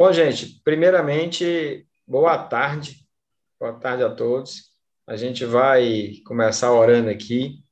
[0.00, 3.06] Bom, gente, primeiramente, boa tarde.
[3.60, 4.70] Boa tarde a todos.
[5.06, 7.62] A gente vai começar orando aqui,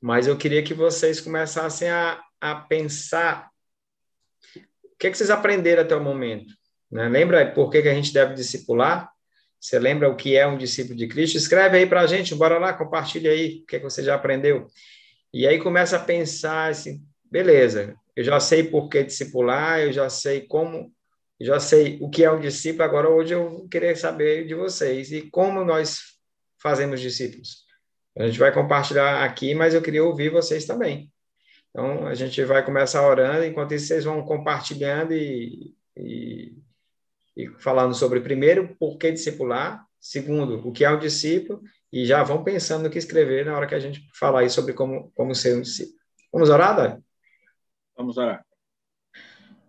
[0.00, 3.50] mas eu queria que vocês começassem a, a pensar
[4.56, 6.54] o que, é que vocês aprenderam até o momento.
[6.90, 7.10] Né?
[7.10, 9.12] Lembra por que, que a gente deve discipular?
[9.60, 11.36] Você lembra o que é um discípulo de Cristo?
[11.36, 14.14] Escreve aí para a gente, bora lá, compartilha aí o que, é que você já
[14.14, 14.66] aprendeu.
[15.30, 20.08] E aí começa a pensar assim, beleza, eu já sei por que discipular, eu já
[20.08, 20.95] sei como,
[21.40, 25.30] já sei o que é um discípulo, agora hoje eu queria saber de vocês e
[25.30, 26.16] como nós
[26.58, 27.64] fazemos discípulos.
[28.18, 31.12] A gente vai compartilhar aqui, mas eu queria ouvir vocês também.
[31.70, 36.56] Então, a gente vai começar orando, enquanto isso vocês vão compartilhando e, e,
[37.36, 41.60] e falando sobre, primeiro, por que discipular, segundo, o que é um discípulo,
[41.92, 44.72] e já vão pensando no que escrever na hora que a gente falar aí sobre
[44.72, 45.98] como, como ser um discípulo.
[46.32, 47.04] Vamos orar, Dani?
[47.94, 48.42] Vamos orar.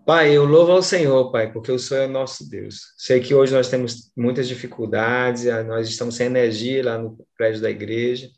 [0.07, 2.93] Pai, eu louvo ao Senhor, Pai, porque o Senhor é nosso Deus.
[2.97, 7.69] Sei que hoje nós temos muitas dificuldades, nós estamos sem energia lá no prédio da
[7.69, 8.29] igreja.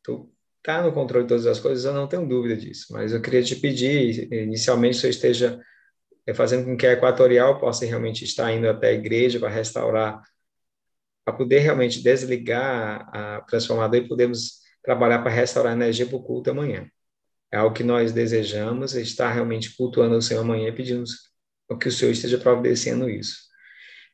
[0.00, 2.86] Tu está no controle de todas as coisas, eu não tenho dúvida disso.
[2.92, 5.60] Mas eu queria te pedir, inicialmente, o Senhor esteja
[6.24, 10.22] eh, fazendo com que a Equatorial possa realmente estar indo até a igreja para restaurar,
[11.24, 16.22] para poder realmente desligar a transformadora e podermos trabalhar para restaurar a energia para o
[16.22, 16.88] culto amanhã.
[17.52, 21.30] É algo que nós desejamos, estar realmente cultuando o Senhor amanhã e pedimos
[21.80, 23.46] que o Senhor esteja providenciando isso.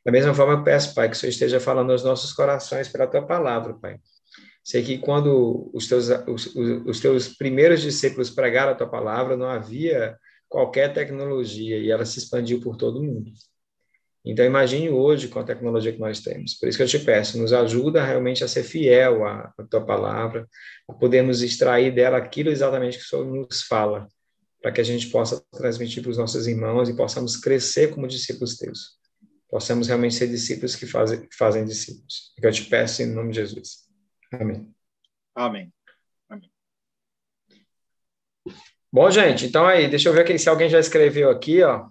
[0.04, 3.06] Da mesma forma, eu peço, Pai, que o Senhor esteja falando aos nossos corações pela
[3.06, 3.98] Tua palavra, Pai.
[4.64, 9.48] Sei que quando os teus, os, os teus primeiros discípulos pregaram a Tua palavra, não
[9.48, 10.16] havia
[10.48, 13.30] qualquer tecnologia e ela se expandiu por todo o mundo.
[14.24, 16.54] Então, imagine hoje com a tecnologia que nós temos.
[16.54, 19.84] Por isso que eu te peço, nos ajuda realmente a ser fiel à, à tua
[19.84, 20.48] palavra,
[20.88, 24.06] a podermos extrair dela aquilo exatamente que o Senhor nos fala,
[24.60, 28.56] para que a gente possa transmitir para os nossos irmãos e possamos crescer como discípulos
[28.56, 29.00] teus.
[29.50, 32.32] Possamos realmente ser discípulos que fazem, que fazem discípulos.
[32.38, 33.88] É que eu te peço em nome de Jesus.
[34.32, 34.72] Amém.
[35.34, 35.72] Amém.
[36.28, 36.50] Amém.
[38.90, 41.88] Bom, gente, então aí, deixa eu ver aqui, se alguém já escreveu aqui, ó.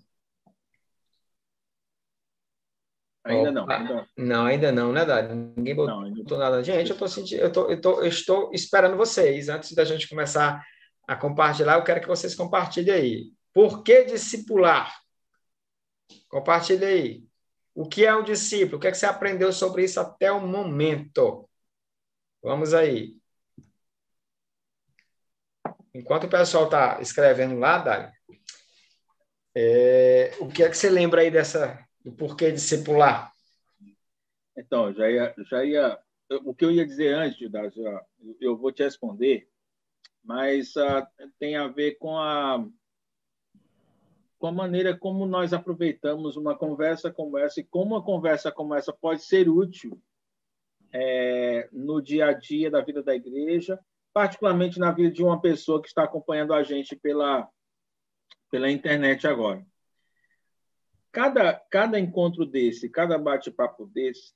[3.23, 4.45] Ainda não, ainda não.
[4.45, 5.53] ainda não, né, Dário?
[5.55, 6.63] Ninguém botou não, nada.
[6.63, 9.47] Gente, eu, tô sentindo, eu, tô, eu, tô, eu estou esperando vocês.
[9.47, 10.65] Antes da gente começar
[11.07, 13.31] a compartilhar, eu quero que vocês compartilhem aí.
[13.53, 14.99] Por que discipular?
[16.29, 17.23] Compartilhe aí.
[17.75, 18.77] O que é um discípulo?
[18.77, 21.47] O que, é que você aprendeu sobre isso até o momento?
[22.41, 23.15] Vamos aí.
[25.93, 28.11] Enquanto o pessoal está escrevendo lá, Dário,
[29.55, 33.31] é, o que é que você lembra aí dessa, do porquê discipular?
[34.57, 35.99] Então, já ia, já ia,
[36.43, 37.69] o que eu ia dizer antes, da,
[38.39, 39.47] eu vou te responder,
[40.23, 41.07] mas uh,
[41.39, 42.65] tem a ver com a
[44.37, 48.73] com a maneira como nós aproveitamos uma conversa como essa e como uma conversa como
[48.73, 50.01] essa pode ser útil
[50.91, 53.79] é, no dia a dia da vida da igreja,
[54.11, 57.47] particularmente na vida de uma pessoa que está acompanhando a gente pela
[58.49, 59.63] pela internet agora
[61.11, 64.33] cada, cada encontro desse, cada bate-papo desse,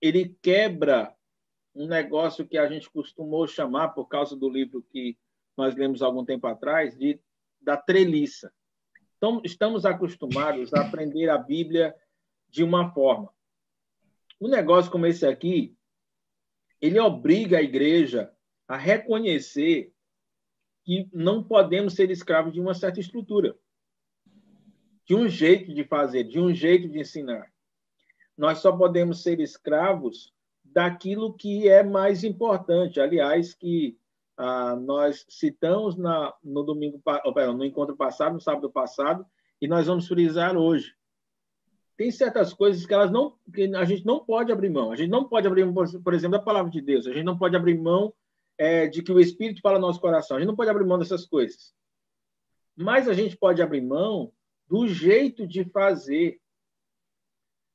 [0.00, 1.14] ele quebra
[1.74, 5.18] um negócio que a gente costumou chamar, por causa do livro que
[5.56, 7.20] nós lemos algum tempo atrás, de
[7.60, 8.52] da treliça.
[9.16, 11.94] Então, estamos acostumados a aprender a Bíblia
[12.48, 13.32] de uma forma.
[14.40, 15.76] Um negócio como esse aqui,
[16.80, 18.32] ele obriga a igreja
[18.66, 19.92] a reconhecer
[20.84, 23.56] que não podemos ser escravos de uma certa estrutura
[25.04, 27.46] de um jeito de fazer, de um jeito de ensinar.
[28.36, 30.32] Nós só podemos ser escravos
[30.64, 33.00] daquilo que é mais importante.
[33.00, 33.98] Aliás, que
[34.36, 39.26] ah, nós citamos na, no domingo, oh, no encontro passado, no sábado passado,
[39.60, 40.94] e nós vamos frisar hoje.
[41.96, 44.90] Tem certas coisas que elas não, que a gente não pode abrir mão.
[44.90, 47.06] A gente não pode abrir mão, por exemplo, da palavra de Deus.
[47.06, 48.12] A gente não pode abrir mão
[48.58, 50.36] é, de que o Espírito fala no nosso coração.
[50.36, 51.74] A gente não pode abrir mão dessas coisas.
[52.74, 54.32] Mas a gente pode abrir mão
[54.72, 56.40] do jeito de fazer.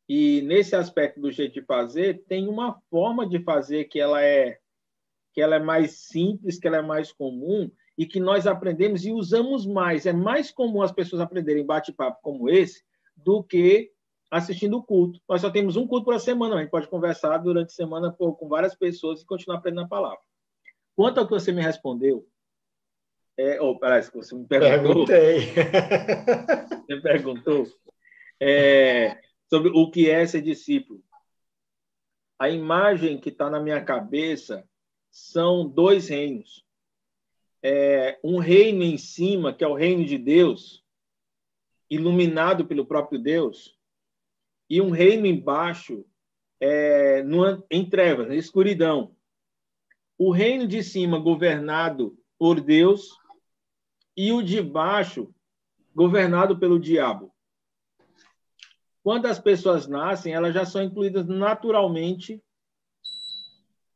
[0.10, 4.58] E nesse aspecto do jeito de fazer, tem uma forma de fazer que ela é
[5.32, 9.12] que ela é mais simples, que ela é mais comum e que nós aprendemos e
[9.12, 10.08] usamos mais.
[10.08, 12.84] É mais comum as pessoas aprenderem bate-papo como esse
[13.16, 13.92] do que
[14.32, 15.22] assistindo o culto.
[15.30, 18.48] Nós só temos um culto por semana, a gente pode conversar durante a semana com
[18.50, 20.18] várias pessoas e continuar aprendendo a palavra.
[20.96, 22.28] Quanto ao que você me respondeu,
[23.38, 25.06] é, oh, parece que você me perguntou.
[25.06, 25.54] Perguntei.
[26.88, 27.68] você perguntou
[28.42, 31.04] é, sobre o que é ser discípulo.
[32.40, 34.68] A imagem que está na minha cabeça
[35.12, 36.66] são dois reinos.
[37.62, 40.84] É, um reino em cima, que é o reino de Deus,
[41.90, 43.78] iluminado pelo próprio Deus,
[44.70, 46.06] e um reino embaixo
[46.60, 49.16] é, numa, em trevas, em escuridão.
[50.18, 53.18] O reino de cima governado por Deus
[54.18, 55.32] e o de baixo
[55.94, 57.32] governado pelo diabo.
[59.04, 62.44] Quando as pessoas nascem, elas já são incluídas naturalmente,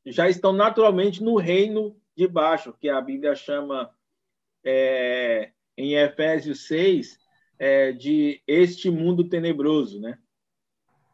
[0.05, 3.93] já estão naturalmente no reino de baixo, que a Bíblia chama
[4.63, 7.19] é, em Efésios 6
[7.57, 10.17] é, de este mundo tenebroso, né?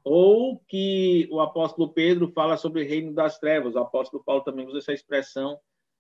[0.04, 3.76] Ou que o apóstolo Pedro fala sobre o reino das trevas.
[3.76, 5.60] O apóstolo Paulo também usa essa expressão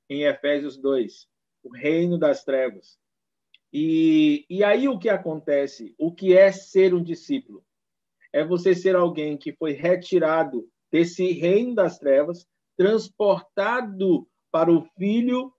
[0.09, 1.27] em Efésios 2,
[1.67, 2.97] o reino das trevas.
[3.71, 5.93] E, e aí o que acontece?
[5.97, 7.63] O que é ser um discípulo?
[8.31, 12.47] É você ser alguém que foi retirado desse reino das trevas,
[12.77, 15.53] transportado para o filho,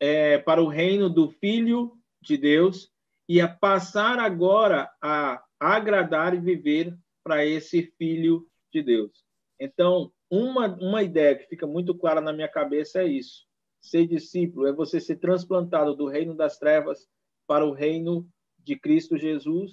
[0.00, 1.92] é, para o reino do filho
[2.22, 2.90] de Deus,
[3.28, 9.24] e a passar agora a agradar e viver para esse filho de Deus.
[9.58, 13.46] Então, uma, uma ideia que fica muito clara na minha cabeça é isso.
[13.82, 17.08] Ser discípulo é você ser transplantado do reino das trevas
[17.46, 18.26] para o reino
[18.58, 19.72] de Cristo Jesus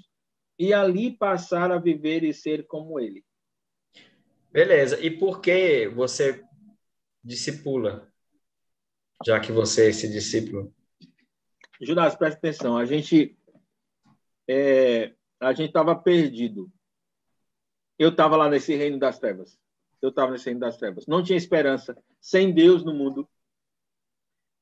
[0.57, 3.23] e ali passar a viver e ser como ele.
[4.51, 4.99] Beleza.
[4.99, 6.43] E por que você
[7.23, 8.11] discipula?
[9.25, 10.73] Já que você é esse discípulo.
[11.79, 12.77] Judas, presta atenção.
[12.77, 13.37] A gente
[14.49, 16.71] é, a gente estava perdido.
[17.97, 19.59] Eu estava lá nesse reino das trevas.
[20.01, 21.05] Eu estava nesse reino das trevas.
[21.05, 21.95] Não tinha esperança.
[22.19, 23.29] Sem Deus no mundo.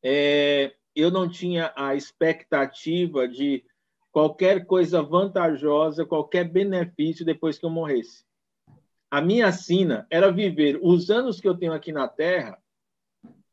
[0.04, 3.64] É, eu não tinha a expectativa de
[4.12, 8.26] qualquer coisa vantajosa, qualquer benefício depois que eu morresse.
[9.10, 12.62] A minha sina era viver os anos que eu tenho aqui na Terra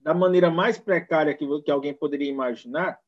[0.00, 3.00] da maneira mais precária que, que alguém poderia imaginar,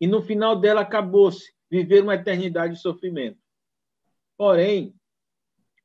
[0.00, 3.38] e no final dela acabou-se viver uma eternidade de sofrimento.
[4.36, 4.94] Porém,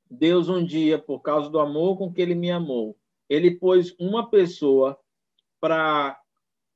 [0.09, 2.97] Deus um dia, por causa do amor com que ele me amou,
[3.29, 4.99] ele pôs uma pessoa
[5.59, 6.19] para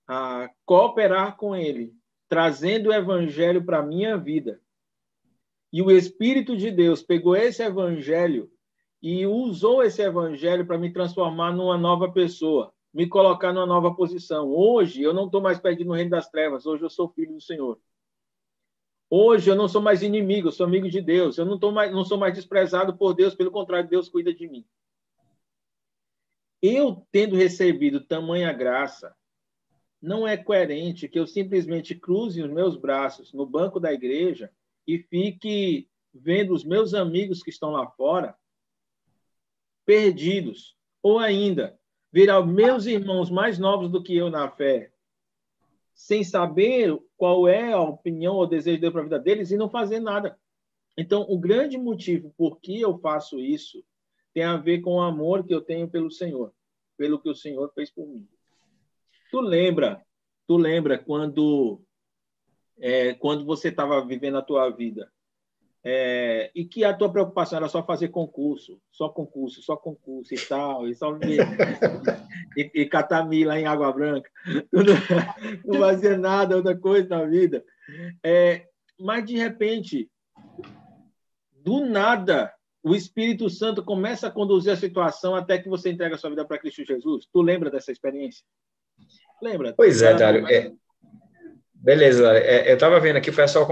[0.08, 1.94] a cooperar com ele,
[2.30, 4.62] trazendo o evangelho para a minha vida.
[5.72, 8.50] E o Espírito de Deus pegou esse evangelho
[9.02, 14.50] e usou esse evangelho para me transformar numa nova pessoa, me colocar numa nova posição.
[14.50, 17.42] Hoje eu não estou mais perdido no reino das trevas, hoje eu sou filho do
[17.42, 17.80] Senhor.
[19.10, 21.38] Hoje eu não sou mais inimigo, eu sou amigo de Deus.
[21.38, 24.48] Eu não, tô mais, não sou mais desprezado por Deus, pelo contrário, Deus cuida de
[24.50, 24.66] mim.
[26.62, 29.16] Eu tendo recebido tamanha graça,
[30.02, 34.52] não é coerente que eu simplesmente cruze os meus braços no banco da igreja
[34.86, 38.36] e fique vendo os meus amigos que estão lá fora
[39.86, 41.80] perdidos, ou ainda
[42.12, 44.92] virar meus irmãos mais novos do que eu na fé,
[45.94, 49.58] sem saber qual é a opinião ou desejo de Deus para a vida deles e
[49.58, 50.38] não fazer nada.
[50.98, 53.84] Então, o grande motivo por que eu faço isso
[54.34, 56.54] tem a ver com o amor que eu tenho pelo Senhor,
[56.98, 58.28] pelo que o Senhor fez por mim.
[59.32, 60.02] Tu lembra,
[60.48, 61.82] tu lembra quando
[62.80, 65.12] é, quando você estava vivendo a tua vida
[65.90, 70.38] é, e que a tua preocupação era só fazer concurso, só concurso, só concurso e
[70.38, 71.18] tal, e só
[72.58, 74.30] e, e catar lá em Água Branca,
[75.64, 77.64] não fazia nada, outra coisa na vida.
[78.22, 78.68] É,
[79.00, 80.12] mas de repente,
[81.54, 82.54] do nada,
[82.84, 86.44] o Espírito Santo começa a conduzir a situação até que você entrega a sua vida
[86.44, 87.28] para Cristo Jesus.
[87.32, 88.44] Tu lembra dessa experiência?
[89.42, 89.74] Lembra?
[89.76, 90.48] Pois é, Dário.
[90.48, 90.72] É,
[91.74, 93.68] beleza, é, eu estava vendo aqui, foi só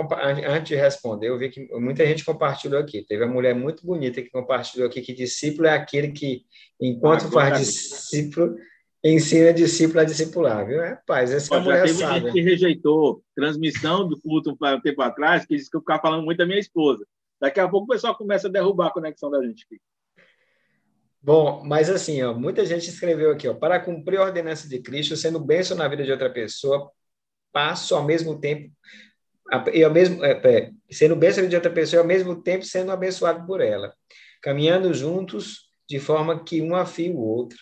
[0.48, 3.04] antes de responder, eu vi que muita gente compartilhou aqui.
[3.04, 6.44] Teve uma mulher muito bonita que compartilhou aqui que discípulo é aquele que,
[6.80, 8.56] enquanto ah, faz discípulo,
[9.04, 10.82] ensina discípulo a discipular, viu?
[10.82, 12.22] É, paz, essa Ó, mulher teve sabe.
[12.22, 16.24] gente que rejeitou transmissão do culto um tempo atrás, que disse que eu ficava falando
[16.24, 17.06] muito da minha esposa.
[17.40, 19.80] Daqui a pouco o pessoal começa a derrubar a conexão da gente aqui.
[21.26, 25.18] Bom, mas assim, ó, muita gente escreveu aqui, ó, para cumprir a ordenança de Cristo,
[25.18, 26.92] sendo bênção na vida de outra pessoa,
[27.52, 28.72] passo ao mesmo tempo,
[29.74, 33.44] e ao mesmo, é, é, sendo bênção de outra pessoa, ao mesmo tempo sendo abençoado
[33.48, 33.92] por ela,
[34.40, 37.58] caminhando juntos de forma que um afie o outro.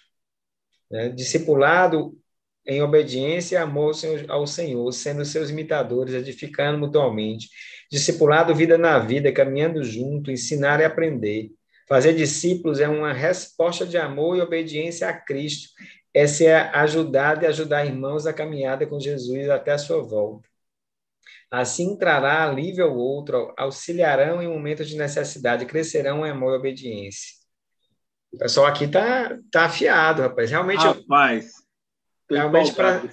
[0.91, 1.07] Né?
[1.07, 2.19] Discipulado
[2.67, 3.93] em obediência e amor
[4.27, 7.47] ao Senhor, sendo seus imitadores, edificando mutuamente.
[7.89, 11.49] Discipulado vida na vida, caminhando junto, ensinar e aprender
[11.87, 15.69] Fazer discípulos é uma resposta de amor e obediência a Cristo.
[16.13, 20.47] Essa é ajudar e ajudar irmãos a caminhada com Jesus até a sua volta.
[21.51, 27.43] Assim trará alívio ao outro, auxiliarão em momentos de necessidade, crescerão em amor e obediência.
[28.31, 30.49] O pessoal aqui tá, tá afiado, rapaz.
[30.49, 30.83] Realmente.
[30.83, 31.51] Rapaz,
[32.27, 33.03] eu, realmente para.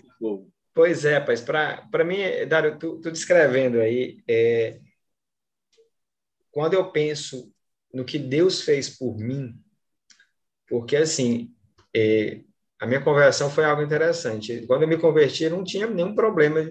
[0.73, 1.43] Pois é, rapaz.
[1.43, 4.81] Para mim, Dário, tu, tu descrevendo aí, é,
[6.51, 7.53] quando eu penso
[7.93, 9.55] no que Deus fez por mim,
[10.69, 11.53] porque assim,
[11.95, 12.41] é,
[12.81, 14.65] a minha conversão foi algo interessante.
[14.67, 16.71] Quando eu me converti, eu não tinha nenhum problema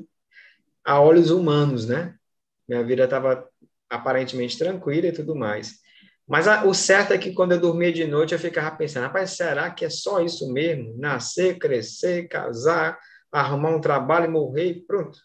[0.84, 2.16] a olhos humanos, né?
[2.68, 3.48] Minha vida estava
[3.90, 5.80] aparentemente tranquila e tudo mais.
[6.28, 9.32] Mas a, o certo é que quando eu dormia de noite, eu ficava pensando, rapaz,
[9.32, 10.96] será que é só isso mesmo?
[10.98, 12.98] Nascer, crescer, casar,
[13.32, 15.20] arrumar um trabalho e morrer e pronto.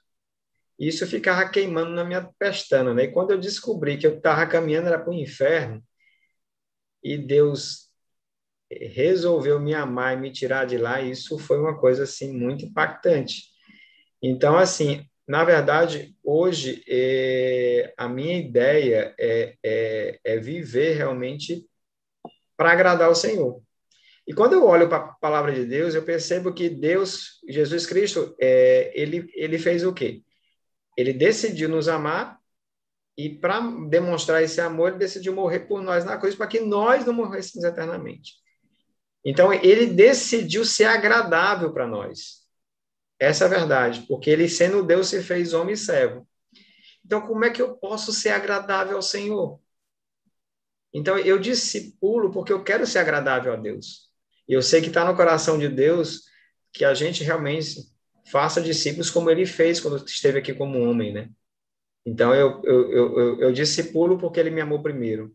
[0.78, 3.04] Isso ficava queimando na minha pestana, né?
[3.04, 5.82] E quando eu descobri que eu estava caminhando era para o inferno,
[7.02, 7.90] e Deus
[8.70, 13.44] resolveu me amar e me tirar de lá, isso foi uma coisa assim muito impactante.
[14.22, 21.66] Então, assim, na verdade, hoje é, a minha ideia é, é, é viver realmente
[22.56, 23.62] para agradar o Senhor.
[24.26, 28.34] E quando eu olho para a palavra de Deus, eu percebo que Deus, Jesus Cristo,
[28.40, 30.22] é, ele, ele fez o quê?
[30.96, 32.38] Ele decidiu nos amar
[33.16, 37.04] e para demonstrar esse amor, ele decidiu morrer por nós na cruz para que nós
[37.04, 38.34] não morrêssemos eternamente.
[39.24, 42.42] Então, ele decidiu ser agradável para nós.
[43.18, 46.28] Essa é a verdade, porque ele, sendo Deus, se fez homem e servo.
[47.04, 49.60] Então, como é que eu posso ser agradável ao Senhor?
[50.92, 54.10] Então, eu discipulo porque eu quero ser agradável a Deus.
[54.46, 56.22] Eu sei que está no coração de Deus
[56.72, 57.80] que a gente realmente
[58.26, 61.28] faça discípulos como ele fez quando esteve aqui como homem, né?
[62.06, 65.34] Então, eu, eu, eu, eu, discipulo porque ele me amou primeiro.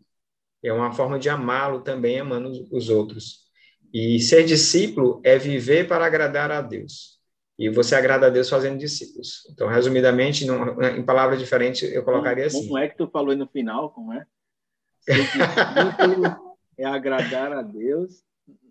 [0.64, 3.48] É uma forma de amá-lo também, amando os outros.
[3.94, 7.18] E ser discípulo é viver para agradar a Deus.
[7.58, 9.48] E você agrada a Deus fazendo discípulos.
[9.52, 12.68] Então, resumidamente, em palavras diferentes, eu colocaria assim.
[12.68, 13.90] Como é que tu falou aí no final?
[13.92, 14.26] Como é?
[16.78, 18.24] É agradar a Deus.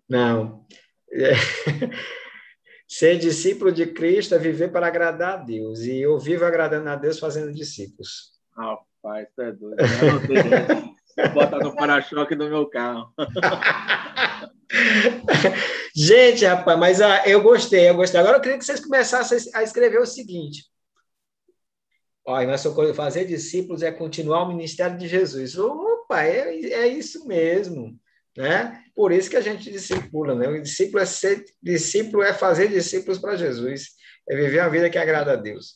[0.09, 0.65] Não.
[1.11, 1.33] É.
[2.91, 5.81] Ser discípulo de Cristo é viver para agradar a Deus.
[5.81, 8.31] E eu vivo agradando a Deus fazendo discípulos.
[8.57, 9.79] Rapaz, tu é doido.
[9.79, 10.89] Eu não sei.
[11.31, 13.13] Bota no para-choque do meu carro.
[15.95, 18.19] Gente, rapaz, mas ah, eu gostei, eu gostei.
[18.19, 20.65] Agora eu queria que vocês começassem a escrever o seguinte.
[22.25, 25.59] Olha, nossa coisa, fazer discípulos é continuar o ministério de Jesus.
[25.59, 27.99] Opa, é, é isso mesmo.
[28.39, 28.81] Né?
[28.95, 30.47] Por isso que a gente discipula, né?
[30.47, 33.89] O discípulo é ser discípulo é fazer discípulos para Jesus,
[34.29, 35.73] é viver uma vida que agrada a Deus.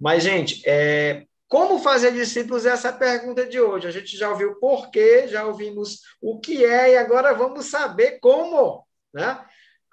[0.00, 2.66] Mas gente, é, como fazer discípulos?
[2.66, 3.88] Essa é a pergunta de hoje.
[3.88, 8.20] A gente já ouviu o porquê, já ouvimos o que é e agora vamos saber
[8.20, 9.44] como, né?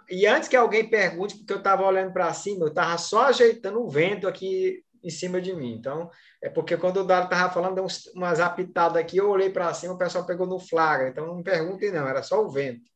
[0.08, 3.82] E antes que alguém pergunte, porque eu estava olhando para cima, eu estava só ajeitando
[3.82, 5.74] o vento aqui em cima de mim.
[5.74, 6.10] Então,
[6.42, 9.94] é porque quando o Dário estava falando, deu umas apitadas aqui, eu olhei para cima,
[9.94, 11.10] o pessoal pegou no flagra.
[11.10, 12.90] Então, não perguntem, não, era só o vento.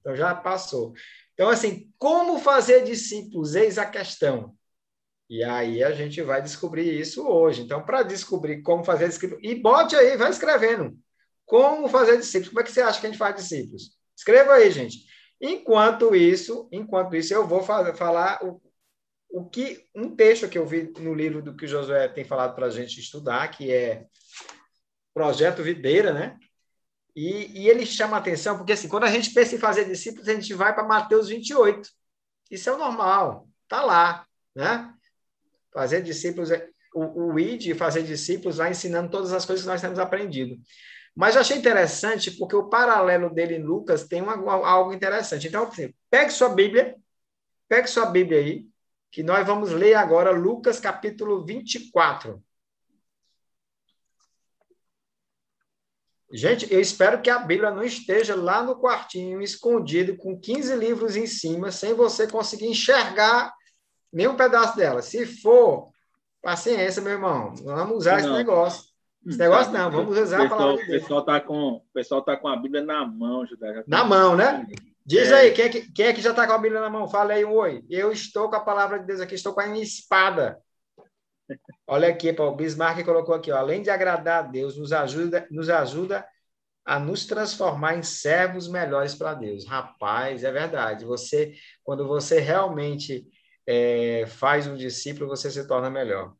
[0.00, 0.92] Então, já passou.
[1.32, 3.54] Então, assim, como fazer discípulos?
[3.54, 4.54] Eis a questão.
[5.28, 7.62] E aí a gente vai descobrir isso hoje.
[7.62, 10.96] Então, para descobrir como fazer discípulos, e bote aí, vai escrevendo.
[11.46, 12.48] Como fazer discípulos?
[12.48, 13.96] Como é que você acha que a gente faz discípulos?
[14.16, 14.98] Escreva aí, gente.
[15.40, 18.60] Enquanto isso, enquanto isso, eu vou falar o,
[19.34, 22.54] o que um texto que eu vi no livro do que o Josué tem falado
[22.54, 24.06] para a gente estudar, que é
[25.12, 26.38] Projeto Videira, né?
[27.16, 30.34] E, e, ele chama atenção, porque assim, quando a gente pensa em fazer discípulos, a
[30.34, 31.88] gente vai para Mateus 28.
[32.48, 34.24] Isso é o normal, tá lá,
[34.54, 34.94] né?
[35.72, 39.80] Fazer discípulos, é, o, o ID, fazer discípulos, vai ensinando todas as coisas que nós
[39.80, 40.56] temos aprendido.
[41.12, 45.48] Mas eu achei interessante, porque o paralelo dele em Lucas tem uma, algo interessante.
[45.48, 46.94] Então, assim, pegue sua Bíblia,
[47.68, 48.73] pegue sua Bíblia aí,
[49.14, 52.42] que nós vamos ler agora Lucas capítulo 24.
[56.32, 61.14] Gente, eu espero que a Bíblia não esteja lá no quartinho, escondido, com 15 livros
[61.14, 63.54] em cima, sem você conseguir enxergar
[64.12, 65.00] nenhum pedaço dela.
[65.00, 65.92] Se for,
[66.42, 67.54] paciência, meu irmão.
[67.62, 68.18] Vamos usar não.
[68.18, 68.84] esse negócio.
[69.24, 70.98] Esse negócio não, vamos usar pessoal, a palavra de Deus.
[70.98, 73.84] O pessoal está com, pessoal tá com a Bíblia na mão, Judá.
[73.86, 74.66] Na mão, né?
[75.06, 75.34] Diz é.
[75.34, 77.08] aí, quem é, que, quem é que já está com a Bíblia na mão?
[77.08, 77.84] Fala aí um oi.
[77.90, 80.58] Eu estou com a palavra de Deus aqui, estou com a minha espada.
[81.86, 85.68] Olha aqui, o Bismarck colocou aqui, ó, além de agradar a Deus, nos ajuda, nos
[85.68, 86.26] ajuda
[86.84, 89.66] a nos transformar em servos melhores para Deus.
[89.66, 91.04] Rapaz, é verdade.
[91.04, 93.26] Você, quando você realmente
[93.66, 96.34] é, faz um discípulo, você se torna melhor.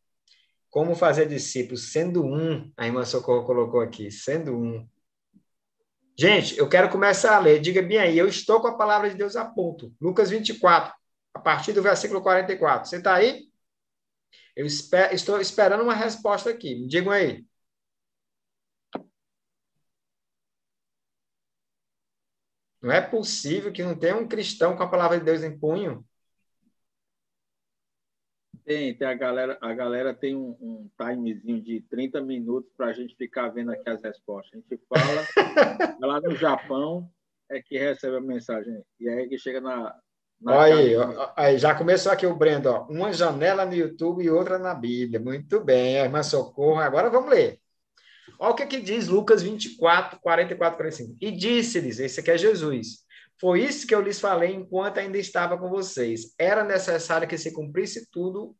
[0.70, 1.92] Como fazer discípulos?
[1.92, 4.88] Sendo um, a irmã Socorro colocou aqui, sendo um.
[6.16, 7.60] Gente, eu quero começar a ler.
[7.60, 9.92] Diga bem aí, eu estou com a palavra de Deus a ponto.
[10.00, 10.92] Lucas 24,
[11.34, 12.88] a partir do versículo 44.
[12.88, 13.48] Você está aí?
[14.56, 16.74] Eu esper, estou esperando uma resposta aqui.
[16.74, 17.44] Me digam aí.
[22.80, 26.06] Não é possível que não tenha um cristão com a palavra de Deus em punho.
[28.64, 32.92] Tem, tem a galera, a galera tem um, um timezinho de 30 minutos para a
[32.94, 34.52] gente ficar vendo aqui as respostas.
[34.54, 35.26] A gente fala,
[36.00, 37.10] lá no Japão
[37.50, 38.82] é que recebe a mensagem.
[38.98, 39.94] E aí que chega na.
[40.40, 42.86] na aí, ó, aí, já começou aqui o Brendo, ó.
[42.86, 45.20] Uma janela no YouTube e outra na Bíblia.
[45.20, 46.80] Muito bem, a irmã Socorro.
[46.80, 47.60] Agora vamos ler.
[48.38, 51.16] Olha o que, que diz Lucas 24, 44, 45.
[51.20, 53.03] E disse-lhes: esse aqui é Jesus.
[53.44, 56.32] Foi isso que eu lhes falei enquanto ainda estava com vocês.
[56.38, 58.56] Era necessário que se cumprisse tudo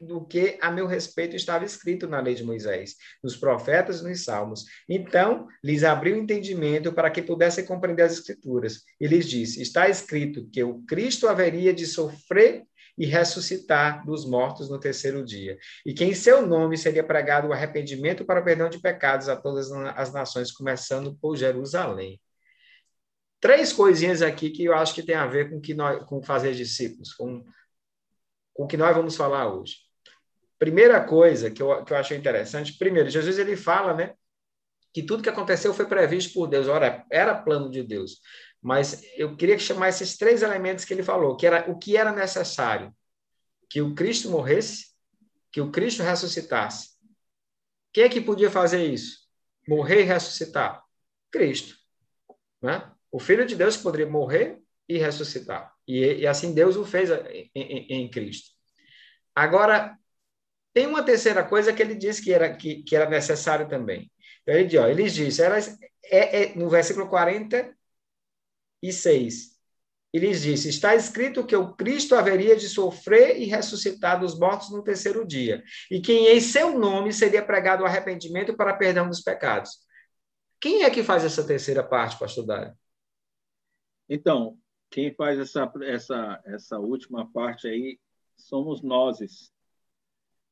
[0.00, 4.22] do que a meu respeito estava escrito na lei de Moisés, nos profetas e nos
[4.22, 4.64] salmos.
[4.88, 8.84] Então, lhes abriu o entendimento para que pudessem compreender as escrituras.
[9.00, 12.62] E lhes disse: Está escrito que o Cristo haveria de sofrer
[12.96, 17.52] e ressuscitar dos mortos no terceiro dia, e que em seu nome seria pregado o
[17.52, 22.20] arrependimento para o perdão de pecados a todas as nações, começando por Jerusalém.
[23.42, 26.54] Três coisinhas aqui que eu acho que tem a ver com que nós, com fazer
[26.54, 27.44] discípulos, com,
[28.54, 29.78] com o que nós vamos falar hoje.
[30.60, 34.14] Primeira coisa que eu, que eu achei interessante, primeiro, Jesus ele fala, né,
[34.92, 36.68] que tudo que aconteceu foi previsto por Deus.
[36.68, 38.20] Ora, era plano de Deus.
[38.60, 42.12] Mas eu queria chamar esses três elementos que ele falou, que era o que era
[42.12, 42.94] necessário:
[43.68, 44.92] que o Cristo morresse,
[45.50, 46.90] que o Cristo ressuscitasse.
[47.92, 49.26] Quem é que podia fazer isso?
[49.66, 50.80] Morrer e ressuscitar?
[51.28, 51.74] Cristo.
[52.62, 52.88] Né?
[53.12, 55.72] O Filho de Deus poderia morrer e ressuscitar.
[55.86, 58.50] E, e assim Deus o fez em, em, em, Cristo.
[59.34, 59.96] Agora,
[60.74, 64.10] tem uma terceira coisa que ele disse que era, que, que era necessário também.
[64.42, 67.72] Então, ele, ó, ele disse, elas, é, é, no versículo 40,
[68.82, 69.52] e 6.
[70.12, 74.70] E lhes disse: Está escrito que o Cristo haveria de sofrer e ressuscitar dos mortos
[74.70, 79.22] no terceiro dia, e que em seu nome seria pregado o arrependimento para perdão dos
[79.22, 79.70] pecados.
[80.60, 82.74] Quem é que faz essa terceira parte, pastor Dário?
[84.08, 84.58] Então,
[84.90, 87.98] quem faz essa, essa, essa última parte aí
[88.36, 89.52] somos nós.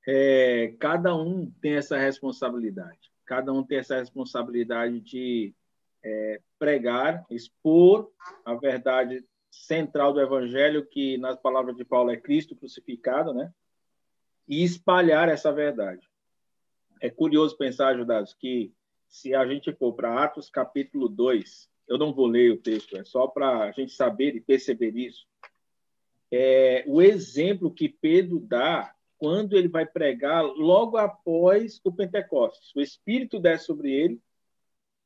[0.06, 3.10] É, cada um tem essa responsabilidade.
[3.26, 5.54] Cada um tem essa responsabilidade de
[6.02, 8.10] é, pregar, expor
[8.44, 13.52] a verdade central do Evangelho, que nas palavras de Paulo é Cristo crucificado, né?
[14.48, 16.08] E espalhar essa verdade.
[17.00, 18.72] É curioso pensar, ajudados, que
[19.08, 23.02] se a gente for para Atos capítulo 2, eu não vou ler o texto, é
[23.02, 25.26] só para a gente saber e perceber isso.
[26.30, 32.74] É, o exemplo que Pedro dá quando ele vai pregar logo após o Pentecostes.
[32.76, 34.22] O Espírito desce sobre ele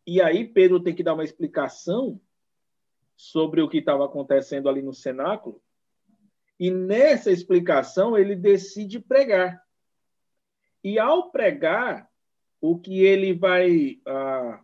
[0.06, 2.20] e aí Pedro tem que dar uma explicação
[3.16, 5.62] sobre o que estava acontecendo ali no cenáculo.
[6.60, 9.58] E nessa explicação ele decide pregar.
[10.82, 12.10] E ao pregar,
[12.60, 14.60] o que ele vai, ah,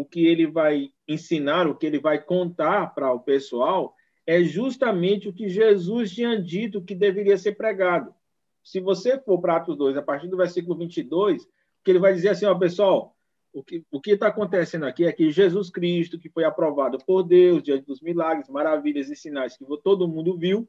[0.00, 3.94] o que ele vai ensinar, o que ele vai contar para o pessoal,
[4.26, 8.14] é justamente o que Jesus tinha dito que deveria ser pregado.
[8.62, 11.48] Se você for para Atos 2, a partir do versículo 22,
[11.84, 13.16] que ele vai dizer assim, ó, pessoal,
[13.54, 17.62] o que o está acontecendo aqui é que Jesus Cristo, que foi aprovado por Deus
[17.62, 20.68] diante dos milagres, maravilhas e sinais que todo mundo viu,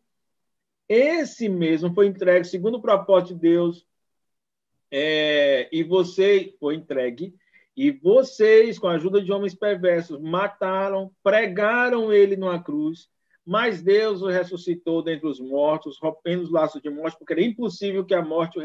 [0.87, 3.85] esse mesmo foi entregue segundo o propósito de Deus,
[4.89, 7.35] é, e você foi entregue,
[7.77, 13.07] e vocês, com a ajuda de homens perversos, mataram, pregaram ele numa cruz,
[13.45, 18.03] mas Deus o ressuscitou dentre os mortos, rompendo os laços de morte, porque era impossível
[18.03, 18.63] que a morte o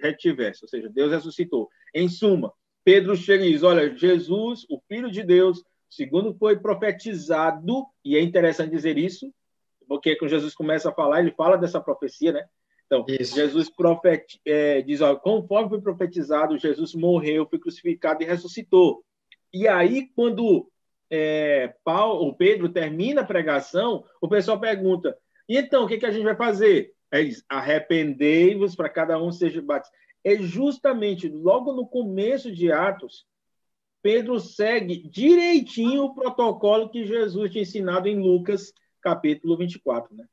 [0.00, 0.64] retivesse.
[0.64, 1.68] Ou seja, Deus ressuscitou.
[1.94, 2.50] Em suma,
[2.82, 8.20] Pedro chega e diz: Olha, Jesus, o Filho de Deus, segundo foi profetizado, e é
[8.22, 9.30] interessante dizer isso,
[9.86, 12.46] porque quando Jesus começa a falar, ele fala dessa profecia, né?
[12.92, 13.34] Então, isso.
[13.34, 19.02] Jesus profet, é, diz: olha, conforme foi profetizado, Jesus morreu, foi crucificado e ressuscitou.
[19.52, 20.70] E aí, quando
[21.10, 25.16] é, Paulo, o Pedro termina a pregação, o pessoal pergunta:
[25.48, 26.92] e então, o que, que a gente vai fazer?
[27.10, 33.26] Aí diz: arrependei-vos para cada um seja batizado é justamente logo no começo de Atos,
[34.00, 40.14] Pedro segue direitinho o protocolo que Jesus tinha ensinado em Lucas, capítulo 24.
[40.14, 40.24] Né?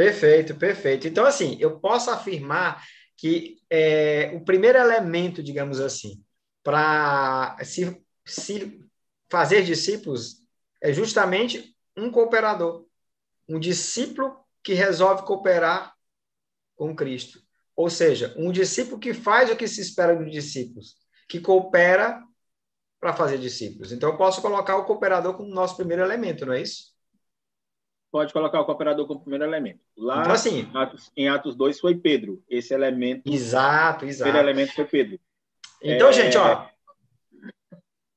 [0.00, 1.06] Perfeito, perfeito.
[1.06, 2.82] Então, assim, eu posso afirmar
[3.18, 6.24] que é, o primeiro elemento, digamos assim,
[6.62, 8.80] para se, se
[9.30, 10.42] fazer discípulos
[10.80, 12.86] é justamente um cooperador,
[13.46, 15.94] um discípulo que resolve cooperar
[16.74, 17.38] com Cristo.
[17.76, 20.94] Ou seja, um discípulo que faz o que se espera dos discípulos,
[21.28, 22.22] que coopera
[22.98, 23.92] para fazer discípulos.
[23.92, 26.89] Então, eu posso colocar o cooperador como nosso primeiro elemento, não é isso?
[28.10, 29.80] Pode colocar o cooperador como primeiro elemento.
[29.96, 32.42] Lá então, assim, Atos, em Atos 2 foi Pedro.
[32.48, 33.30] Esse elemento.
[33.32, 34.30] Exato, exato.
[34.30, 35.20] Primeiro elemento foi Pedro.
[35.80, 36.12] Então, é...
[36.12, 36.66] gente, ó.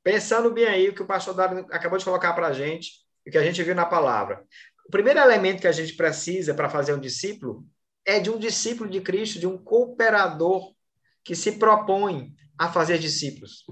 [0.04, 3.32] Pensando bem aí o que o pastor Dário acabou de colocar para a gente, o
[3.32, 4.44] que a gente viu na palavra.
[4.86, 7.66] O primeiro elemento que a gente precisa para fazer um discípulo
[8.06, 10.74] é de um discípulo de Cristo, de um cooperador
[11.24, 13.66] que se propõe a fazer discípulos.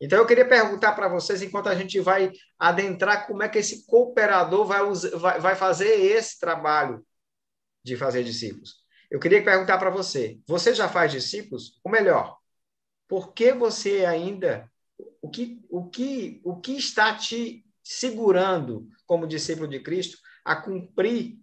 [0.00, 3.86] Então, eu queria perguntar para vocês, enquanto a gente vai adentrar, como é que esse
[3.86, 4.80] cooperador vai,
[5.18, 7.04] vai, vai fazer esse trabalho
[7.82, 8.84] de fazer discípulos.
[9.10, 11.80] Eu queria perguntar para você: você já faz discípulos?
[11.84, 12.38] Ou melhor,
[13.08, 14.70] por que você ainda.
[15.20, 21.38] O que, o que, o que está te segurando como discípulo de Cristo a cumprir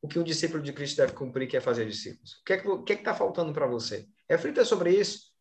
[0.00, 2.34] o que um discípulo de Cristo deve cumprir, que é fazer discípulos?
[2.34, 4.06] O que é que está é faltando para você?
[4.28, 5.32] Reflita sobre isso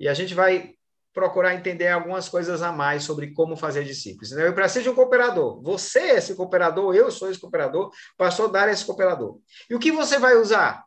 [0.00, 0.77] e a gente vai
[1.18, 4.30] procurar entender algumas coisas a mais sobre como fazer discípulos.
[4.30, 5.60] Eu preciso de um cooperador.
[5.62, 9.40] Você é esse cooperador, eu sou esse cooperador, pastor Dar é esse cooperador.
[9.68, 10.84] E o que você vai usar?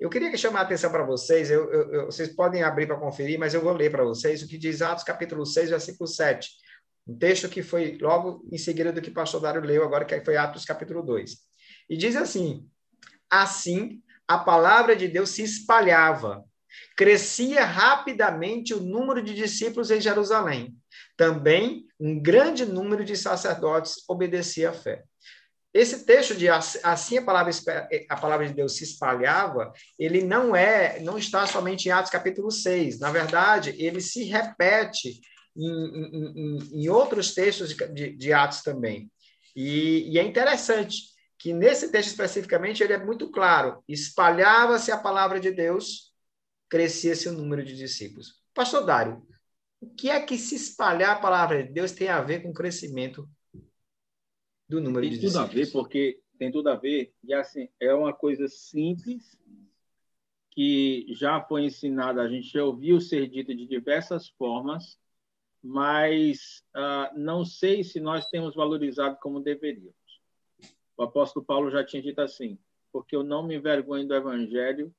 [0.00, 3.52] Eu queria chamar a atenção para vocês, eu, eu, vocês podem abrir para conferir, mas
[3.52, 6.48] eu vou ler para vocês o que diz Atos capítulo 6, versículo 7.
[7.06, 10.24] Um texto que foi logo em seguida do que o pastor Dário leu, agora que
[10.24, 11.36] foi Atos capítulo 2.
[11.90, 12.66] E diz assim:
[13.30, 16.42] Assim, a palavra de Deus se espalhava,
[16.96, 20.74] crescia rapidamente o número de discípulos em Jerusalém.
[21.16, 25.04] Também um grande número de sacerdotes obedecia à fé.
[25.76, 27.52] Esse texto de assim a palavra,
[28.08, 32.50] a palavra de Deus se espalhava, ele não é, não está somente em Atos capítulo
[32.50, 32.98] 6.
[32.98, 35.20] Na verdade, ele se repete
[35.54, 39.10] em, em, em outros textos de, de, de Atos também.
[39.54, 40.96] E, e, é interessante
[41.38, 46.05] que nesse texto especificamente ele é muito claro: espalhava-se a palavra de Deus,
[46.68, 48.42] crescia-se o número de discípulos.
[48.54, 49.26] Pastor Dário,
[49.80, 52.54] o que é que se espalhar a palavra de Deus tem a ver com o
[52.54, 53.28] crescimento
[54.68, 55.50] do número tem de tudo discípulos.
[55.50, 59.38] a ver, porque tem tudo a ver, e assim, é uma coisa simples
[60.50, 64.98] que já foi ensinada, a gente já ouviu ser dito de diversas formas,
[65.62, 69.94] mas uh, não sei se nós temos valorizado como deveríamos.
[70.96, 72.58] O apóstolo Paulo já tinha dito assim:
[72.90, 74.94] porque eu não me envergonho do evangelho,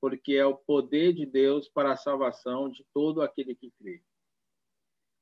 [0.00, 4.02] porque é o poder de Deus para a salvação de todo aquele que crê.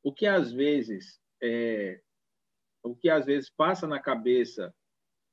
[0.02, 2.00] O que às vezes é,
[2.82, 4.74] o que às vezes passa na cabeça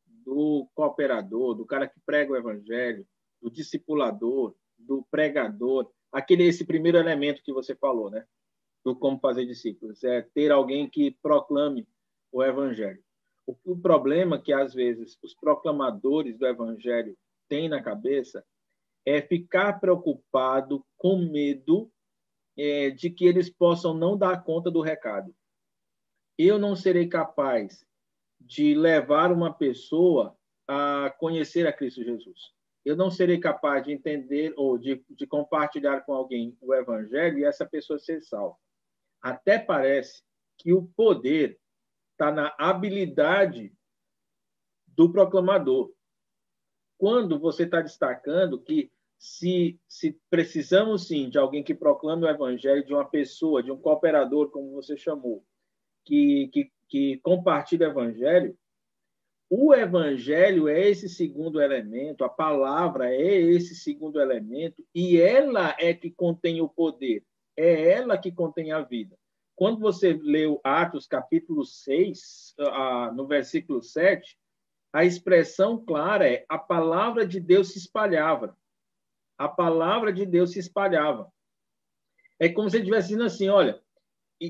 [0.08, 3.08] do cooperador, do cara que prega o evangelho,
[3.41, 8.25] do discipulador, do pregador, aquele esse primeiro elemento que você falou, né?
[8.84, 11.88] Do como fazer discípulos, é ter alguém que proclame
[12.31, 13.03] o evangelho.
[13.45, 17.15] O, o problema que às vezes os proclamadores do evangelho
[17.47, 18.43] têm na cabeça
[19.05, 21.91] é ficar preocupado com medo
[22.57, 25.35] é, de que eles possam não dar conta do recado
[26.37, 27.85] eu não serei capaz
[28.39, 30.37] de levar uma pessoa
[30.67, 32.53] a conhecer a Cristo Jesus.
[32.83, 37.45] Eu não serei capaz de entender ou de, de compartilhar com alguém o Evangelho e
[37.45, 38.57] essa pessoa ser salva.
[39.21, 40.23] Até parece
[40.57, 41.59] que o poder
[42.11, 43.73] está na habilidade
[44.87, 45.91] do proclamador.
[46.97, 48.91] Quando você está destacando que
[49.25, 53.77] se, se precisamos sim de alguém que proclame o evangelho, de uma pessoa, de um
[53.77, 55.43] cooperador, como você chamou,
[56.05, 58.55] que, que, que compartilha o evangelho,
[59.49, 65.91] o evangelho é esse segundo elemento, a palavra é esse segundo elemento, e ela é
[65.91, 67.23] que contém o poder,
[67.57, 69.17] é ela que contém a vida.
[69.55, 72.55] Quando você leu Atos capítulo 6,
[73.15, 74.38] no versículo 7,
[74.93, 78.55] a expressão clara é a palavra de Deus se espalhava.
[79.37, 81.31] A palavra de Deus se espalhava.
[82.39, 83.81] É como se ele estivesse dizendo assim: olha,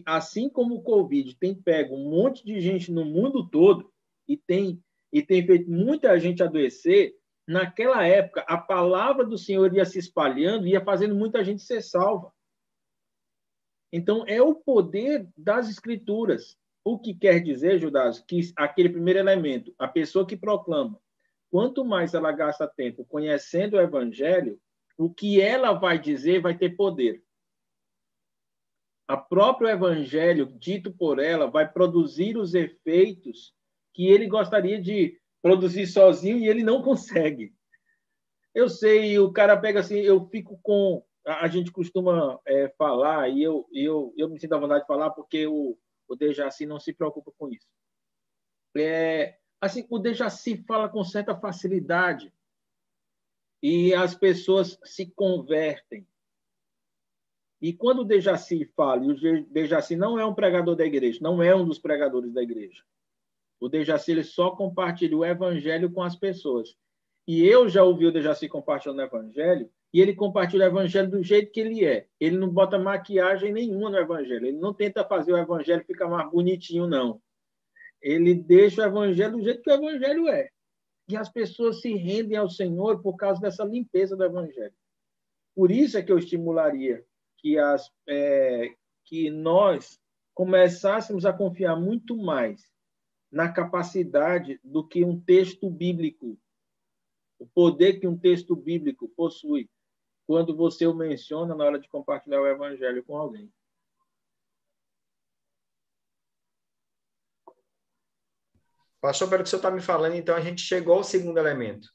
[0.05, 3.91] assim como o Covid tem pego um monte de gente no mundo todo
[4.27, 7.15] e tem, e tem feito muita gente adoecer,
[7.47, 11.81] naquela época a palavra do Senhor ia se espalhando e ia fazendo muita gente ser
[11.81, 12.33] salva.
[13.93, 16.57] Então, é o poder das Escrituras.
[16.83, 20.99] O que quer dizer, Judas, que aquele primeiro elemento, a pessoa que proclama,
[21.49, 24.59] quanto mais ela gasta tempo conhecendo o Evangelho,
[24.97, 27.25] o que ela vai dizer vai ter poder
[29.07, 33.53] a próprio evangelho dito por ela vai produzir os efeitos
[33.93, 37.53] que ele gostaria de produzir sozinho e ele não consegue.
[38.53, 41.05] Eu sei, o cara pega assim, eu fico com.
[41.25, 45.09] A gente costuma é, falar, e eu, eu, eu me sinto à vontade de falar,
[45.09, 45.77] porque o,
[46.07, 47.67] o Dejaci não se preocupa com isso.
[48.77, 52.33] É, assim, o Dejaci fala com certa facilidade
[53.61, 56.07] e as pessoas se convertem.
[57.61, 61.41] E quando o Dejaci fala, e o Dejaci não é um pregador da igreja, não
[61.41, 62.83] é um dos pregadores da igreja.
[63.59, 66.75] O Dejaci ele só compartilha o evangelho com as pessoas.
[67.27, 71.23] E eu já ouvi o Dejaci compartilhando o evangelho, e ele compartilha o evangelho do
[71.23, 72.05] jeito que ele é.
[72.19, 74.45] Ele não bota maquiagem nenhuma no evangelho.
[74.45, 77.21] Ele não tenta fazer o evangelho ficar mais bonitinho, não.
[78.01, 80.49] Ele deixa o evangelho do jeito que o evangelho é.
[81.07, 84.73] E as pessoas se rendem ao Senhor por causa dessa limpeza do Evangelho.
[85.55, 87.05] Por isso é que eu estimularia
[87.37, 89.99] que, as, é, que nós
[90.33, 92.69] começássemos a confiar muito mais
[93.31, 96.37] na capacidade do que um texto bíblico,
[97.39, 99.69] o poder que um texto bíblico possui
[100.25, 103.51] quando você o menciona na hora de compartilhar o evangelho com alguém.
[109.05, 111.89] Pastor, pelo que o senhor está me falando, então a gente chegou ao segundo elemento.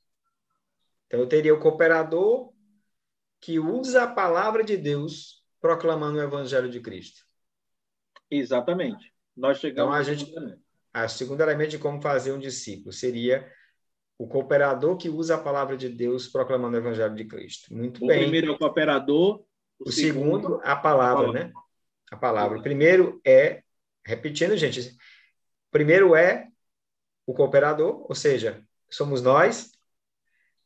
[1.08, 2.52] Então eu teria o cooperador
[3.40, 7.22] que usa a palavra de Deus proclamando o evangelho de Cristo.
[8.30, 9.12] Exatamente.
[9.36, 10.32] Nós chegamos então, a gente,
[10.94, 13.52] a segundo elemento de como fazer um discípulo seria
[14.16, 17.74] o cooperador que usa a palavra de Deus proclamando o evangelho de Cristo.
[17.74, 18.18] Muito o bem.
[18.18, 19.44] O primeiro é o cooperador.
[19.80, 21.52] O, o segundo, segundo, a palavra, a palavra, né?
[22.12, 22.58] A palavra.
[22.60, 23.64] O primeiro é,
[24.06, 24.96] repetindo, gente,
[25.72, 26.49] primeiro é
[27.30, 29.70] o cooperador, ou seja, somos nós.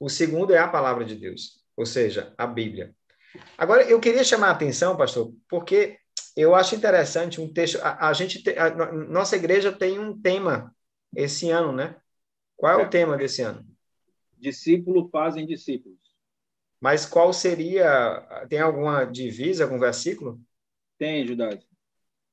[0.01, 2.95] O segundo é a palavra de Deus, ou seja, a Bíblia.
[3.57, 5.99] Agora, eu queria chamar a atenção, pastor, porque
[6.35, 7.79] eu acho interessante um texto.
[7.83, 10.75] A, a gente, te, a, nossa igreja tem um tema
[11.15, 11.97] esse ano, né?
[12.57, 13.65] Qual é, é o tema desse ano?
[14.39, 15.99] Discípulo fazem discípulos.
[16.81, 18.47] Mas qual seria?
[18.49, 20.41] Tem alguma divisa com versículo?
[20.99, 21.59] Tem, Judas.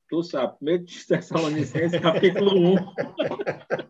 [0.10, 2.76] Tu sabe, 1 Tessalonicenses, capítulo 1.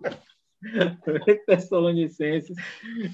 [1.46, 2.56] Tessalonicenses,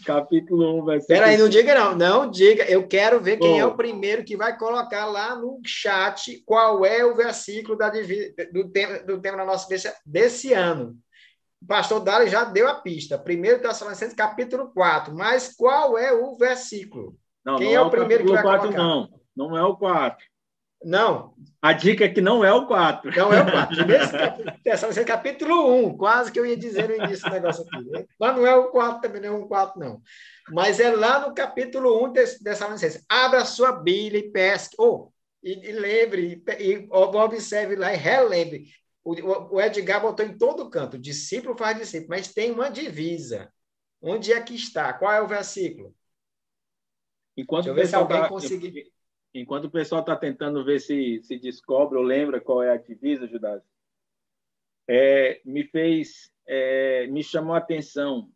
[0.06, 1.20] capítulo 1, versículo.
[1.20, 2.64] Peraí, não diga não, não diga.
[2.66, 3.60] Eu quero ver quem oh.
[3.60, 8.70] é o primeiro que vai colocar lá no chat qual é o versículo da, do,
[8.70, 10.98] tema, do tema da nossa desse, desse ano.
[11.62, 13.18] O pastor Dali já deu a pista.
[13.18, 15.14] Primeiro Tessalonicenses, capítulo 4.
[15.16, 17.18] Mas qual é o versículo?
[17.44, 18.78] Não, quem não é, é o primeiro que vai 4, colocar?
[18.78, 20.26] Não, não é o 4.
[20.84, 21.34] Não.
[21.62, 23.12] A dica é que não é o 4.
[23.16, 23.76] Não é o 4.
[24.64, 27.84] Nesse capítulo 1, quase que eu ia dizer no início do negócio aqui.
[27.90, 28.06] Né?
[28.20, 30.02] Mas não é o 4 também, não é o 4, não.
[30.50, 33.04] Mas é lá no capítulo 1 desse, dessa licença.
[33.10, 34.76] Abra sua Bíblia e pesque.
[34.80, 35.12] Oh,
[35.44, 38.68] e, e lembre, e, e observe lá e relembre.
[39.04, 43.52] O, o Edgar botou em todo canto, discípulo faz discípulo, mas tem uma divisa.
[44.02, 44.94] Onde é que está?
[44.94, 45.96] Qual é o versículo?
[47.36, 48.30] Enquanto Deixa eu ver se alguém tá...
[48.30, 48.92] conseguir
[49.40, 53.28] enquanto o pessoal está tentando ver se, se descobre ou lembra qual é a divisa,
[53.28, 53.64] Judas,
[54.88, 58.32] é, me fez, é, me chamou a atenção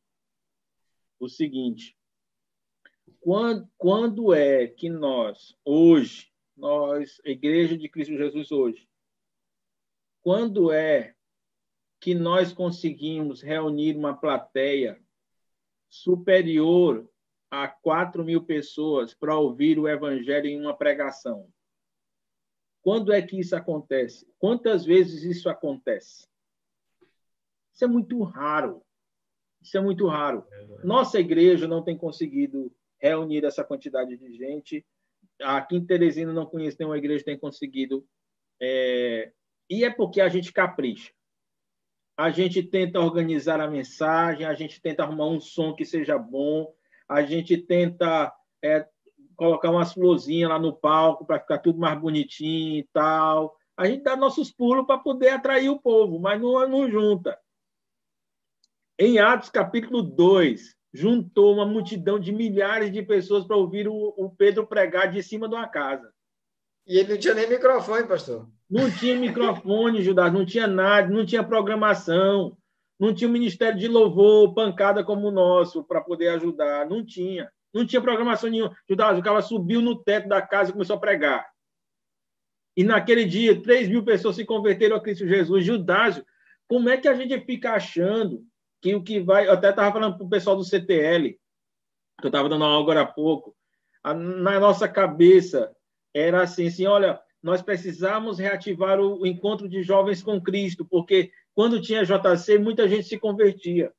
[1.19, 1.97] o seguinte:
[3.19, 8.87] quando, quando é que nós, hoje, nós, Igreja de Cristo Jesus hoje,
[10.21, 11.15] quando é
[11.99, 14.99] que nós conseguimos reunir uma plateia
[15.87, 17.10] superior
[17.51, 21.49] a 4 mil pessoas para ouvir o evangelho em uma pregação.
[22.81, 24.25] Quando é que isso acontece?
[24.39, 26.25] Quantas vezes isso acontece?
[27.73, 28.81] Isso é muito raro.
[29.61, 30.47] Isso é muito raro.
[30.83, 34.85] Nossa igreja não tem conseguido reunir essa quantidade de gente.
[35.41, 38.07] Aqui em Teresina não conheço nenhuma igreja que tem conseguido.
[38.61, 39.31] É...
[39.69, 41.11] E é porque a gente capricha.
[42.17, 46.73] A gente tenta organizar a mensagem, a gente tenta arrumar um som que seja bom,
[47.11, 48.87] a gente tenta é,
[49.35, 53.53] colocar umas florzinhas lá no palco para ficar tudo mais bonitinho e tal.
[53.75, 57.37] A gente dá nossos pulos para poder atrair o povo, mas não, não junta.
[58.97, 64.29] Em Atos, capítulo 2, juntou uma multidão de milhares de pessoas para ouvir o, o,
[64.29, 66.13] Pedro pregar de cima de uma casa.
[66.87, 68.49] E ele não tinha nem microfone, pastor.
[68.69, 72.57] Não tinha microfone, Judas, não tinha nada, não tinha programação
[73.01, 76.87] não tinha um ministério de louvor, pancada como o nosso, para poder ajudar.
[76.87, 77.51] Não tinha.
[77.73, 78.77] Não tinha programação nenhuma.
[78.87, 81.49] O cara subiu no teto da casa e começou a pregar.
[82.77, 85.65] E naquele dia, 3 mil pessoas se converteram a Cristo Jesus.
[85.65, 86.23] Judásio,
[86.67, 88.45] como é que a gente fica achando
[88.79, 89.47] que o que vai.
[89.47, 91.31] Eu até estava falando para o pessoal do CTL,
[92.19, 93.55] que eu estava dando aula agora há pouco.
[94.05, 95.71] Na nossa cabeça
[96.13, 101.31] era assim, assim: olha, nós precisamos reativar o encontro de jovens com Cristo, porque
[101.61, 103.93] quando tinha JC, muita gente se convertia.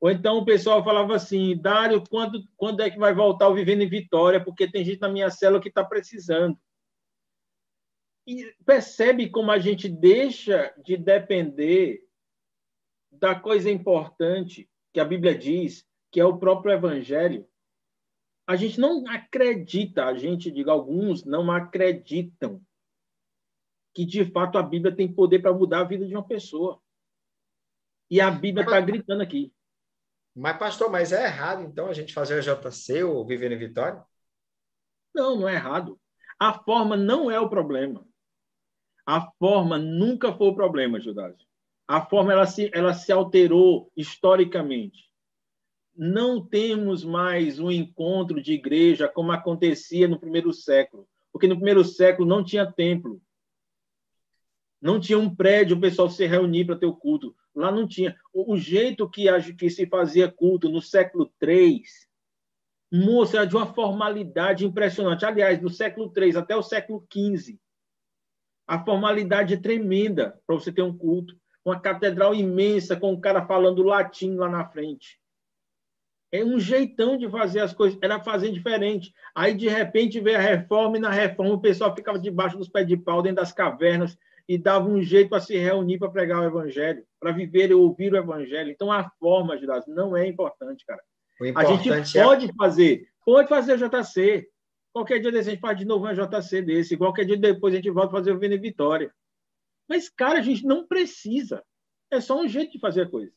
[0.00, 3.82] Ou então o pessoal falava assim, Dário, quando, quando é que vai voltar o Vivendo
[3.82, 4.44] em Vitória?
[4.44, 6.58] Porque tem gente na minha célula que está precisando.
[8.26, 12.00] E percebe como a gente deixa de depender
[13.12, 17.46] da coisa importante que a Bíblia diz, que é o próprio Evangelho.
[18.44, 22.60] A gente não acredita, a gente, diga, alguns não acreditam
[23.94, 26.80] que de fato a Bíblia tem poder para mudar a vida de uma pessoa.
[28.10, 29.52] E a Bíblia está gritando aqui.
[30.34, 34.02] Mas, pastor, mas é errado, então, a gente fazer o JC ou viver em Vitória?
[35.14, 36.00] Não, não é errado.
[36.38, 38.06] A forma não é o problema.
[39.06, 41.36] A forma nunca foi o problema, Judas.
[41.86, 45.10] A forma ela se, ela se alterou historicamente.
[45.94, 51.84] não temos mais um encontro de igreja como acontecia no primeiro século, porque no primeiro
[51.84, 53.20] século não tinha templo.
[54.82, 57.36] Não tinha um prédio o pessoal se reunir para ter o culto.
[57.54, 58.16] Lá não tinha.
[58.34, 61.82] O, jeito que, que se fazia culto no século III,
[62.90, 65.24] moça, de uma formalidade impressionante.
[65.24, 67.60] Aliás, do século III até o século XV,
[68.66, 71.40] a formalidade é tremenda para você ter um culto.
[71.64, 75.20] Uma catedral imensa, com o cara falando latim lá na frente.
[76.32, 79.14] É um jeitão de fazer as coisas, era fazer diferente.
[79.32, 82.88] Aí, de repente, veio a reforma, e na reforma o pessoal ficava debaixo dos pés
[82.88, 86.44] de pau, dentro das cavernas, e dava um jeito para se reunir para pregar o
[86.44, 88.70] evangelho, para viver e ouvir o evangelho.
[88.70, 91.02] Então, a forma, Judas, não é importante, cara.
[91.54, 94.48] a gente é pode fazer, pode fazer o JC.
[94.92, 96.96] Qualquer dia desse a gente faz de novo um JC desse.
[96.96, 99.12] Qualquer dia depois a gente volta a fazer o Vini Vitória.
[99.88, 101.62] Mas, cara, a gente não precisa.
[102.10, 103.32] É só um jeito de fazer a coisa.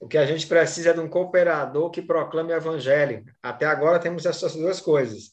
[0.00, 3.24] O que a gente precisa é de um cooperador que proclame o evangelho.
[3.42, 5.32] Até agora temos essas duas coisas.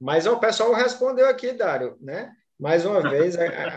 [0.00, 2.32] Mas o pessoal respondeu aqui, Dário, né?
[2.58, 3.36] Mais uma vez,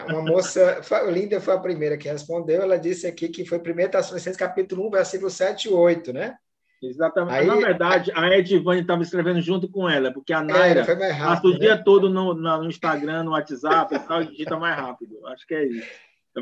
[0.10, 4.38] uma moça, Linda foi a primeira que respondeu, ela disse aqui que foi 1 Tessalonicenses
[4.38, 6.36] capítulo 1, versículo 7 e 8, né?
[6.82, 7.38] Exatamente.
[7.38, 11.20] Aí, Na verdade, a Edivane estava escrevendo junto com ela, porque a é, Naira é,
[11.20, 11.60] passa o né?
[11.60, 15.28] dia todo no, no, Instagram, no WhatsApp e tal, e digita mais rápido.
[15.28, 15.88] Acho que é isso.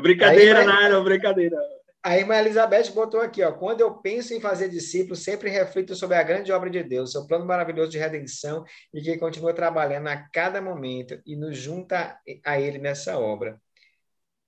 [0.00, 1.56] Brincadeira, aí, Naira, brincadeira.
[2.02, 6.16] A irmã Elizabeth botou aqui, ó, quando eu penso em fazer discípulos, sempre reflito sobre
[6.16, 10.16] a grande obra de Deus, seu plano maravilhoso de redenção e que continua trabalhando a
[10.16, 13.60] cada momento e nos junta a ele nessa obra.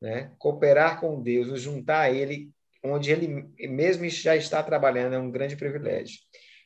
[0.01, 0.33] Né?
[0.38, 2.51] Cooperar com Deus, nos juntar a ele,
[2.83, 6.21] onde ele mesmo já está trabalhando, é um grande privilégio.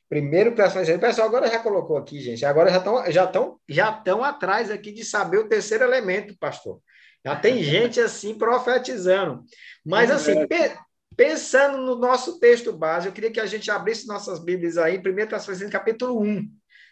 [0.07, 4.23] Primeiro, o pessoal agora já colocou aqui, gente, agora já estão já estão já estão
[4.23, 6.81] atrás aqui de saber o terceiro elemento, pastor.
[7.27, 9.43] Já tem gente assim profetizando.
[9.85, 10.77] Mas assim, pe
[11.13, 15.01] pensando no nosso texto base, eu queria que a gente abrisse nossas Bíblias aí, 1
[15.01, 16.49] Tessalonicenses capítulo 1.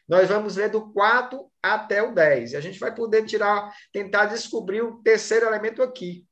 [0.09, 2.51] Nós vamos ler do 4 até o 10.
[2.51, 6.25] E a gente vai poder tirar, tentar descobrir o terceiro elemento aqui.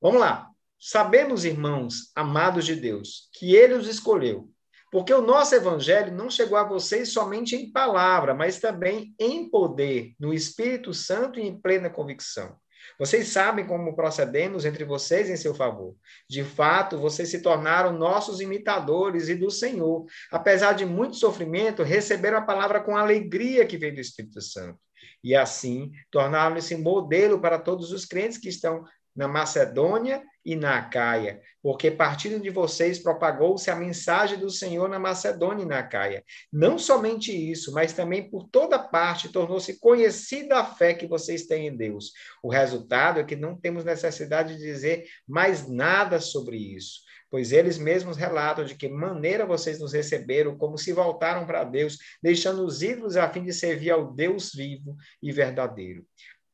[0.00, 0.48] Vamos lá.
[0.78, 4.48] Sabemos, irmãos, amados de Deus, que ele os escolheu
[4.90, 10.14] porque o nosso evangelho não chegou a vocês somente em palavra, mas também em poder,
[10.18, 12.56] no Espírito Santo e em plena convicção.
[12.98, 15.96] Vocês sabem como procedemos entre vocês em seu favor.
[16.28, 20.04] De fato, vocês se tornaram nossos imitadores e do Senhor.
[20.30, 24.78] Apesar de muito sofrimento, receberam a palavra com alegria que veio do Espírito Santo.
[25.22, 28.84] E assim, tornaram-se modelo para todos os crentes que estão
[29.18, 34.96] na Macedônia e na Acaia, porque partindo de vocês propagou-se a mensagem do Senhor na
[34.96, 36.24] Macedônia e na Acaia.
[36.52, 41.66] Não somente isso, mas também por toda parte tornou-se conhecida a fé que vocês têm
[41.66, 42.12] em Deus.
[42.40, 47.00] O resultado é que não temos necessidade de dizer mais nada sobre isso
[47.30, 51.98] pois eles mesmos relatam de que maneira vocês nos receberam, como se voltaram para Deus,
[52.22, 56.06] deixando os ídolos a fim de servir ao Deus vivo e verdadeiro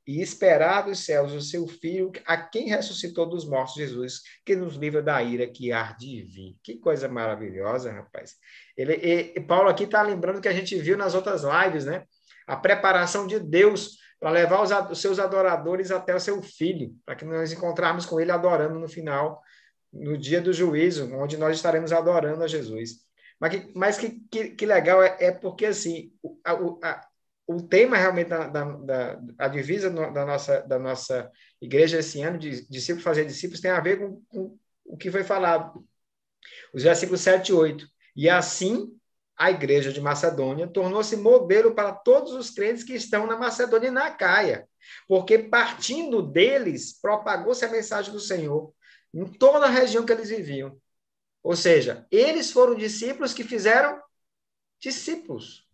[0.06, 4.76] e esperar dos céus o seu Filho, a quem ressuscitou dos mortos, Jesus, que nos
[4.76, 6.56] livra da ira que há de vir.
[6.62, 8.34] Que coisa maravilhosa, rapaz.
[8.76, 12.04] Ele, e, Paulo aqui está lembrando que a gente viu nas outras lives, né?
[12.46, 17.14] A preparação de Deus para levar os, os, seus adoradores até o seu Filho, para
[17.14, 19.40] que nós encontrarmos com ele adorando no final,
[19.92, 23.04] no dia do juízo, onde nós estaremos adorando a Jesus.
[23.40, 26.12] Mas que, mas que, que, que legal é, é porque, assim,
[26.44, 27.06] a,
[27.46, 31.30] o tema realmente da, da, da a divisa da nossa, da nossa
[31.60, 35.24] igreja esse ano, de discípulos fazer discípulos, tem a ver com, com o que foi
[35.24, 35.86] falado.
[36.72, 37.86] Os versículos 7 e 8.
[38.16, 38.98] E assim,
[39.36, 43.90] a igreja de Macedônia tornou-se modelo para todos os crentes que estão na Macedônia e
[43.90, 44.68] na Caia,
[45.08, 48.72] porque partindo deles, propagou-se a mensagem do Senhor
[49.12, 50.76] em toda a região que eles viviam.
[51.42, 54.00] Ou seja, eles foram discípulos que fizeram
[54.80, 55.66] discípulos.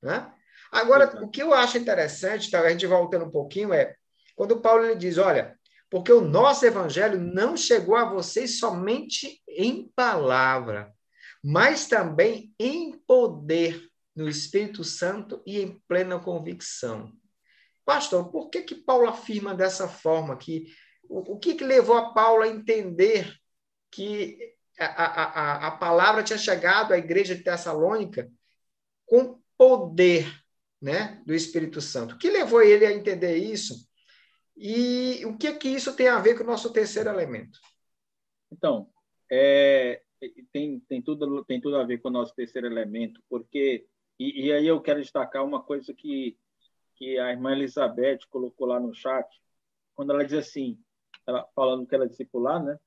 [0.00, 0.32] Né?
[0.70, 3.94] Agora, o que eu acho interessante, tá, a gente voltando um pouquinho, é
[4.36, 5.58] quando Paulo ele diz: olha,
[5.90, 10.92] porque o nosso evangelho não chegou a vocês somente em palavra,
[11.42, 17.12] mas também em poder no Espírito Santo e em plena convicção.
[17.84, 20.66] Pastor, por que que Paulo afirma dessa forma que
[21.08, 23.32] o, o que, que levou a Paulo a entender
[23.90, 28.30] que a, a, a, a palavra tinha chegado à igreja de Tessalônica
[29.06, 30.30] com poder
[30.80, 32.14] né, do Espírito Santo.
[32.14, 33.88] O que levou ele a entender isso?
[34.56, 37.58] E o que que isso tem a ver com o nosso terceiro elemento?
[38.50, 38.90] Então,
[39.30, 40.02] é,
[40.52, 43.86] tem, tem, tudo, tem tudo a ver com o nosso terceiro elemento, porque,
[44.18, 46.36] e, e, aí eu quero destacar uma coisa que,
[46.96, 49.28] que a irmã Elizabeth colocou lá no chat,
[49.94, 50.78] quando ela diz assim,
[51.26, 52.78] ela, falando que ela é discipular, né?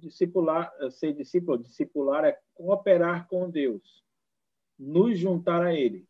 [0.00, 4.04] discipular, ser discípulo, discipular é cooperar com Deus,
[4.78, 6.06] nos juntar a Ele,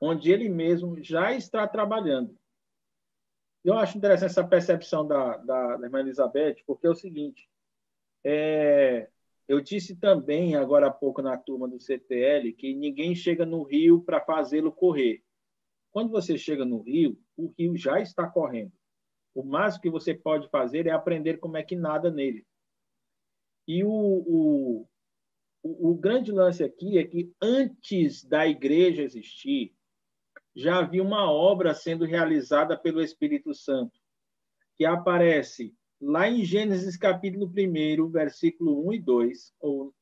[0.00, 2.36] onde Ele mesmo já está trabalhando.
[3.62, 7.48] Eu acho interessante essa percepção da, da, da irmã Elizabeth, porque é o seguinte:
[8.24, 9.08] é,
[9.46, 14.00] eu disse também, agora há pouco, na turma do CTL, que ninguém chega no rio
[14.00, 15.22] para fazê-lo correr.
[15.90, 18.72] Quando você chega no rio, o rio já está correndo.
[19.34, 22.46] O máximo que você pode fazer é aprender como é que nada nele.
[23.66, 24.88] E o, o,
[25.62, 29.74] o, o grande lance aqui é que antes da igreja existir,
[30.60, 33.98] já havia uma obra sendo realizada pelo Espírito Santo,
[34.76, 39.94] que aparece lá em Gênesis capítulo 1, versículo 1 e 2, ou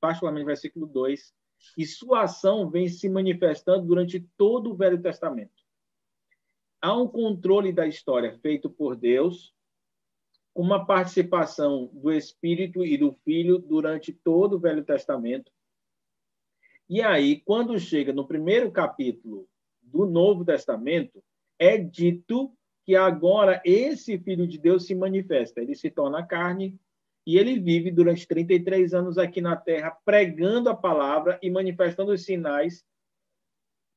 [0.00, 1.34] particularmente versículo 2,
[1.76, 5.62] e sua ação vem se manifestando durante todo o Velho Testamento.
[6.80, 9.54] Há um controle da história feito por Deus,
[10.54, 15.52] uma participação do Espírito e do Filho durante todo o Velho Testamento.
[16.88, 19.46] E aí, quando chega no primeiro capítulo
[19.90, 21.22] do Novo Testamento,
[21.58, 22.52] é dito
[22.84, 26.78] que agora esse Filho de Deus se manifesta, ele se torna carne
[27.26, 32.24] e ele vive durante 33 anos aqui na Terra, pregando a palavra e manifestando os
[32.24, 32.82] sinais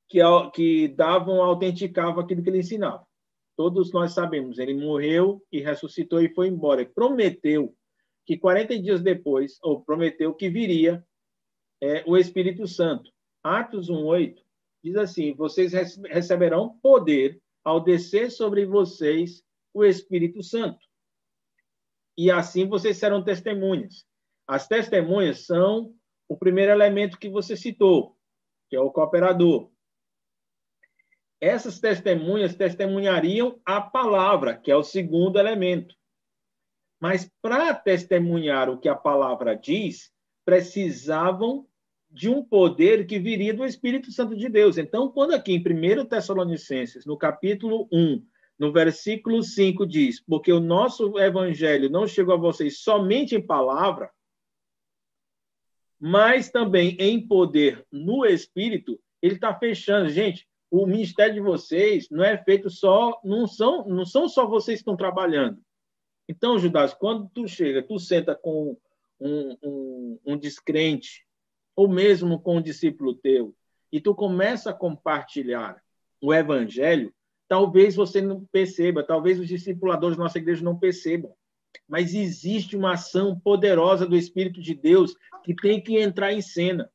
[0.09, 0.19] que,
[0.53, 3.07] que davam, autenticavam aquilo que ele ensinava.
[3.55, 6.85] Todos nós sabemos, ele morreu e ressuscitou e foi embora.
[6.85, 7.73] Prometeu
[8.25, 11.01] que 40 dias depois, ou prometeu que viria
[11.81, 13.09] é, o Espírito Santo.
[13.41, 14.35] Atos 1,8
[14.84, 15.73] diz assim: Vocês
[16.09, 20.79] receberão poder ao descer sobre vocês o Espírito Santo.
[22.17, 24.05] E assim vocês serão testemunhas.
[24.47, 25.95] As testemunhas são
[26.27, 28.17] o primeiro elemento que você citou,
[28.69, 29.71] que é o cooperador.
[31.39, 35.95] Essas testemunhas testemunhariam a palavra, que é o segundo elemento.
[37.01, 40.11] Mas para testemunhar o que a palavra diz,
[40.45, 41.67] precisavam
[42.12, 44.78] de um poder que viria do Espírito Santo de Deus.
[44.78, 48.26] Então, quando aqui em 1 Tessalonicenses, no capítulo 1,
[48.59, 54.12] no versículo 5, diz: Porque o nosso evangelho não chegou a vocês somente em palavra,
[55.99, 60.09] mas também em poder no Espírito, ele está fechando.
[60.09, 64.80] Gente, o ministério de vocês não é feito só, não são, não são só vocês
[64.80, 65.62] que estão trabalhando.
[66.28, 68.78] Então, Judas, quando tu chega, tu senta com
[69.20, 71.26] um, um, um descrente,
[71.76, 73.55] ou mesmo com um discípulo teu,
[73.91, 75.82] e tu começa a compartilhar
[76.22, 77.13] o evangelho,
[77.47, 81.34] talvez você não perceba, talvez os discipuladores da nossa igreja não percebam,
[81.88, 86.89] mas existe uma ação poderosa do Espírito de Deus que tem que entrar em cena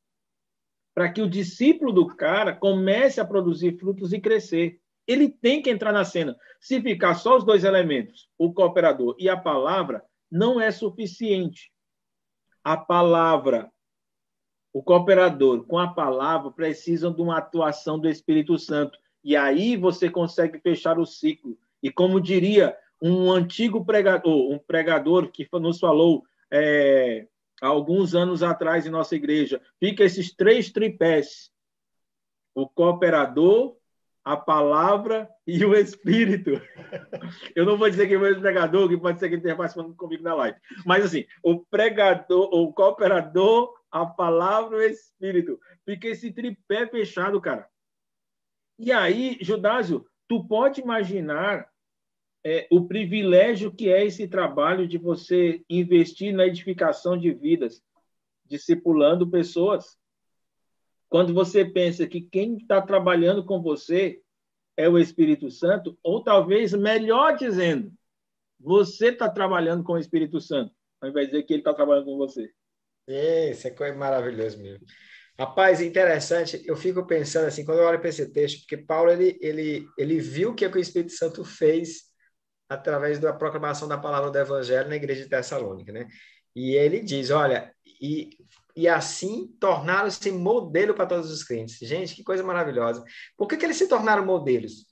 [0.97, 4.81] para que o discípulo do cara comece a produzir frutos e crescer.
[5.07, 6.35] Ele tem que entrar na cena.
[6.59, 11.71] Se ficar só os dois elementos, o cooperador e a palavra, não é suficiente.
[12.65, 13.71] A palavra
[14.77, 18.99] o cooperador com a palavra precisam de uma atuação do Espírito Santo.
[19.25, 21.57] E aí você consegue fechar o ciclo.
[21.83, 27.27] E como diria um antigo pregador, um pregador que nos falou é,
[27.63, 31.51] há alguns anos atrás em nossa igreja, fica esses três tripés:
[32.55, 33.79] o cooperador,
[34.23, 36.51] a palavra e o Espírito.
[37.57, 40.23] Eu não vou dizer que é o pregador, que pode ser que esteja participando comigo
[40.23, 40.59] na live.
[40.85, 45.61] Mas, assim, o pregador, o cooperador, a palavra e o Espírito.
[45.85, 47.69] Fica esse tripé fechado, cara.
[48.79, 51.69] E aí, Judásio, tu pode imaginar
[52.45, 57.83] é, o privilégio que é esse trabalho de você investir na edificação de vidas,
[58.45, 59.99] discipulando pessoas.
[61.09, 64.21] Quando você pensa que quem está trabalhando com você
[64.77, 67.93] é o Espírito Santo, ou talvez, melhor dizendo,
[68.61, 72.05] você está trabalhando com o Espírito Santo, ao invés de dizer que ele está trabalhando
[72.07, 72.53] com você.
[73.09, 74.85] Isso é maravilhoso mesmo.
[75.39, 79.39] Rapaz, interessante, eu fico pensando assim, quando eu olho para esse texto, porque Paulo, ele,
[79.41, 82.05] ele, ele viu o que, é que o Espírito Santo fez
[82.69, 86.09] através da proclamação da palavra do Evangelho na igreja de Tessalônica, né?
[86.55, 88.31] E ele diz, olha, e
[88.77, 91.79] e assim tornaram-se modelo para todos os crentes.
[91.79, 93.03] Gente, que coisa maravilhosa.
[93.37, 94.86] Por que, que eles se tornaram modelos?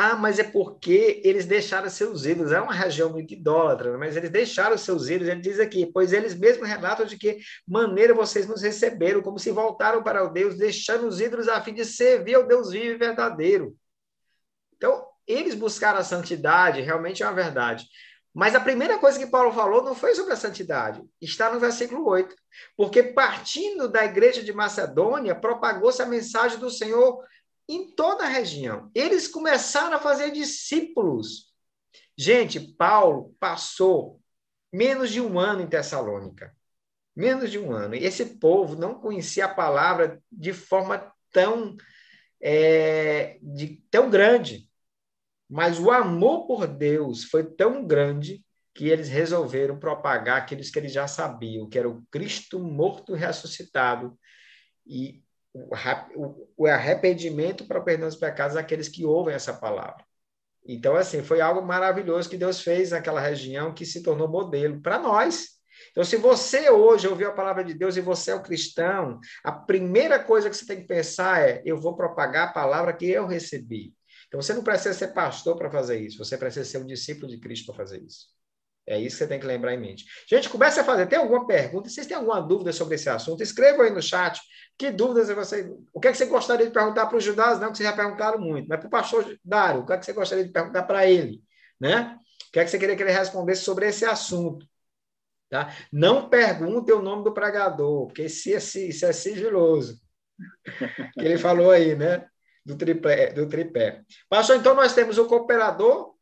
[0.00, 2.52] Ah, mas é porque eles deixaram seus ídolos.
[2.52, 3.98] É uma região muito idólatra, né?
[3.98, 5.28] mas eles deixaram seus ídolos.
[5.28, 9.50] Ele diz aqui, pois eles mesmos relatam de que maneira vocês nos receberam, como se
[9.50, 12.96] voltaram para o Deus, deixando os ídolos a fim de servir ao Deus vivo e
[12.96, 13.76] verdadeiro.
[14.76, 17.84] Então, eles buscaram a santidade, realmente é uma verdade.
[18.32, 22.08] Mas a primeira coisa que Paulo falou não foi sobre a santidade, está no versículo
[22.08, 22.36] 8.
[22.76, 27.20] Porque partindo da igreja de Macedônia, propagou-se a mensagem do Senhor
[27.68, 28.90] em toda a região.
[28.94, 31.52] Eles começaram a fazer discípulos.
[32.16, 34.20] Gente, Paulo passou
[34.72, 36.56] menos de um ano em Tessalônica.
[37.14, 37.94] Menos de um ano.
[37.94, 41.76] E esse povo não conhecia a palavra de forma tão,
[42.40, 44.70] é, de, tão grande.
[45.48, 48.44] Mas o amor por Deus foi tão grande
[48.74, 53.18] que eles resolveram propagar aqueles que eles já sabiam, que era o Cristo morto e
[53.18, 54.16] ressuscitado,
[54.86, 55.20] e
[56.56, 60.04] o arrependimento para o perdão dos pecados daqueles que ouvem essa palavra.
[60.66, 64.98] Então, assim, foi algo maravilhoso que Deus fez naquela região que se tornou modelo para
[64.98, 65.58] nós.
[65.90, 69.52] Então, se você hoje ouviu a palavra de Deus e você é um cristão, a
[69.52, 73.26] primeira coisa que você tem que pensar é: eu vou propagar a palavra que eu
[73.26, 73.94] recebi.
[74.26, 77.38] Então, você não precisa ser pastor para fazer isso, você precisa ser um discípulo de
[77.38, 78.37] Cristo para fazer isso.
[78.88, 80.06] É isso que você tem que lembrar em mente.
[80.26, 81.06] Gente, comece a fazer.
[81.06, 81.90] Tem alguma pergunta?
[81.90, 83.42] Vocês têm alguma dúvida sobre esse assunto?
[83.42, 84.40] Escrevam aí no chat.
[84.78, 85.70] Que dúvidas você.
[85.92, 87.60] O que, é que você gostaria de perguntar para o Judas?
[87.60, 88.66] Não, que vocês já perguntaram muito.
[88.66, 91.42] Mas para o pastor Dário, o que, é que você gostaria de perguntar para ele?
[91.78, 92.18] Né?
[92.48, 94.66] O que é que você queria que ele respondesse sobre esse assunto?
[95.50, 95.70] Tá?
[95.92, 100.00] Não pergunte o nome do pregador, porque isso é, isso é sigiloso.
[101.12, 102.26] que ele falou aí, né?
[102.64, 104.02] Do tripé, do tripé.
[104.30, 106.14] Pastor, então nós temos o cooperador,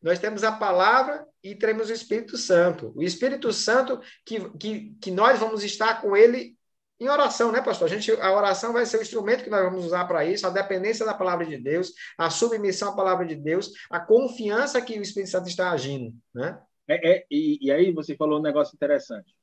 [0.00, 2.92] nós temos a palavra e temos o Espírito Santo.
[2.94, 6.56] O Espírito Santo que, que, que nós vamos estar com ele
[7.00, 7.86] em oração, né, pastor?
[7.86, 10.50] A, gente, a oração vai ser o instrumento que nós vamos usar para isso, a
[10.50, 15.02] dependência da palavra de Deus, a submissão à palavra de Deus, a confiança que o
[15.02, 16.60] Espírito Santo está agindo, né?
[16.88, 19.34] É, é e, e aí você falou um negócio interessante,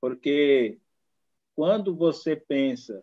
[0.00, 0.78] porque
[1.54, 3.02] quando você pensa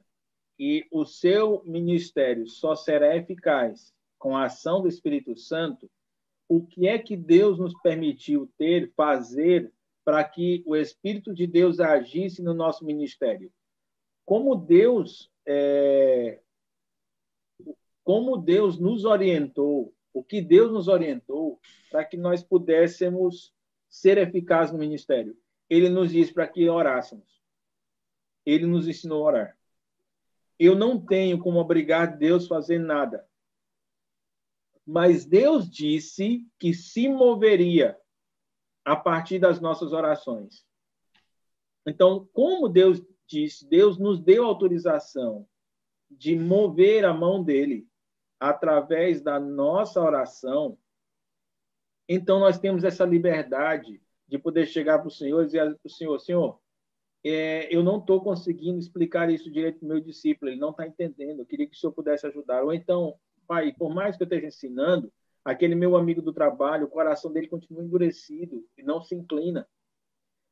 [0.58, 5.90] que o seu ministério só será eficaz com a ação do Espírito Santo,
[6.54, 9.72] o que é que Deus nos permitiu ter, fazer,
[10.04, 13.50] para que o Espírito de Deus agisse no nosso ministério?
[14.26, 16.42] Como Deus, é...
[18.04, 21.58] como Deus nos orientou, o que Deus nos orientou
[21.90, 23.54] para que nós pudéssemos
[23.90, 25.38] ser eficazes no ministério?
[25.70, 27.42] Ele nos disse para que orássemos.
[28.46, 29.58] Ele nos ensinou a orar.
[30.60, 33.26] Eu não tenho como obrigar Deus a fazer nada
[34.86, 37.98] mas Deus disse que se moveria
[38.84, 40.66] a partir das nossas orações.
[41.86, 45.48] Então, como Deus disse, Deus nos deu autorização
[46.10, 47.88] de mover a mão dele
[48.40, 50.78] através da nossa oração,
[52.10, 55.90] então nós temos essa liberdade de poder chegar para o Senhor e dizer para o
[55.90, 56.60] Senhor, Senhor,
[57.24, 60.88] é, eu não estou conseguindo explicar isso direito para o meu discípulo, ele não está
[60.88, 62.64] entendendo, eu queria que o Senhor pudesse ajudar.
[62.64, 63.16] Ou então,
[63.52, 65.12] pai, por mais que eu esteja ensinando,
[65.44, 69.68] aquele meu amigo do trabalho, o coração dele continua endurecido e não se inclina.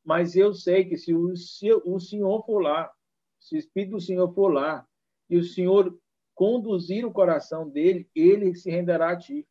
[0.04, 2.92] Mas eu sei que se o, se o Senhor for lá,
[3.40, 4.86] se o Espírito do Senhor for lá,
[5.30, 5.98] e o Senhor
[6.36, 9.48] conduzir o coração dele, ele se renderá a ti.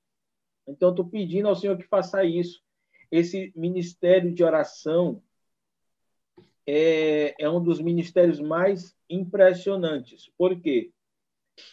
[0.67, 2.63] Então, estou pedindo ao Senhor que faça isso.
[3.11, 5.23] Esse ministério de oração
[6.67, 10.31] é, é um dos ministérios mais impressionantes.
[10.37, 10.93] Por quê?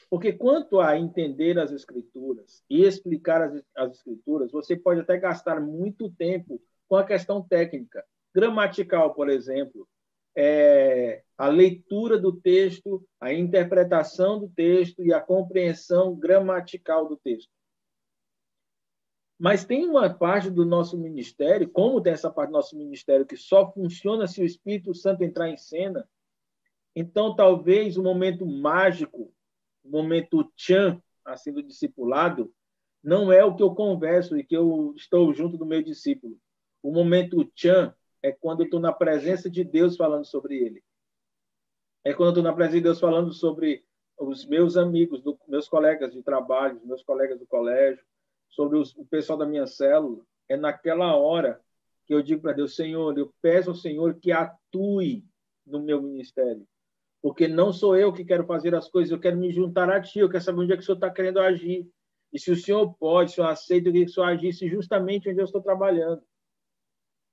[0.10, 5.60] Porque quanto a entender as escrituras e explicar as, as escrituras, você pode até gastar
[5.60, 9.88] muito tempo com a questão técnica, gramatical, por exemplo,
[10.36, 17.50] é, a leitura do texto, a interpretação do texto e a compreensão gramatical do texto.
[19.38, 23.36] Mas tem uma parte do nosso ministério, como tem essa parte do nosso ministério que
[23.36, 26.08] só funciona se o Espírito Santo entrar em cena.
[26.96, 29.34] Então, talvez o momento mágico
[29.86, 32.52] o momento tchan, assim, do discipulado,
[33.04, 36.38] não é o que eu converso e que eu estou junto do meu discípulo.
[36.82, 40.84] O momento tchan é quando eu estou na presença de Deus falando sobre ele.
[42.04, 43.86] É quando eu estou na presença de Deus falando sobre
[44.18, 48.04] os meus amigos, do, meus colegas de trabalho, meus colegas do colégio,
[48.50, 50.26] sobre os, o pessoal da minha célula.
[50.50, 51.62] É naquela hora
[52.08, 55.24] que eu digo para Deus, Senhor, eu peço ao Senhor que atue
[55.66, 56.68] no meu ministério
[57.26, 60.20] porque não sou eu que quero fazer as coisas, eu quero me juntar a ti,
[60.20, 61.90] eu quero saber onde é que o senhor está querendo agir.
[62.32, 65.46] E se o senhor pode, se eu aceito que o senhor agisse justamente onde eu
[65.46, 66.22] estou trabalhando.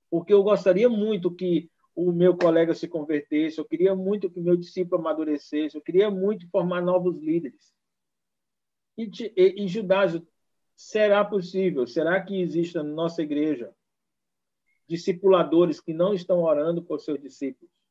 [0.09, 4.43] Porque eu gostaria muito que o meu colega se convertesse, eu queria muito que o
[4.43, 7.74] meu discípulo amadurecesse, eu queria muito formar novos líderes.
[8.97, 10.18] E, e, e Judas,
[10.74, 11.86] será possível?
[11.86, 13.70] Será que existe na nossa igreja
[14.88, 17.82] discipuladores que não estão orando por seus discípulos?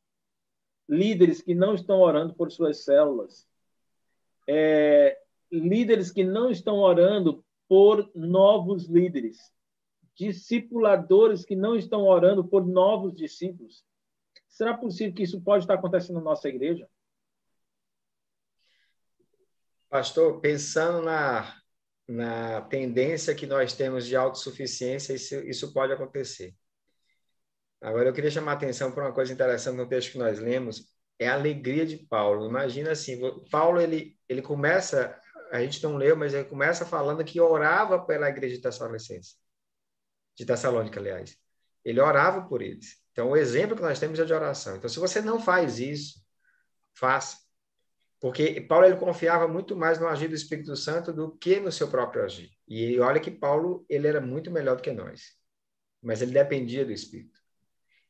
[0.92, 3.48] Líderes que não estão orando por suas células,
[4.46, 5.18] é,
[5.50, 9.38] líderes que não estão orando por novos líderes,
[10.14, 13.86] discipuladores que não estão orando por novos discípulos.
[14.50, 16.90] Será possível que isso pode estar acontecendo na nossa igreja?
[19.90, 21.56] Pastor, pensando na,
[22.06, 26.54] na tendência que nós temos de autossuficiência, isso, isso pode acontecer.
[27.82, 30.86] Agora, eu queria chamar a atenção para uma coisa interessante no texto que nós lemos,
[31.18, 32.48] é a alegria de Paulo.
[32.48, 33.20] Imagina assim,
[33.50, 35.20] Paulo, ele, ele começa,
[35.52, 39.36] a gente não leu, mas ele começa falando que orava pela igreja de Tessalonicense,
[40.38, 41.36] de Tessalônica, aliás.
[41.84, 43.02] Ele orava por eles.
[43.12, 44.76] Então, o exemplo que nós temos é de oração.
[44.76, 46.22] Então, se você não faz isso,
[46.94, 47.38] faça.
[48.20, 51.88] Porque Paulo ele confiava muito mais no agir do Espírito Santo do que no seu
[51.88, 52.52] próprio agir.
[52.68, 55.36] E olha que Paulo ele era muito melhor do que nós,
[56.02, 57.41] mas ele dependia do Espírito.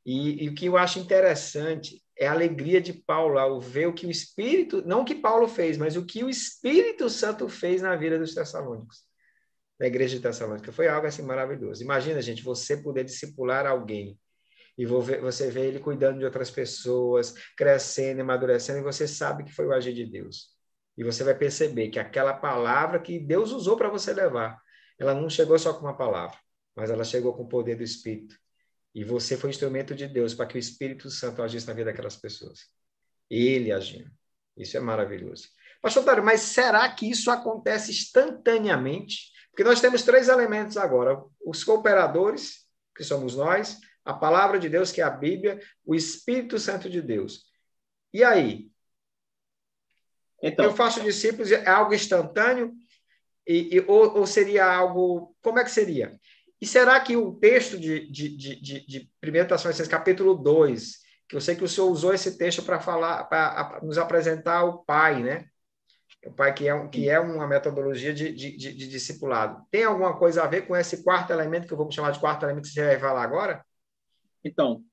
[0.05, 3.93] E, e, o que eu acho interessante é a alegria de Paulo ao ver o
[3.93, 7.81] que o Espírito, não o que Paulo fez, mas o que o Espírito Santo fez
[7.81, 9.03] na vida dos Tessalônicos,
[9.79, 10.71] da igreja de Tessalônica.
[10.71, 11.83] Foi algo assim maravilhoso.
[11.83, 14.17] Imagina, gente, você poder discipular alguém
[14.77, 19.67] e você vê ele cuidando de outras pessoas, crescendo, amadurecendo, e você sabe que foi
[19.67, 20.49] o agir de Deus.
[20.97, 24.59] E você vai perceber que aquela palavra que Deus usou para você levar,
[24.97, 26.37] ela não chegou só com uma palavra,
[26.75, 28.40] mas ela chegou com o poder do Espírito
[28.93, 32.15] e você foi instrumento de Deus para que o Espírito Santo agisse na vida daquelas
[32.15, 32.67] pessoas.
[33.29, 34.11] Ele agindo.
[34.57, 35.47] Isso é maravilhoso.
[35.81, 39.31] Pastor Dário, mas será que isso acontece instantaneamente?
[39.49, 44.91] Porque nós temos três elementos agora: os cooperadores, que somos nós, a palavra de Deus,
[44.91, 47.45] que é a Bíblia, o Espírito Santo de Deus.
[48.13, 48.69] E aí?
[50.43, 52.73] Então, eu faço discípulos, é algo instantâneo?
[53.47, 55.35] E, e ou, ou, seria algo.
[55.41, 56.19] Como é que seria?
[56.61, 61.35] E será que o texto de, de, de, de, de 1 Tessalonicenses, capítulo 2, que
[61.35, 65.23] eu sei que o senhor usou esse texto para falar, para nos apresentar o Pai,
[65.23, 65.47] né?
[66.23, 69.65] O Pai que é, que é uma metodologia de, de, de, de discipulado.
[69.71, 72.43] Tem alguma coisa a ver com esse quarto elemento, que eu vou chamar de quarto
[72.43, 73.65] elemento, que você vai falar agora?
[74.43, 74.83] Então,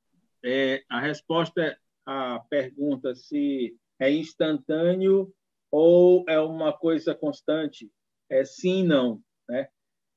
[0.42, 5.30] é, a resposta à pergunta se é instantâneo
[5.70, 7.90] ou é uma coisa constante
[8.30, 9.20] é sim e não.
[9.46, 9.68] Né?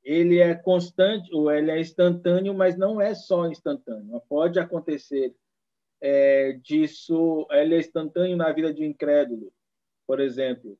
[0.03, 4.21] Ele é constante, ou ele é instantâneo, mas não é só instantâneo.
[4.27, 5.35] Pode acontecer
[6.01, 9.53] é, disso, ele é instantâneo na vida de um incrédulo,
[10.07, 10.77] por exemplo.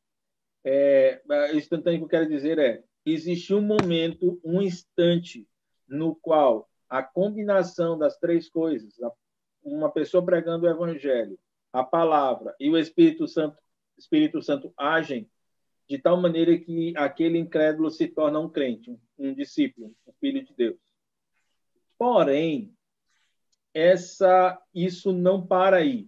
[0.64, 1.22] É,
[1.54, 5.48] instantâneo que eu quero dizer é, existe um momento, um instante,
[5.88, 8.94] no qual a combinação das três coisas,
[9.64, 11.38] uma pessoa pregando o evangelho,
[11.72, 13.58] a palavra e o Espírito Santo,
[13.98, 15.30] Espírito Santo agem
[15.88, 19.00] de tal maneira que aquele incrédulo se torna um crente, um
[19.34, 20.78] discípulo, um filho de Deus.
[21.98, 22.76] Porém,
[23.74, 26.08] essa isso não para aí.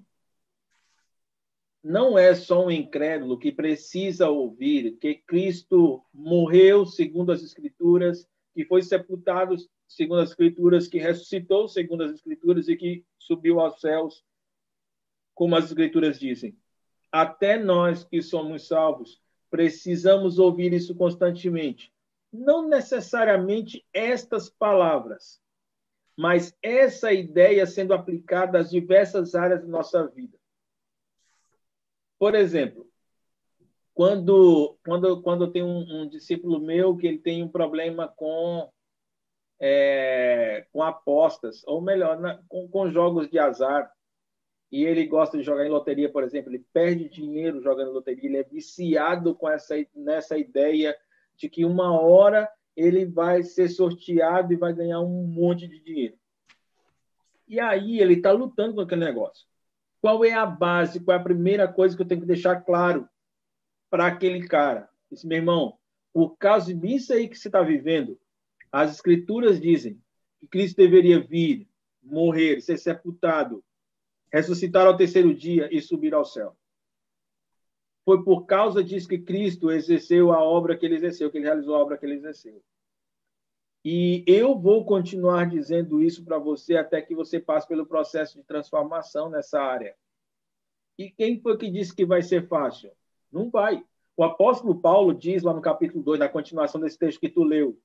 [1.84, 8.66] Não é só um incrédulo que precisa ouvir que Cristo morreu segundo as Escrituras, que
[8.66, 9.56] foi sepultado
[9.88, 14.24] segundo as Escrituras, que ressuscitou segundo as Escrituras e que subiu aos céus,
[15.36, 16.58] como as Escrituras dizem.
[17.12, 19.22] Até nós que somos salvos
[19.54, 21.93] Precisamos ouvir isso constantemente.
[22.34, 25.40] Não necessariamente estas palavras,
[26.18, 30.38] mas essa ideia sendo aplicada às diversas áreas da nossa vida.
[32.18, 32.90] Por exemplo,
[33.94, 38.68] quando quando quando tem um, um discípulo meu que ele tem um problema com
[39.60, 43.90] é, com apostas, ou melhor, na, com, com jogos de azar,
[44.72, 48.38] e ele gosta de jogar em loteria, por exemplo, ele perde dinheiro jogando loteria, ele
[48.38, 50.98] é viciado com essa nessa ideia
[51.36, 56.16] de que uma hora ele vai ser sorteado e vai ganhar um monte de dinheiro.
[57.48, 59.46] E aí ele está lutando com aquele negócio.
[60.02, 61.00] Qual é a base?
[61.00, 63.08] Qual é a primeira coisa que eu tenho que deixar claro
[63.90, 64.90] para aquele cara?
[65.12, 65.78] Esse meu irmão,
[66.12, 68.20] por causa disso aí que você está vivendo,
[68.72, 70.02] as escrituras dizem
[70.40, 71.68] que Cristo deveria vir,
[72.02, 73.64] morrer, ser sepultado,
[74.32, 76.58] ressuscitar ao terceiro dia e subir ao céu.
[78.06, 81.76] Foi por causa disso que Cristo exerceu a obra que ele exerceu, que ele realizou
[81.76, 82.62] a obra que ele exerceu.
[83.86, 88.44] E eu vou continuar dizendo isso para você até que você passe pelo processo de
[88.44, 89.96] transformação nessa área.
[90.98, 92.92] E quem foi que disse que vai ser fácil?
[93.32, 93.84] Não vai.
[94.16, 97.78] O apóstolo Paulo diz lá no capítulo 2, na continuação desse texto que tu leu,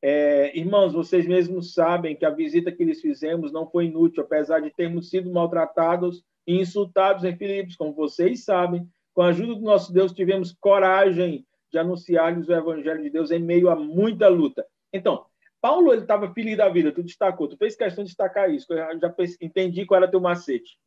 [0.00, 4.60] é, irmãos, vocês mesmos sabem que a visita que lhes fizemos não foi inútil, apesar
[4.60, 8.88] de termos sido maltratados e insultados em Filipos, como vocês sabem.
[9.18, 13.40] Com a ajuda do nosso Deus, tivemos coragem de anunciar-lhes o evangelho de Deus em
[13.40, 14.64] meio a muita luta.
[14.92, 15.26] Então,
[15.60, 18.78] Paulo ele estava feliz da vida, tu destacou, tu fez questão de destacar isso, eu
[19.00, 20.78] já entendi qual era teu macete.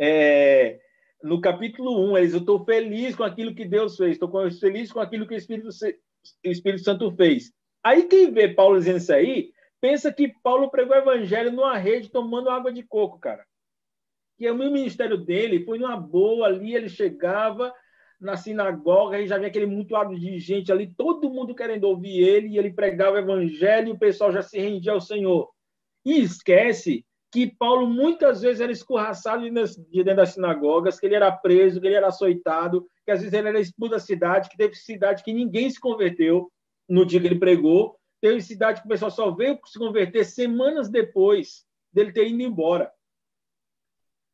[0.00, 0.80] É,
[1.22, 4.98] no capítulo 1, eles, eu estou feliz com aquilo que Deus fez, estou feliz com
[4.98, 7.52] aquilo que o Espírito, o Espírito Santo fez.
[7.84, 12.10] Aí quem vê Paulo dizendo isso aí, pensa que Paulo pregou o evangelho numa rede
[12.10, 13.46] tomando água de coco, cara.
[14.38, 17.72] Que o meu ministério dele foi numa boa ali, ele chegava
[18.20, 22.48] na sinagoga e já vinha aquele mutuado de gente ali, todo mundo querendo ouvir ele,
[22.48, 25.48] e ele pregava o evangelho e o pessoal já se rendia ao Senhor.
[26.04, 29.50] E esquece que Paulo muitas vezes era escorraçado de
[30.02, 33.48] dentro das sinagogas, que ele era preso, que ele era açoitado, que às vezes ele
[33.48, 36.50] era expulso da cidade, que teve cidade que ninguém se converteu
[36.88, 40.88] no dia que ele pregou, teve cidade que o pessoal só veio se converter semanas
[40.88, 42.90] depois dele ter ido embora.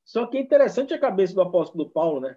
[0.04, 2.36] Só que é interessante a cabeça do apóstolo Paulo, né?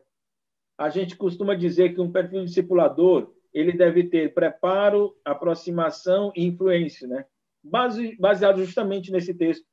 [0.78, 7.08] A gente costuma dizer que um perfil discipulador ele deve ter preparo, aproximação e influência,
[7.08, 7.26] né?
[7.64, 9.66] Base, baseado justamente nesse texto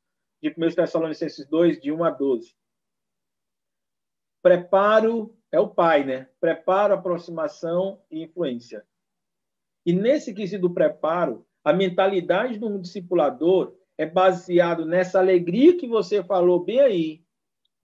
[0.43, 2.55] de 1 Tessalonicenses 2, de 1 a 12.
[4.43, 6.29] Preparo é o pai, né?
[6.41, 8.85] Preparo, aproximação e influência.
[9.87, 16.23] E nesse quesito do preparo, a mentalidade do discipulador é baseado nessa alegria que você
[16.23, 17.24] falou bem aí,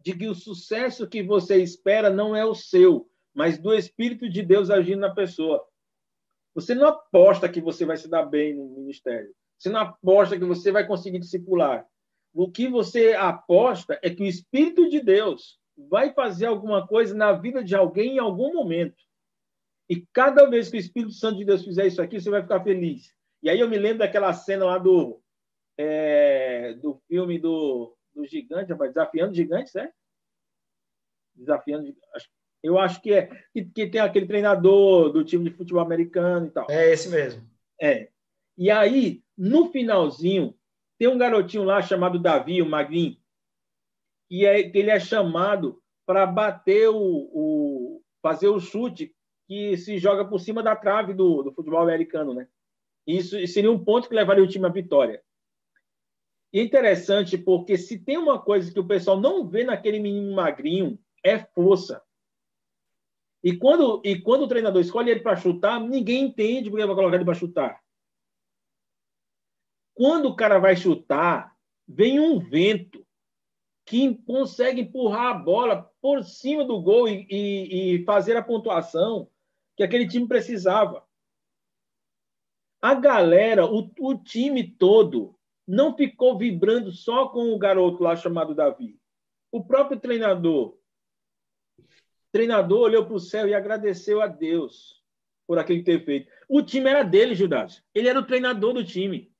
[0.00, 4.42] de que o sucesso que você espera não é o seu, mas do Espírito de
[4.42, 5.64] Deus agindo na pessoa.
[6.54, 9.32] Você não aposta que você vai se dar bem no ministério.
[9.58, 11.86] Você não aposta que você vai conseguir discipular.
[12.32, 17.32] O que você aposta é que o Espírito de Deus vai fazer alguma coisa na
[17.32, 19.02] vida de alguém em algum momento.
[19.88, 22.62] E cada vez que o Espírito Santo de Deus fizer isso aqui, você vai ficar
[22.62, 23.12] feliz.
[23.42, 25.20] E aí eu me lembro daquela cena lá do,
[25.76, 29.92] é, do filme do, do gigante, rapaz, desafiando gigantes, é?
[31.34, 31.94] Desafiando.
[32.62, 33.26] Eu acho que é.
[33.52, 36.66] Que, que, tem aquele treinador do time de futebol americano e tal.
[36.70, 37.48] É esse mesmo.
[37.80, 38.10] É.
[38.56, 40.54] E aí, no finalzinho,
[40.98, 43.16] tem um garotinho lá chamado Davi, o Magrinho,
[44.30, 49.14] e é, ele é chamado para bater o, o, fazer o chute
[49.48, 52.46] que se joga por cima da trave do, do futebol americano, né?
[53.06, 55.22] Isso seria um ponto que levaria o time à vitória.
[56.52, 60.34] E é interessante porque se tem uma coisa que o pessoal não vê naquele menino
[60.34, 62.02] magrinho é força.
[63.42, 67.16] E quando, e quando o treinador escolhe ele para chutar, ninguém entende porque vai colocar
[67.16, 67.80] ele para chutar.
[69.94, 73.06] Quando o cara vai chutar, vem um vento
[73.86, 79.28] que consegue empurrar a bola por cima do gol e, e, e fazer a pontuação
[79.76, 81.04] que aquele time precisava.
[82.80, 85.38] A galera, o, o time todo,
[85.70, 88.98] não ficou vibrando só com o garoto lá chamado Davi.
[89.52, 90.76] O próprio treinador
[92.32, 95.00] treinador olhou para o céu e agradeceu a Deus
[95.46, 96.28] por aquele ter feito.
[96.48, 97.82] O time era dele, Judas.
[97.94, 99.32] Ele era o treinador do time.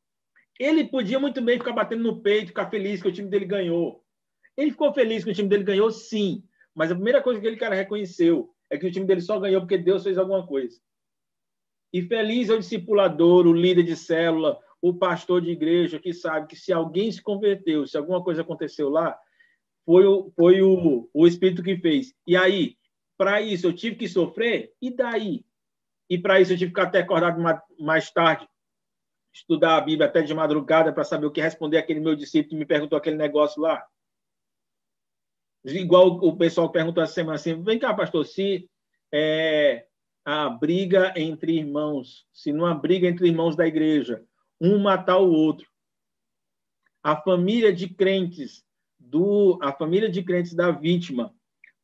[0.58, 4.04] Ele podia muito bem ficar batendo no peito, ficar feliz que o time dele ganhou.
[4.56, 6.44] Ele ficou feliz que o time dele ganhou, sim.
[6.74, 9.62] Mas a primeira coisa que ele cara reconheceu é que o time dele só ganhou
[9.62, 10.80] porque Deus fez alguma coisa.
[11.92, 16.46] E feliz é o discipulador, o líder de célula, o pastor de igreja que sabe
[16.46, 19.18] que se alguém se converteu, se alguma coisa aconteceu lá,
[19.84, 22.14] foi o, foi o, o Espírito que fez.
[22.26, 22.76] E aí,
[23.18, 25.44] para isso eu tive que sofrer, e daí?
[26.08, 27.40] E para isso eu tive que ficar até acordado
[27.78, 28.48] mais tarde,
[29.32, 32.56] estudar a Bíblia até de madrugada para saber o que responder aquele meu discípulo que
[32.56, 33.84] me perguntou aquele negócio lá.
[35.64, 38.68] Igual o pessoal perguntou essa semana assim: vem cá, pastor, se
[39.12, 39.86] é,
[40.24, 44.24] a briga entre irmãos, se não há briga entre irmãos da igreja,
[44.60, 45.68] um matar o outro,
[47.02, 48.64] a família de crentes
[48.98, 51.34] do a família de crentes da vítima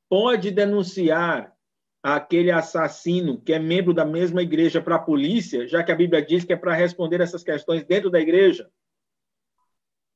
[0.08, 1.56] pode denunciar
[2.02, 6.24] aquele assassino que é membro da mesma igreja para a polícia, já que a Bíblia
[6.24, 8.70] diz que é para responder essas questões dentro da igreja?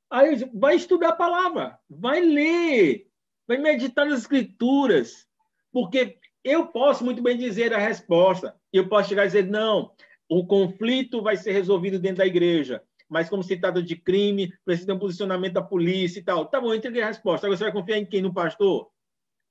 [0.09, 3.09] Aí vai estudar a palavra, vai ler,
[3.47, 5.27] vai meditar nas escrituras,
[5.73, 8.55] porque eu posso muito bem dizer a resposta.
[8.73, 9.93] Eu posso chegar e dizer não,
[10.31, 14.87] o conflito vai ser resolvido dentro da igreja, mas como se trata de crime, precisa
[14.87, 16.47] ter um posicionamento da polícia e tal.
[16.47, 17.47] Tá bom, entreguei a resposta.
[17.47, 18.22] Agora você vai confiar em quem?
[18.22, 18.89] No pastor?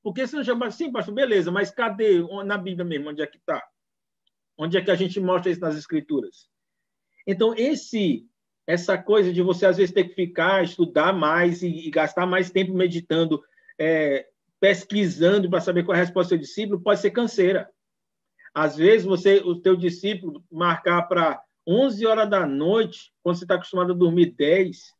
[0.01, 3.09] Porque se não chama assim, pastor, beleza, mas cadê na Bíblia mesmo?
[3.09, 3.61] Onde é que está?
[4.57, 6.47] Onde é que a gente mostra isso nas Escrituras?
[7.27, 8.25] Então, esse
[8.65, 12.51] essa coisa de você, às vezes, ter que ficar, estudar mais e, e gastar mais
[12.51, 13.41] tempo meditando,
[13.79, 14.27] é,
[14.59, 17.67] pesquisando para saber qual é a resposta do discípulo, pode ser canseira.
[18.53, 23.55] Às vezes, você, o teu discípulo marcar para 11 horas da noite, quando você está
[23.55, 24.93] acostumado a dormir 10,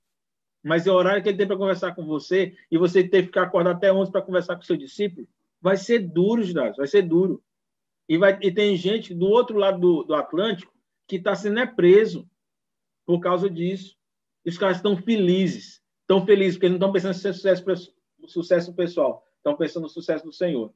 [0.64, 3.28] mas é o horário que ele tem para conversar com você e você ter que
[3.28, 5.28] ficar acordado até 11 para conversar com seu discípulo,
[5.62, 7.42] vai ser duro, Judas, vai ser duro.
[8.08, 10.74] E, vai, e tem gente do outro lado do, do Atlântico
[11.08, 12.30] que está sendo é preso
[13.06, 13.98] por causa disso.
[14.46, 17.64] E os caras estão felizes, estão felizes, porque não estão pensando em sucesso,
[18.28, 20.74] sucesso pessoal, estão pensando no sucesso do Senhor.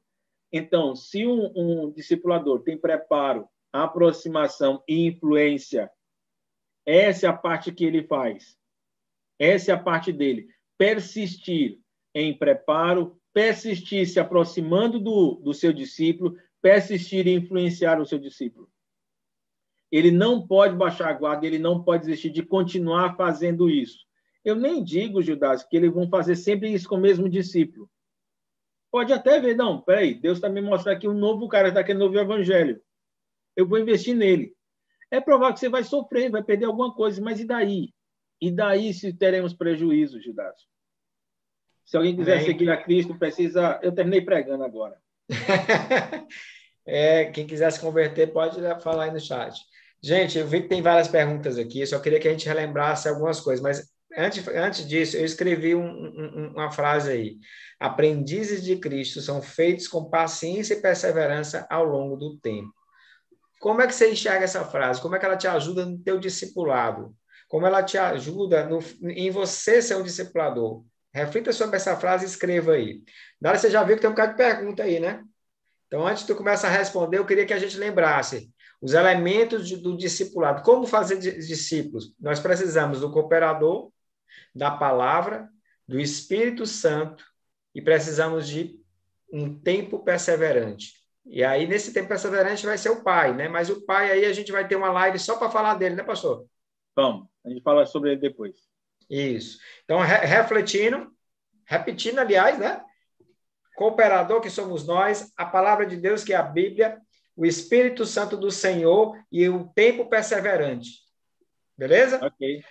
[0.56, 5.90] Então, se um, um discipulador tem preparo, aproximação e influência,
[6.86, 8.56] essa é a parte que ele faz
[9.38, 10.48] essa é a parte dele.
[10.78, 11.80] Persistir
[12.14, 18.68] em preparo, persistir se aproximando do, do seu discípulo, persistir em influenciar o seu discípulo.
[19.90, 24.04] Ele não pode baixar a guarda, ele não pode desistir de continuar fazendo isso.
[24.44, 27.88] Eu nem digo, Judas, que eles vão fazer sempre isso com o mesmo discípulo.
[28.94, 32.02] Pode até ver, não, peraí, Deus está me mostrando aqui um novo cara, está querendo
[32.02, 32.80] ouvir o evangelho.
[33.56, 34.54] Eu vou investir nele.
[35.10, 37.92] É provável que você vai sofrer, vai perder alguma coisa, mas e daí?
[38.40, 40.54] E daí se teremos prejuízo, Judas?
[41.84, 42.46] Se alguém quiser Bem...
[42.46, 43.80] seguir a Cristo, precisa.
[43.82, 44.96] Eu terminei pregando agora.
[46.86, 49.58] é, quem quiser se converter, pode falar aí no chat.
[50.00, 53.08] Gente, eu vi que tem várias perguntas aqui, eu só queria que a gente relembrasse
[53.08, 57.38] algumas coisas, mas antes, antes disso, eu escrevi um, um, uma frase aí.
[57.78, 62.72] Aprendizes de Cristo são feitos com paciência e perseverança ao longo do tempo.
[63.60, 65.00] Como é que você enxerga essa frase?
[65.00, 67.14] Como é que ela te ajuda no teu discipulado?
[67.48, 70.84] Como ela te ajuda no, em você ser um discipulador?
[71.12, 73.02] Reflita sobre essa frase e escreva aí.
[73.40, 75.22] Dara, você já viu que tem um bocado de pergunta aí, né?
[75.86, 78.50] Então, antes de tu começar a responder, eu queria que a gente lembrasse
[78.82, 80.62] os elementos de, do discipulado.
[80.62, 82.12] Como fazer discípulos?
[82.20, 83.90] Nós precisamos do cooperador,
[84.54, 85.48] da palavra,
[85.86, 87.24] do Espírito Santo
[87.74, 88.80] e precisamos de
[89.32, 90.94] um tempo perseverante.
[91.26, 93.48] E aí, nesse tempo perseverante, vai ser o pai, né?
[93.48, 96.02] Mas o pai aí a gente vai ter uma live só para falar dele, né,
[96.02, 96.46] pastor?
[96.94, 98.54] Vamos, a gente fala sobre ele depois.
[99.08, 99.58] Isso.
[99.84, 101.10] Então, re refletindo,
[101.66, 102.82] repetindo, aliás, né?
[103.74, 107.00] Cooperador que somos nós, a palavra de Deus, que é a Bíblia,
[107.36, 111.02] o Espírito Santo do Senhor e o tempo perseverante.
[111.76, 112.24] Beleza?
[112.24, 112.62] Ok.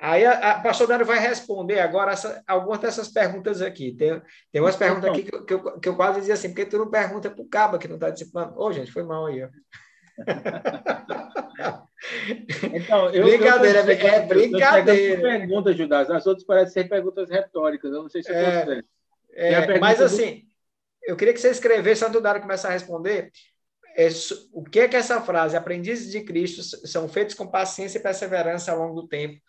[0.00, 3.92] Aí a, a pastor Dário vai responder agora essa, algumas dessas perguntas aqui.
[3.92, 4.22] Tem,
[4.52, 6.88] tem umas perguntas aqui que, que, eu, que eu quase dizia assim, porque tu não
[6.88, 8.58] pergunta para o caba que não está disciplinando.
[8.58, 9.42] Ô, oh, gente, foi mal aí.
[9.42, 9.48] Ó.
[12.72, 15.20] então, eu, brincadeira, eu é brincadeira.
[15.20, 16.10] Perguntas, Judas.
[16.10, 17.92] As outras parecem ser perguntas retóricas.
[17.92, 18.82] Eu não sei se é,
[19.32, 20.44] é, Mas assim,
[21.02, 23.32] eu queria que você escrevesse, antes do Dário começar a responder,
[23.96, 24.08] é,
[24.52, 28.70] o que é que essa frase, aprendizes de Cristo são feitos com paciência e perseverança
[28.70, 29.40] ao longo do tempo,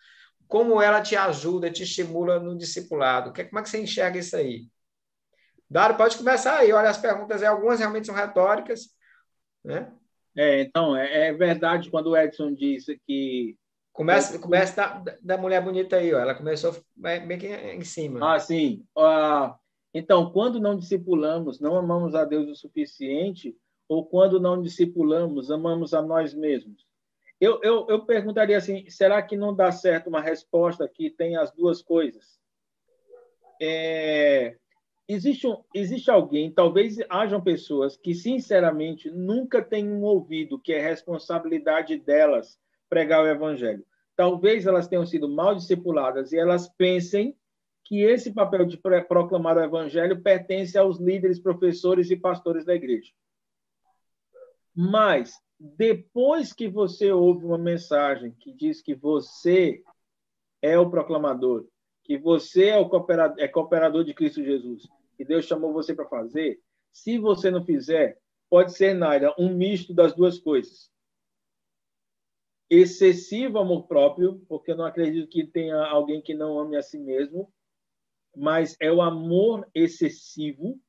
[0.50, 3.32] como ela te ajuda, te estimula no discipulado?
[3.32, 4.66] Que, como é que você enxerga isso aí?
[5.70, 6.72] Dário, pode começar aí.
[6.72, 8.88] Olha, as perguntas, algumas realmente são retóricas,
[9.64, 9.92] né?
[10.36, 13.56] É, então, é, é verdade quando o Edson disse que
[13.92, 16.18] Começa, começa da, da mulher bonita aí, ó.
[16.18, 18.34] Ela começou bem que em cima.
[18.34, 18.84] Ah, sim.
[18.96, 19.54] Uh,
[19.94, 23.56] então, quando não discipulamos, não amamos a Deus o suficiente,
[23.88, 26.86] ou quando não discipulamos, amamos a nós mesmos.
[27.40, 31.50] Eu, eu, eu perguntaria assim: será que não dá certo uma resposta que tem as
[31.50, 32.38] duas coisas?
[33.62, 34.56] É,
[35.08, 41.98] existe, um, existe alguém, talvez hajam pessoas que, sinceramente, nunca tenham ouvido que é responsabilidade
[41.98, 43.84] delas pregar o evangelho.
[44.16, 47.34] Talvez elas tenham sido mal discipuladas e elas pensem
[47.84, 53.12] que esse papel de proclamar o evangelho pertence aos líderes, professores e pastores da igreja.
[54.74, 59.82] Mas depois que você ouve uma mensagem que diz que você
[60.62, 61.66] é o proclamador,
[62.02, 64.88] que você é o cooperador, é cooperador de Cristo Jesus,
[65.18, 66.58] que Deus chamou você para fazer,
[66.90, 70.90] se você não fizer, pode ser, Naira, um misto das duas coisas.
[72.70, 76.98] Excessivo amor próprio, porque eu não acredito que tenha alguém que não ame a si
[76.98, 77.52] mesmo,
[78.34, 80.80] mas é o amor excessivo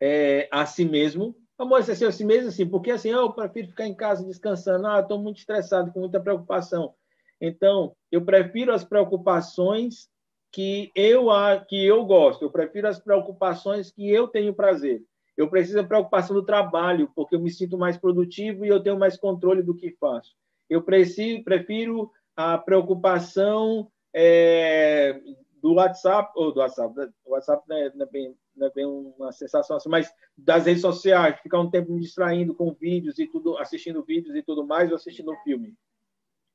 [0.00, 3.94] é, a si mesmo, Amor, assim, assim mesmo assim, porque assim, eu prefiro ficar em
[3.94, 6.94] casa descansando, ah, estou muito estressado, com muita preocupação.
[7.38, 10.08] Então, eu prefiro as preocupações
[10.50, 11.26] que eu
[11.68, 15.02] que eu gosto, eu prefiro as preocupações que eu tenho prazer.
[15.36, 18.98] Eu preciso da preocupação do trabalho, porque eu me sinto mais produtivo e eu tenho
[18.98, 20.34] mais controle do que faço.
[20.68, 25.20] Eu preciso, prefiro a preocupação é,
[25.62, 26.94] do WhatsApp, ou do WhatsApp,
[27.24, 30.66] o WhatsApp não é, não é bem não é bem uma sensação assim, mas das
[30.66, 34.66] redes sociais, ficar um tempo me distraindo com vídeos e tudo, assistindo vídeos e tudo
[34.66, 35.74] mais, ou assistindo filme.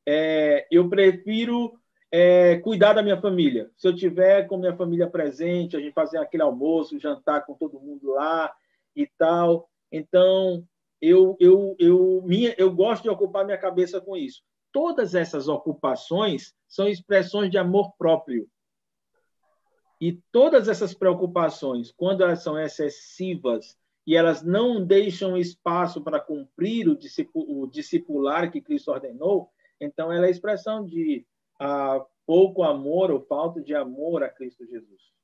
[0.06, 1.74] É, eu prefiro
[2.12, 3.72] é, cuidar da minha família.
[3.76, 7.80] Se eu tiver com minha família presente, a gente fazer aquele almoço, jantar com todo
[7.80, 8.54] mundo lá
[8.96, 9.68] e tal.
[9.92, 10.64] Então,
[11.02, 14.44] eu, eu, eu, minha, eu gosto de ocupar minha cabeça com isso.
[14.72, 18.48] Todas essas ocupações são expressões de amor próprio.
[20.00, 26.88] E todas essas preocupações, quando elas são excessivas e elas não deixam espaço para cumprir
[26.88, 31.26] o, discipular que Cristo ordenou, então ela é a expressão de
[31.60, 35.16] ah, pouco amor ou falta de amor a Cristo Jesus.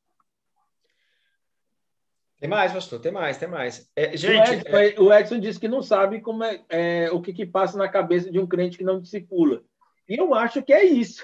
[2.41, 3.88] Tem mais, pastor, tem mais, tem mais.
[3.95, 4.99] É, gente, o Edson, é...
[4.99, 8.32] o Edson, disse que não sabe como é, é, o que, que passa na cabeça
[8.32, 9.61] de um crente que não discipula.
[10.09, 11.24] E eu acho que é isso.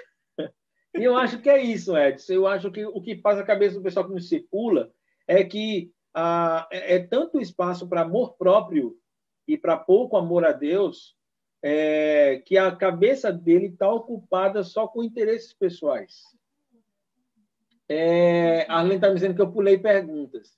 [0.98, 2.34] E eu acho que é isso, Edson.
[2.34, 4.92] Eu acho que o que passa a cabeça do pessoal que não circula
[5.28, 8.98] é que ah, é, é tanto espaço para amor próprio
[9.48, 11.16] e para pouco amor a Deus
[11.62, 16.24] é, que a cabeça dele está ocupada só com interesses pessoais.
[17.90, 20.58] É, Arlen está me dizendo que eu pulei perguntas.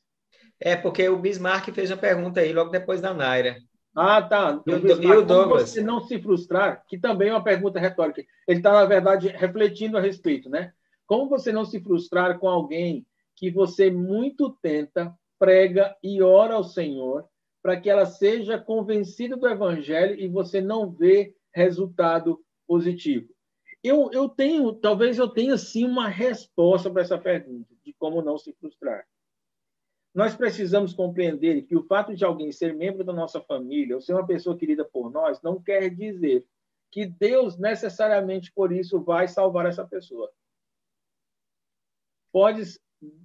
[0.60, 3.58] É, porque o Bismarck fez uma pergunta aí logo depois da Naira.
[4.02, 4.62] Ah, tá.
[4.66, 5.70] E e o Douglas?
[5.70, 8.24] você não se frustrar, que também é uma pergunta retórica.
[8.48, 10.72] Ele está, na verdade, refletindo a respeito, né?
[11.06, 16.64] Como você não se frustrar com alguém que você muito tenta, prega e ora ao
[16.64, 17.26] Senhor
[17.62, 23.28] para que ela seja convencida do Evangelho e você não vê resultado positivo?
[23.84, 28.38] Eu, eu tenho, talvez eu tenha sim uma resposta para essa pergunta de como não
[28.38, 29.06] se frustrar.
[30.20, 34.12] Nós precisamos compreender que o fato de alguém ser membro da nossa família ou ser
[34.12, 36.46] uma pessoa querida por nós não quer dizer
[36.92, 40.30] que Deus necessariamente por isso vai salvar essa pessoa.
[42.34, 42.66] Pode,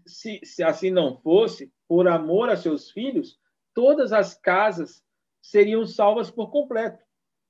[0.06, 3.40] se, se assim não fosse, por amor a seus filhos,
[3.74, 5.02] todas as casas
[5.42, 7.02] seriam salvas por completo.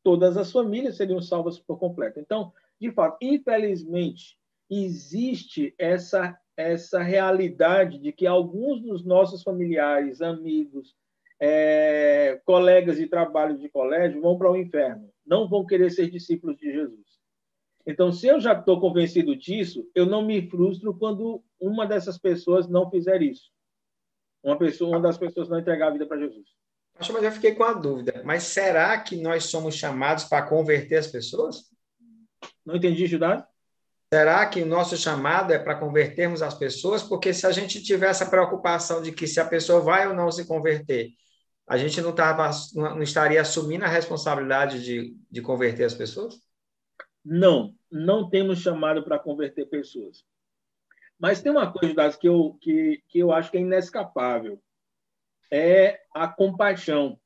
[0.02, 2.18] Todas as famílias seriam salvas por completo.
[2.18, 4.38] Então, de fato, infelizmente,
[4.70, 10.94] existe essa essa realidade de que alguns dos nossos familiares, amigos,
[11.40, 16.56] é, colegas de trabalho de colégio vão para o inferno, não vão querer ser discípulos
[16.56, 17.04] de Jesus.
[17.86, 22.66] Então, se eu já estou convencido disso, eu não me frustro quando uma dessas pessoas
[22.66, 23.50] não fizer isso.
[24.42, 26.46] Uma pessoa, uma das pessoas não entregar a vida para Jesus.
[26.98, 28.22] Mas eu fiquei com a dúvida.
[28.24, 31.70] Mas será que nós somos chamados para converter as pessoas?
[32.64, 33.46] Não entendi, Judá.
[34.12, 37.02] Será que o nosso chamado é para convertermos as pessoas?
[37.02, 40.30] Porque se a gente tiver essa preocupação de que se a pessoa vai ou não
[40.30, 41.10] se converter,
[41.66, 46.38] a gente não, tava, não estaria assumindo a responsabilidade de, de converter as pessoas?
[47.24, 50.24] Não, não temos chamado para converter pessoas.
[51.18, 54.62] Mas tem uma coisa que eu, que, que eu acho que é inescapável.
[55.50, 57.18] É a compaixão.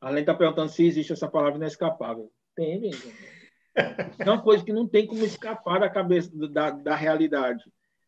[0.00, 2.30] Além está perguntando se existe essa palavra inescapável.
[2.54, 3.33] Tem, gente.
[3.76, 7.64] É uma coisa que não tem como escapar da cabeça da, da realidade.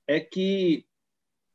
[0.07, 0.87] É que,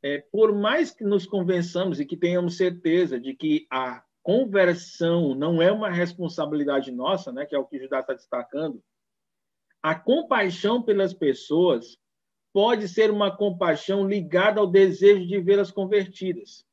[0.02, 5.60] é, por mais que nos convençamos e que tenhamos certeza de que a conversão não
[5.60, 8.82] é uma responsabilidade nossa, né, que é o que Judá está destacando,
[9.82, 11.98] a compaixão pelas pessoas
[12.52, 16.64] pode ser uma compaixão ligada ao desejo de vê-las convertidas.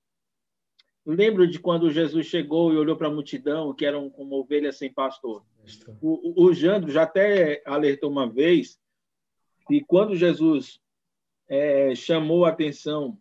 [1.11, 4.93] Lembro de quando Jesus chegou e olhou para a multidão, que eram como ovelhas sem
[4.93, 5.43] pastor.
[5.99, 8.79] O, o Jandro já até alertou uma vez
[9.67, 10.79] que quando Jesus
[11.47, 13.19] é, chamou a atenção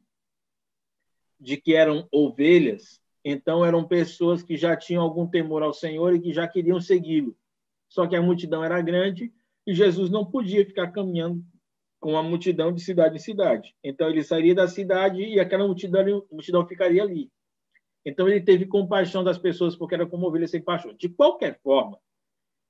[1.40, 6.20] de que eram ovelhas, então eram pessoas que já tinham algum temor ao Senhor e
[6.20, 7.34] que já queriam segui-lo.
[7.88, 9.32] Só que a multidão era grande
[9.66, 11.42] e Jesus não podia ficar caminhando
[11.98, 13.74] com a multidão de cidade em cidade.
[13.82, 17.30] Então ele sairia da cidade e aquela multidão, multidão ficaria ali.
[18.08, 20.94] Então ele teve compaixão das pessoas porque era como ovelha sem pastor.
[20.94, 21.98] De qualquer forma,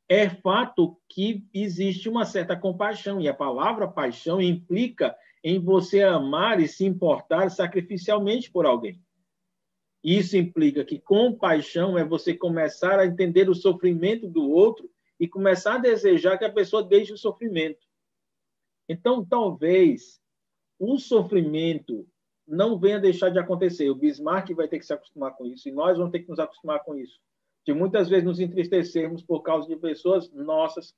[0.08, 6.58] é fato que existe uma certa compaixão e a palavra paixão implica em você amar
[6.58, 9.00] e se importar sacrificialmente por alguém.
[10.02, 15.76] Isso implica que compaixão é você começar a entender o sofrimento do outro e começar
[15.76, 17.86] a desejar que a pessoa deixe o sofrimento.
[18.88, 20.20] Então, talvez
[20.80, 22.08] o sofrimento
[22.48, 23.90] não venha deixar de acontecer.
[23.90, 26.38] O Bismarck vai ter que se acostumar com isso e nós vamos ter que nos
[26.38, 27.20] acostumar com isso.
[27.66, 30.94] De muitas vezes nos entristecermos por causa de pessoas nossas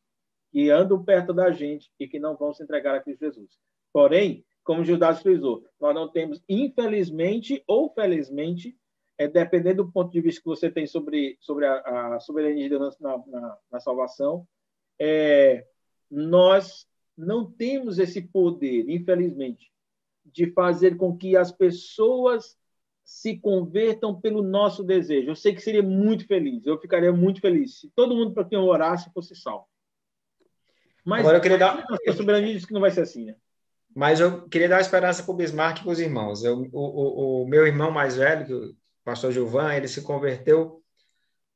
[0.53, 3.59] que andam perto da gente e que não vão se entregar a Cristo Jesus.
[3.93, 8.77] Porém, como Judas frisou, nós não temos, infelizmente ou felizmente,
[9.19, 12.79] é, dependendo do ponto de vista que você tem sobre, sobre a, a soberania de
[12.79, 14.47] Deus na, na, na salvação,
[14.99, 15.67] é,
[16.11, 16.87] nós
[17.17, 19.71] não temos esse poder, infelizmente,
[20.25, 22.57] de fazer com que as pessoas
[23.05, 25.31] se convertam pelo nosso desejo.
[25.31, 28.57] Eu sei que seria muito feliz, eu ficaria muito feliz se todo mundo para quem
[28.59, 29.67] eu orasse fosse salvo.
[31.05, 31.85] Mas Agora eu queria dar.
[32.07, 33.35] A soberania diz que não vai ser assim, né?
[33.95, 36.45] Mas eu queria dar esperança para o Bismarck e para os irmãos.
[36.45, 40.81] Eu, o, o, o, meu irmão mais velho, o pastor Gilvan, ele se converteu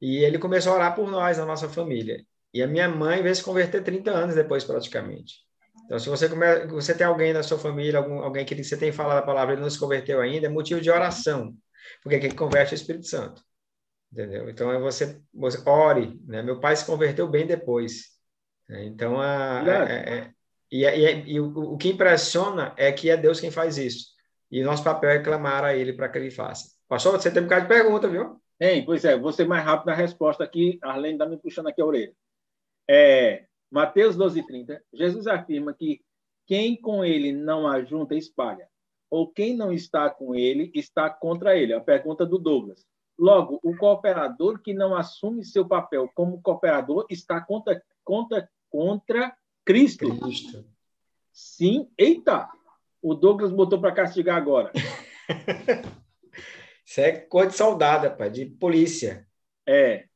[0.00, 2.24] e ele começou a orar por nós, a nossa família.
[2.52, 5.43] E a minha mãe veio se converter 30 anos depois, praticamente.
[5.85, 6.66] Então, se você, come...
[6.66, 9.61] você tem alguém da sua família, algum, alguém que você tem falado a palavra e
[9.61, 11.55] não se converteu ainda, é motivo de oração,
[12.03, 13.43] porque quem converte é o Espírito Santo.
[14.11, 14.49] Entendeu?
[14.49, 16.20] Então, é você, você ore.
[16.24, 16.43] Né?
[16.43, 18.14] Meu pai se converteu bem depois.
[18.68, 18.85] Né?
[18.85, 20.30] Então, a, é, é,
[20.70, 24.14] e, e, e o, o, que impressiona é que é Deus quem faz isso.
[24.51, 26.68] E nosso papel é clamar a Ele para que Ele faça.
[26.89, 28.41] Pastor, você tem um bocado de pergunta, viu?
[28.57, 29.18] Tem, pois é.
[29.18, 30.78] Vou ser mais rápido na resposta aqui.
[30.80, 32.12] Arlene está me puxando aqui a orelha.
[32.89, 36.00] É, Mateus 12, 30, Jesus afirma que
[36.46, 38.68] quem com ele não ajunta, espalha.
[39.10, 41.72] Ou quem não está com ele, está contra ele.
[41.72, 42.86] A pergunta do Douglas.
[43.18, 50.18] Logo, o cooperador que não assume seu papel como cooperador está contra, contra, contra Cristo.
[50.18, 50.64] Cristo.
[51.32, 52.48] Sim, eita!
[53.00, 54.72] O Douglas botou para castigar agora.
[56.84, 59.26] Isso é coisa de soldado, rapaz, de polícia.
[59.66, 60.06] É.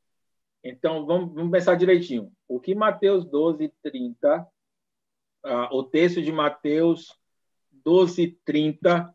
[0.62, 2.32] Então, vamos, vamos pensar direitinho.
[2.48, 4.48] O que Mateus 12, 30,
[5.44, 7.14] ah, o texto de Mateus
[7.84, 9.14] 12, 30,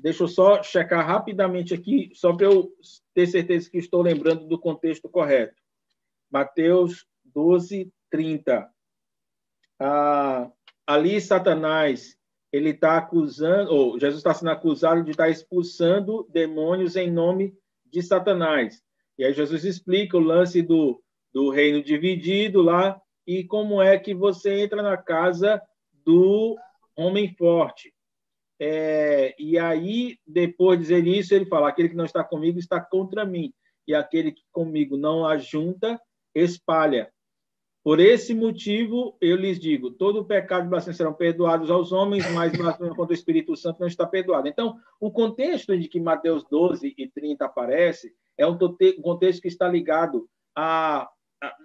[0.00, 2.72] deixa eu só checar rapidamente aqui, só para eu
[3.14, 5.62] ter certeza que estou lembrando do contexto correto.
[6.30, 8.68] Mateus 12, 30.
[9.78, 10.50] Ah,
[10.86, 12.18] ali, Satanás
[12.52, 17.56] ele está acusando, ou Jesus está sendo acusado de estar expulsando demônios em nome
[17.86, 18.82] de Satanás.
[19.18, 21.02] E aí Jesus explica o lance do,
[21.32, 25.60] do reino dividido lá e como é que você entra na casa
[26.04, 26.56] do
[26.96, 27.92] homem forte.
[28.60, 32.80] É, e aí, depois de dizer isso, ele fala: aquele que não está comigo está
[32.80, 33.52] contra mim,
[33.86, 36.00] e aquele que comigo não ajunta,
[36.34, 37.12] espalha.
[37.84, 42.30] Por esse motivo, eu lhes digo: todo o pecado e blasfêmia serão perdoados aos homens,
[42.32, 44.46] mas blasfêmia contra o Espírito Santo não está perdoado.
[44.46, 48.56] Então, o contexto de que Mateus 12 e 30 aparece é um
[49.02, 51.08] contexto que está ligado a,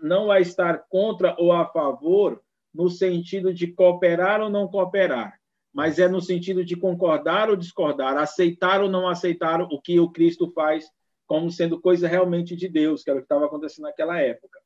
[0.02, 2.42] não a estar contra ou a favor,
[2.74, 5.40] no sentido de cooperar ou não cooperar,
[5.74, 10.10] mas é no sentido de concordar ou discordar, aceitar ou não aceitar o que o
[10.10, 10.90] Cristo faz
[11.26, 14.60] como sendo coisa realmente de Deus, que era o que estava acontecendo naquela época.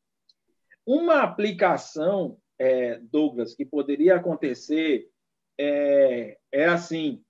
[0.86, 5.08] Uma aplicação, é, Douglas, que poderia acontecer
[5.58, 7.24] é, é assim: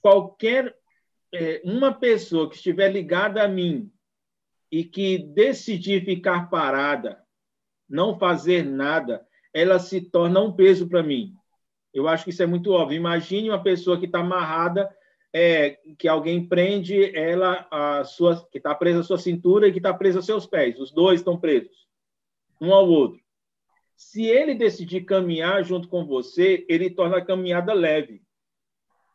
[0.00, 0.76] qualquer
[1.32, 3.90] é, uma pessoa que estiver ligada a mim
[4.70, 7.22] e que decidir ficar parada,
[7.88, 11.34] não fazer nada, ela se torna um peso para mim.
[11.92, 12.96] Eu acho que isso é muito óbvio.
[12.96, 14.88] Imagine uma pessoa que está amarrada,
[15.32, 19.78] é, que alguém prende ela, a sua, que está presa à sua cintura e que
[19.78, 20.78] está presa aos seus pés.
[20.78, 21.90] Os dois estão presos
[22.60, 23.20] um ao outro.
[23.96, 28.22] Se ele decidir caminhar junto com você, ele torna a caminhada leve.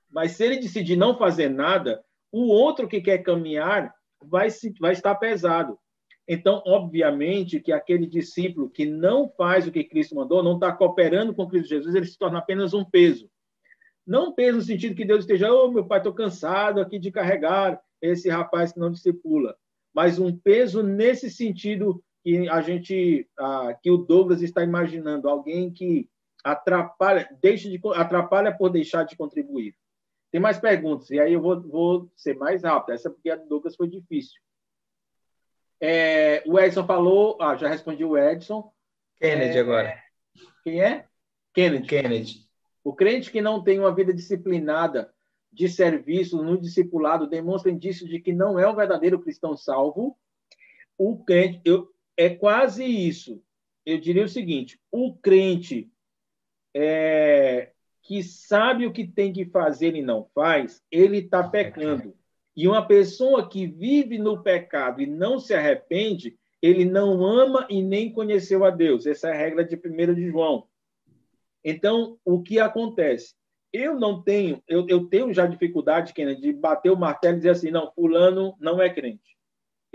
[0.09, 3.93] Mas se ele decidir não fazer nada, o outro que quer caminhar
[4.29, 5.77] vai, se, vai estar pesado.
[6.27, 11.33] Então, obviamente, que aquele discípulo que não faz o que Cristo mandou, não está cooperando
[11.33, 13.29] com Cristo Jesus, ele se torna apenas um peso.
[14.05, 17.11] Não um peso no sentido que Deus esteja, oh, meu pai, estou cansado aqui de
[17.11, 19.55] carregar esse rapaz que não discipula.
[19.93, 25.71] Mas um peso nesse sentido que a gente, ah, que o Douglas está imaginando, alguém
[25.71, 26.09] que
[26.43, 29.75] atrapalha, deixa de, atrapalha por deixar de contribuir.
[30.35, 32.93] Tem mais perguntas, e aí eu vou, vou ser mais rápido.
[32.93, 34.37] Essa porque a do Douglas foi difícil.
[35.79, 38.69] É, o Edson falou, ah, já respondi o Edson.
[39.15, 40.03] Kennedy é, agora.
[40.61, 41.05] Quem é?
[41.53, 41.87] Kennedy.
[41.87, 42.49] Kennedy.
[42.83, 45.09] O crente que não tem uma vida disciplinada
[45.53, 50.19] de serviço no discipulado demonstra indício de que não é um verdadeiro cristão salvo.
[50.97, 53.41] O crente, eu, é quase isso.
[53.85, 55.89] Eu diria o seguinte: o crente
[56.73, 57.71] é,
[58.05, 62.15] que sabe o que tem que fazer e não faz, ele está pecando.
[62.55, 67.81] E uma pessoa que vive no pecado e não se arrepende, ele não ama e
[67.81, 69.05] nem conheceu a Deus.
[69.05, 70.67] Essa é a regra de 1 de João.
[71.63, 73.33] Então, o que acontece?
[73.73, 77.49] Eu não tenho, eu, eu tenho já dificuldade, Kennedy, de bater o martelo e dizer
[77.49, 79.35] assim, não, fulano não é crente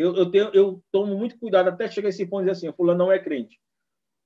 [0.00, 2.76] eu, eu, tenho, eu tomo muito cuidado até chegar a esse ponto de dizer assim,
[2.76, 3.60] fulano não é crente.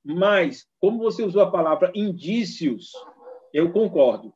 [0.05, 2.93] Mas, como você usou a palavra indícios,
[3.55, 4.35] eu concordo.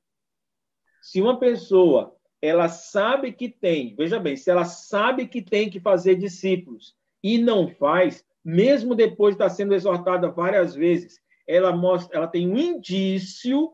[1.02, 5.80] Se uma pessoa ela sabe que tem, veja bem, se ela sabe que tem que
[5.80, 12.16] fazer discípulos e não faz, mesmo depois de estar sendo exortada várias vezes, ela mostra,
[12.16, 13.72] ela tem um indício,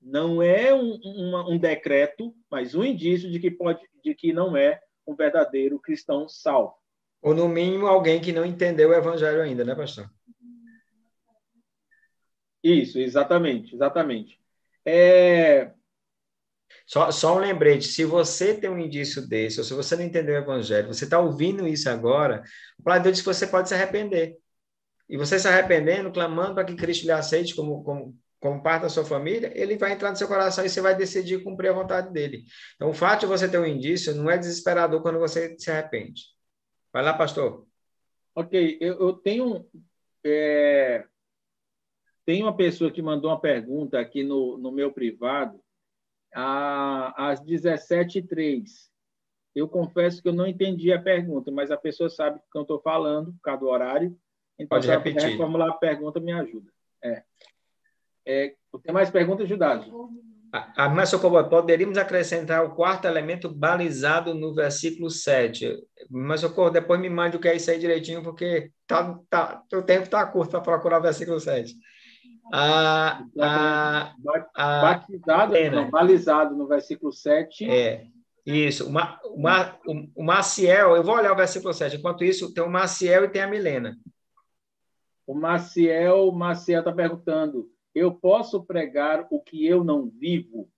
[0.00, 4.56] não é um, um, um decreto, mas um indício de que pode, de que não
[4.56, 6.74] é um verdadeiro cristão salvo.
[7.20, 10.10] Ou, no mínimo, alguém que não entendeu o evangelho ainda, né, pastor?
[12.62, 14.39] Isso, exatamente, exatamente.
[14.84, 15.72] É...
[16.86, 20.34] Só, só um lembrete: se você tem um indício desse, ou se você não entendeu
[20.34, 22.42] o evangelho, você está ouvindo isso agora,
[22.78, 24.36] o Pai de Deus diz que você pode se arrepender.
[25.08, 28.88] E você se arrependendo, clamando para que Cristo lhe aceite como, como, como parte da
[28.88, 32.12] sua família, ele vai entrar no seu coração e você vai decidir cumprir a vontade
[32.12, 32.44] dele.
[32.76, 36.22] Então, o fato de você ter um indício não é desesperador quando você se arrepende.
[36.92, 37.66] Vai lá, pastor.
[38.34, 39.66] Ok, eu, eu tenho.
[40.24, 41.04] É,
[42.24, 45.60] tem uma pessoa que mandou uma pergunta aqui no, no meu privado,
[46.32, 48.64] às 17h03.
[49.54, 52.62] Eu confesso que eu não entendi a pergunta, mas a pessoa sabe o que eu
[52.62, 54.16] estou falando, por causa do horário.
[54.58, 55.30] Então, Pode repetir.
[55.30, 56.70] reformular a pergunta, me ajuda.
[57.02, 57.22] É.
[58.26, 59.90] É, tem mais perguntas, Judade?
[60.52, 65.78] A, mas, Socorro, poderíamos acrescentar o quarto elemento balizado no versículo 7.
[66.08, 69.82] Mas, Socorro, depois me mande o que é isso aí direitinho, porque tá, tá, o
[69.82, 71.74] tempo está curto para procurar o versículo 7.
[72.52, 74.14] A, a,
[74.54, 77.70] a, Batizado, não, balizado no versículo 7.
[77.70, 78.06] É,
[78.44, 78.88] isso.
[78.88, 81.96] O, Ma, o, Ma, o, o Maciel, eu vou olhar o versículo 7.
[81.96, 83.96] Enquanto isso, tem o Maciel e tem a Milena.
[85.26, 90.70] O Maciel, o Maciel está perguntando eu posso pregar o que eu não vivo?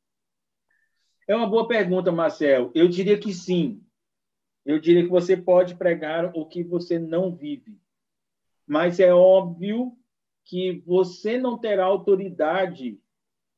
[1.29, 2.71] É uma boa pergunta, Marcel.
[2.75, 3.83] Eu diria que sim.
[4.65, 7.79] Eu diria que você pode pregar o que você não vive.
[8.67, 9.97] Mas é óbvio
[10.45, 12.99] que você não terá autoridade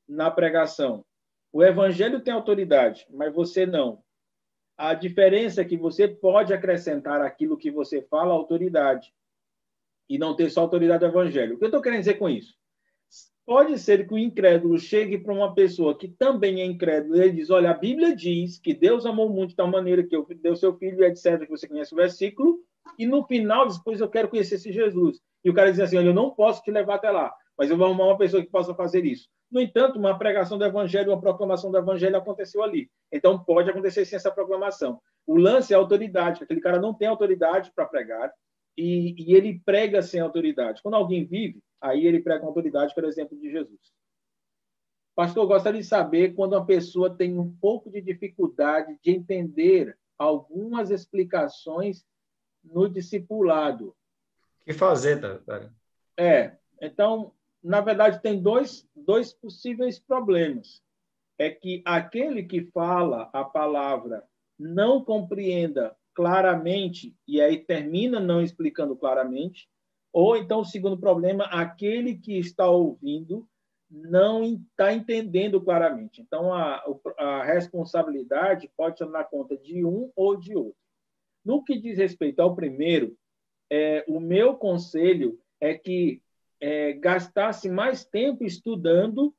[0.09, 1.05] na pregação.
[1.52, 4.02] O evangelho tem autoridade, mas você não.
[4.77, 9.12] A diferença é que você pode acrescentar aquilo que você fala autoridade
[10.09, 11.55] e não ter só autoridade do evangelho.
[11.55, 12.55] O que eu estou querendo dizer com isso?
[13.47, 17.51] Pode ser que o incrédulo chegue para uma pessoa que também é incrédulo e diz:
[17.51, 21.05] Olha, a Bíblia diz que Deus amou muito de tal maneira que deu seu filho,
[21.05, 22.59] etc., que você conhece o versículo,
[22.98, 25.20] e no final depois eu quero conhecer esse Jesus.
[25.44, 27.77] E o cara diz assim: Olha, eu não posso te levar até lá, mas eu
[27.77, 29.28] vou arrumar uma pessoa que possa fazer isso.
[29.51, 32.90] No entanto, uma pregação do evangelho, uma proclamação do evangelho aconteceu ali.
[33.12, 35.01] Então pode acontecer sim essa proclamação.
[35.27, 38.32] O lance é a autoridade, aquele cara não tem autoridade para pregar
[38.77, 40.82] e, e ele prega sem autoridade.
[40.82, 43.78] Quando alguém vive, Aí ele prega com autoridade, por exemplo, de Jesus.
[45.15, 50.90] Pastor, gostaria de saber quando uma pessoa tem um pouco de dificuldade de entender algumas
[50.90, 52.02] explicações
[52.64, 53.88] no discipulado.
[54.62, 55.70] O que fazer, Dário?
[56.16, 57.32] É, então,
[57.62, 60.82] na verdade, tem dois, dois possíveis problemas.
[61.38, 64.24] É que aquele que fala a palavra
[64.58, 69.68] não compreenda claramente, e aí termina não explicando claramente,
[70.12, 73.48] ou então, o segundo problema, aquele que está ouvindo
[73.90, 76.22] não está entendendo claramente.
[76.22, 76.84] Então, a,
[77.18, 80.84] a responsabilidade pode na conta de um ou de outro.
[81.44, 83.16] No que diz respeito ao primeiro,
[83.70, 86.22] é, o meu conselho é que
[86.60, 89.34] é, gastasse mais tempo estudando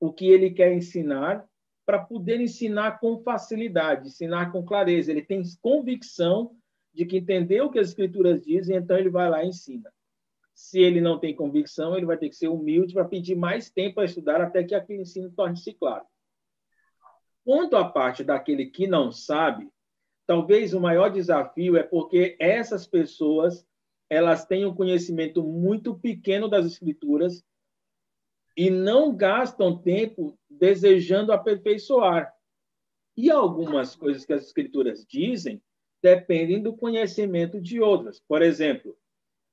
[0.00, 1.44] o que ele quer ensinar
[1.84, 5.10] para poder ensinar com facilidade, ensinar com clareza.
[5.10, 6.54] Ele tem convicção
[6.92, 9.90] de que entendeu o que as escrituras dizem, então ele vai lá e ensina.
[10.54, 14.00] Se ele não tem convicção, ele vai ter que ser humilde para pedir mais tempo
[14.00, 16.04] a estudar até que aquele ensino torne-se claro.
[17.44, 19.70] Quanto à parte daquele que não sabe,
[20.28, 23.66] talvez o maior desafio é porque essas pessoas
[24.10, 27.42] elas têm um conhecimento muito pequeno das escrituras
[28.54, 32.30] e não gastam tempo desejando aperfeiçoar.
[33.16, 35.62] E algumas coisas que as escrituras dizem
[36.02, 38.20] dependem do conhecimento de outras.
[38.20, 38.96] Por exemplo,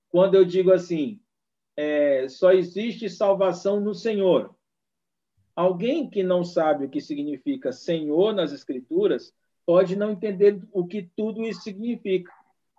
[0.10, 1.22] quando eu digo assim,
[1.77, 4.53] é, só existe salvação no Senhor.
[5.56, 9.34] Alguém que não sabe o que significa Senhor nas Escrituras
[9.66, 12.32] pode não entender o que tudo isso significa.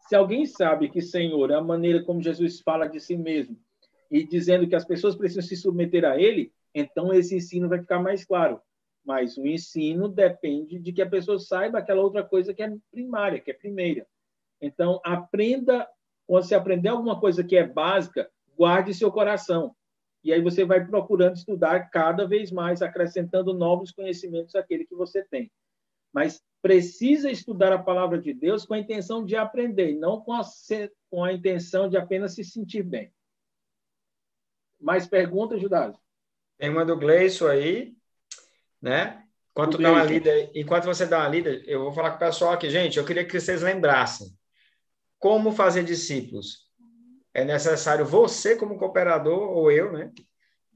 [0.09, 3.57] Se alguém sabe que Senhor é a maneira como Jesus fala de si mesmo
[4.11, 7.99] e dizendo que as pessoas precisam se submeter a Ele, então esse ensino vai ficar
[7.99, 8.61] mais claro.
[9.05, 13.41] Mas o ensino depende de que a pessoa saiba aquela outra coisa que é primária,
[13.41, 14.07] que é primeira.
[14.61, 15.89] Então, aprenda
[16.27, 19.75] quando você aprender alguma coisa que é básica, guarde seu coração.
[20.25, 25.23] E aí você vai procurando estudar cada vez mais, acrescentando novos conhecimentos àquele que você
[25.23, 25.51] tem.
[26.13, 30.41] Mas precisa estudar a palavra de Deus com a intenção de aprender, não com a,
[31.09, 33.15] com a intenção de apenas se sentir bem.
[34.81, 36.01] Mais perguntas, Judásio?
[36.59, 37.97] Tem uma do Gleison aí,
[38.83, 39.23] né?
[39.53, 42.53] Enquanto, dá uma lida, enquanto você dá uma lida, eu vou falar com o pessoal
[42.53, 42.69] aqui.
[42.69, 44.37] Gente, eu queria que vocês lembrassem
[45.21, 46.67] como fazer discípulos?
[47.33, 50.11] É necessário você, como cooperador, ou eu, né?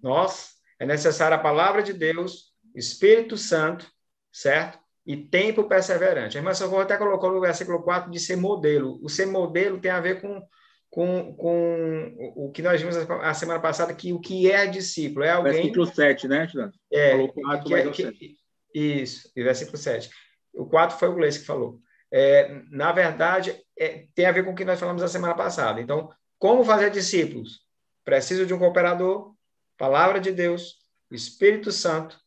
[0.00, 3.90] Nós, é necessário a palavra de Deus, Espírito Santo,
[4.30, 4.78] certo?
[5.06, 6.36] E tempo perseverante.
[6.36, 8.98] A irmã Socorro até colocou no versículo 4 de ser modelo.
[9.02, 10.42] O ser modelo tem a ver com,
[10.90, 15.30] com, com o que nós vimos a semana passada, que o que é discípulo é
[15.30, 15.54] alguém...
[15.54, 16.72] Versículo 7, né, Tirando?
[16.92, 18.36] É, falou 4, que, é, que,
[18.74, 20.10] isso, e versículo 7.
[20.54, 21.80] O 4 foi o Gleice que falou
[22.12, 25.80] é, na verdade, é, tem a ver com o que nós falamos na semana passada.
[25.80, 27.60] Então, como fazer discípulos?
[28.04, 29.34] Preciso de um cooperador,
[29.78, 30.78] palavra de Deus,
[31.10, 32.18] Espírito Santo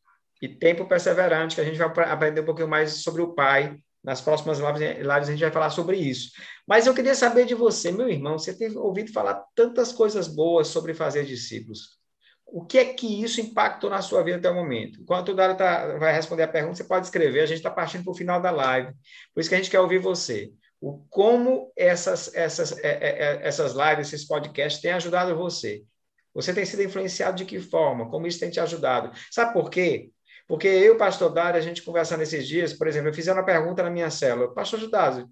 [0.44, 3.78] e tempo perseverante, que a gente vai aprender um pouquinho mais sobre o Pai.
[4.04, 6.32] Nas próximas lives a gente vai falar sobre isso.
[6.68, 10.68] Mas eu queria saber de você, meu irmão, você tem ouvido falar tantas coisas boas
[10.68, 11.98] sobre fazer discípulos.
[12.46, 15.00] O que é que isso impactou na sua vida até o momento?
[15.02, 17.40] Enquanto o Dário tá, vai responder a pergunta, você pode escrever.
[17.40, 18.92] A gente está partindo para o final da live.
[19.34, 20.52] Por isso que a gente quer ouvir você.
[20.82, 25.86] O, como essas, essas, é, é, essas lives, esses podcasts têm ajudado você.
[26.34, 28.10] Você tem sido influenciado de que forma?
[28.10, 29.18] Como isso tem te ajudado?
[29.32, 30.12] Sabe por quê?
[30.48, 33.84] Porque eu, pastor Dário, a gente conversando esses dias, por exemplo, eu fiz uma pergunta
[33.84, 35.30] na minha célula, pastor Judásio,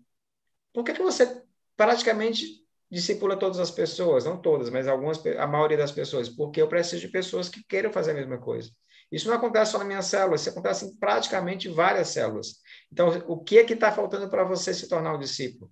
[0.73, 1.43] por que, que você
[1.75, 4.25] praticamente discipula todas as pessoas?
[4.25, 7.91] Não todas, mas algumas, a maioria das pessoas, porque eu preciso de pessoas que queiram
[7.91, 8.71] fazer a mesma coisa.
[9.11, 12.61] Isso não acontece só na minha célula, isso acontece em praticamente várias células.
[12.91, 15.69] Então, o que é que está faltando para você se tornar um discípulo?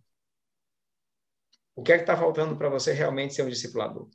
[1.76, 4.10] O que é que está faltando para você realmente ser um discipulador?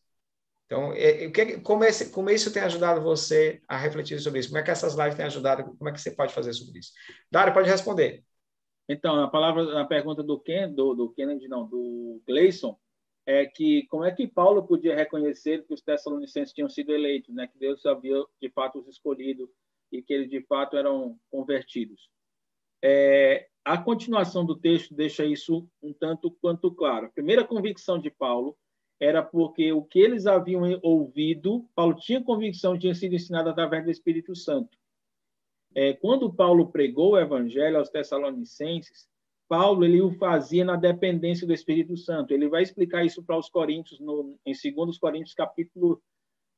[0.74, 4.48] Então, é, é, como, esse, como isso tem ajudado você a refletir sobre isso?
[4.48, 5.76] Como é que essas lives têm ajudado?
[5.76, 6.90] Como é que você pode fazer sobre isso?
[7.30, 8.24] Dário, pode responder.
[8.88, 12.76] Então, a palavra, a pergunta do Ken, do, do Kennedy, não, do Gleison,
[13.24, 17.46] é que como é que Paulo podia reconhecer que os tessalonicenses tinham sido eleitos, né?
[17.46, 19.48] Que Deus havia de fato os escolhido
[19.92, 22.10] e que eles de fato eram convertidos.
[22.82, 27.06] É, a continuação do texto deixa isso um tanto quanto claro.
[27.06, 28.56] A primeira convicção de Paulo
[29.00, 33.90] era porque o que eles haviam ouvido, Paulo tinha convicção, tinha sido ensinado através do
[33.90, 34.76] Espírito Santo.
[35.74, 39.08] É, quando Paulo pregou o evangelho aos Tessalonicenses,
[39.48, 42.32] Paulo ele o fazia na dependência do Espírito Santo.
[42.32, 46.00] Ele vai explicar isso para os Coríntios no, em 2 Coríntios capítulo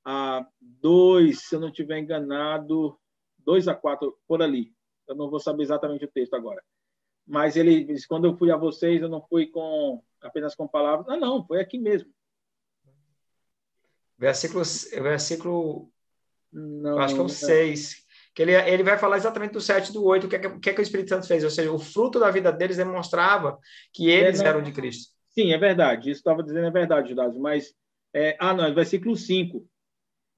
[0.05, 2.97] a 2, se eu não estiver enganado,
[3.39, 4.73] 2 a 4 por ali.
[5.09, 6.63] Eu não vou saber exatamente o texto agora.
[7.27, 11.07] Mas ele diz: quando eu fui a vocês, eu não fui com apenas com palavras.
[11.07, 12.13] Não, não, foi aqui mesmo.
[14.18, 14.64] Versículo,
[15.02, 15.90] versículo
[16.52, 17.97] não, acho que é o 6,
[18.34, 20.70] que ele, ele vai falar exatamente do 7 e do 8, o que, é, que,
[20.70, 23.59] é que o Espírito Santo fez, ou seja, o fruto da vida deles demonstrava
[23.93, 25.12] que eles é, eram de Cristo.
[25.30, 27.74] Sim, é verdade, isso estava dizendo é verdade, Judásio, mas,
[28.14, 29.66] é, ah, não, versículo 5,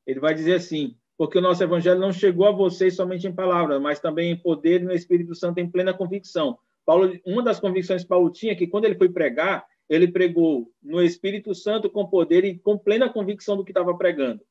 [0.06, 3.80] ele vai dizer assim, porque o nosso evangelho não chegou a vocês somente em palavras,
[3.80, 6.58] mas também em poder e no Espírito Santo em plena convicção.
[6.86, 10.70] Paulo, uma das convicções que Paulo tinha, é que quando ele foi pregar, ele pregou
[10.82, 14.42] no Espírito Santo com poder e com plena convicção do que estava pregando.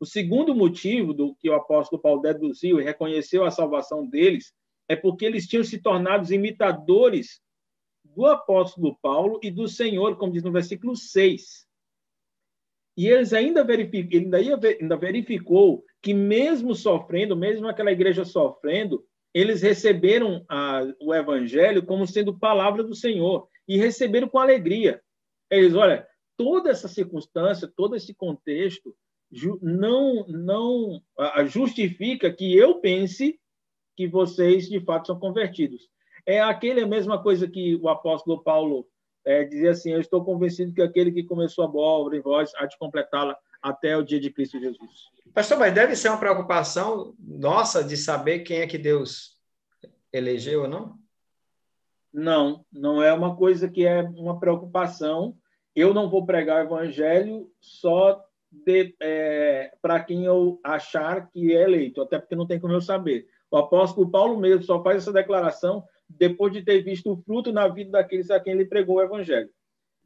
[0.00, 4.52] O segundo motivo do que o apóstolo Paulo deduziu e reconheceu a salvação deles
[4.88, 7.40] é porque eles tinham se tornado imitadores
[8.02, 11.66] do apóstolo Paulo e do Senhor, como diz no versículo 6.
[12.96, 14.36] E eles ainda, verificou, ele
[14.80, 22.06] ainda verificou que, mesmo sofrendo, mesmo aquela igreja sofrendo, eles receberam a, o evangelho como
[22.06, 25.00] sendo palavra do Senhor e receberam com alegria.
[25.48, 26.04] Eles, olha,
[26.36, 28.92] toda essa circunstância, todo esse contexto
[29.62, 31.00] não não
[31.46, 33.38] justifica que eu pense
[33.96, 35.88] que vocês de fato são convertidos.
[36.26, 38.88] É aquele a mesma coisa que o apóstolo Paulo
[39.24, 42.50] é, dizia assim: Eu estou convencido que aquele que começou a boa obra em vós
[42.56, 45.10] há de completá-la até o dia de Cristo Jesus.
[45.32, 49.38] Pastor, mas deve ser uma preocupação nossa de saber quem é que Deus
[50.12, 50.99] elegeu ou não?
[52.12, 55.36] Não, não é uma coisa que é uma preocupação.
[55.74, 58.22] Eu não vou pregar o evangelho só
[59.00, 63.26] é, para quem eu achar que é eleito, até porque não tem como eu saber.
[63.50, 67.68] O apóstolo Paulo mesmo só faz essa declaração depois de ter visto o fruto na
[67.68, 69.50] vida daqueles a quem ele pregou o evangelho.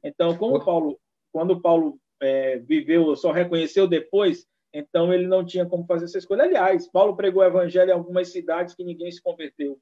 [0.02, 0.98] Então, como Paulo,
[1.32, 6.44] quando Paulo é, viveu, só reconheceu depois, então ele não tinha como fazer essa escolha.
[6.44, 9.78] Aliás, Paulo pregou o evangelho em algumas cidades que ninguém se converteu.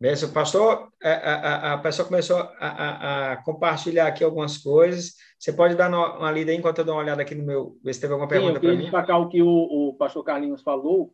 [0.00, 5.14] Benção, pastor, a, a, a pessoa começou a, a, compartilhar aqui algumas coisas.
[5.38, 7.92] Você pode dar uma lida aí enquanto eu dou uma olhada aqui no meu, ver
[7.92, 8.78] se teve alguma pergunta para mim?
[8.84, 11.12] destacar o que o, o pastor Carlinhos falou.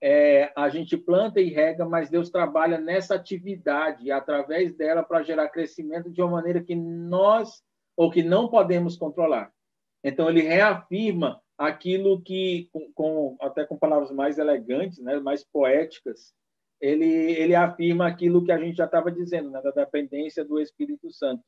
[0.00, 5.48] É, a gente planta e rega, mas Deus trabalha nessa atividade, através dela, para gerar
[5.48, 7.60] crescimento de uma maneira que nós,
[7.96, 9.50] ou que não podemos controlar.
[10.04, 16.32] Então, ele reafirma aquilo que, com, com até com palavras mais elegantes, né, mais poéticas,
[16.80, 21.10] ele, ele afirma aquilo que a gente já estava dizendo, né, da dependência do Espírito
[21.10, 21.42] Santo.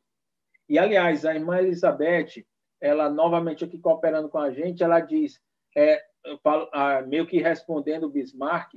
[0.68, 2.44] E, aliás, a irmã Elizabeth,
[2.80, 5.40] ela novamente aqui cooperando com a gente, ela diz,
[5.76, 6.02] é,
[6.42, 8.74] falo, ah, meio que respondendo Bismarck,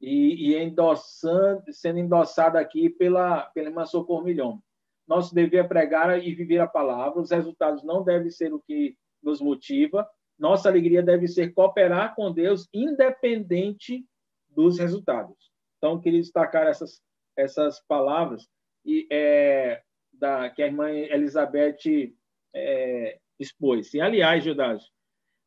[0.00, 4.62] e, e endossando, sendo endossada aqui pela, pela irmã Socorro Milhão.
[5.06, 8.96] Nosso dever é pregar e viver a palavra, os resultados não devem ser o que
[9.22, 10.08] nos motiva,
[10.38, 14.04] nossa alegria deve ser cooperar com Deus, independente
[14.48, 15.50] dos resultados.
[15.76, 17.00] Então, queria destacar essas,
[17.36, 18.48] essas palavras
[18.84, 19.82] e, é,
[20.12, 22.14] da, que a irmã Elizabeth
[22.54, 23.92] é, expôs.
[23.94, 24.90] E, aliás, Judas,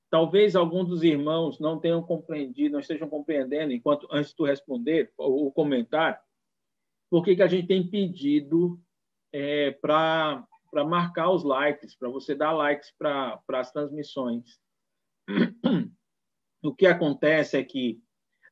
[0.10, 5.12] talvez alguns dos irmãos não tenham compreendido, não estejam compreendendo, enquanto antes de tu responder
[5.18, 6.22] ou comentar,
[7.10, 8.80] por que, a gente tem pedido
[9.34, 10.46] é, para
[10.88, 14.60] marcar os likes, para você dar likes para as transmissões.
[16.62, 18.04] O que acontece é que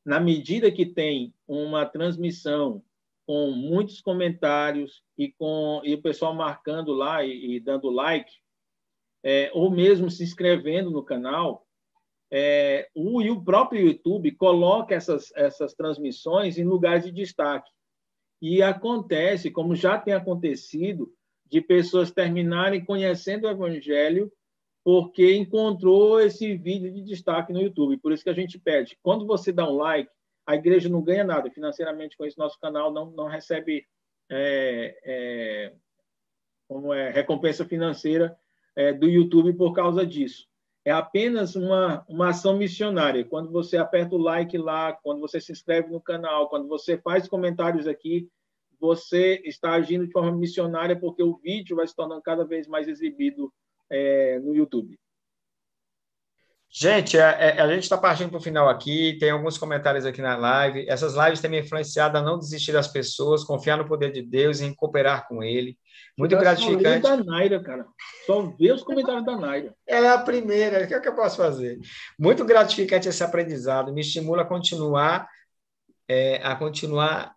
[0.07, 2.81] na medida que tem uma transmissão
[3.25, 8.31] com muitos comentários e com e o pessoal marcando lá e, e dando like,
[9.21, 11.67] é, ou mesmo se inscrevendo no canal,
[12.31, 17.69] é, o, o próprio YouTube coloca essas, essas transmissões em lugares de destaque.
[18.41, 21.13] E acontece, como já tem acontecido,
[21.45, 24.31] de pessoas terminarem conhecendo o Evangelho
[24.87, 27.97] porque encontrou esse vídeo de destaque no YouTube.
[27.97, 28.97] Por isso que a gente pede.
[29.03, 30.09] Quando você dá um like,
[30.45, 33.85] a igreja não ganha nada financeiramente com esse nosso canal, não, não recebe
[34.31, 35.73] é, é,
[36.69, 38.39] como é, recompensa financeira
[38.77, 40.47] é, do YouTube por causa disso.
[40.85, 43.25] É apenas uma, uma ação missionária.
[43.25, 47.27] Quando você aperta o like lá, quando você se inscreve no canal, quando você faz
[47.27, 48.29] comentários aqui,
[48.79, 52.87] você está agindo de forma missionária porque o vídeo vai se tornando cada vez mais
[52.87, 53.51] exibido
[53.89, 54.97] é, no YouTube.
[56.69, 60.05] Gente, a, é, é, a gente está partindo para o final aqui, tem alguns comentários
[60.05, 60.85] aqui na live.
[60.87, 64.59] Essas lives têm me influenciado a não desistir das pessoas, confiar no poder de Deus
[64.59, 65.77] e em cooperar com Ele.
[66.17, 67.01] Muito eu gratificante.
[67.01, 67.85] da Naira, cara.
[68.25, 69.73] Só ver os comentários da Naira.
[69.87, 71.79] Ela é a primeira, o que, é que eu posso fazer?
[72.19, 75.27] Muito gratificante esse aprendizado, me estimula a continuar,
[76.07, 77.33] é, a continuar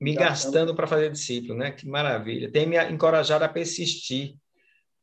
[0.00, 1.72] me gastando para fazer discípulo, né?
[1.72, 2.50] Que maravilha.
[2.50, 4.36] Tem me encorajado a persistir.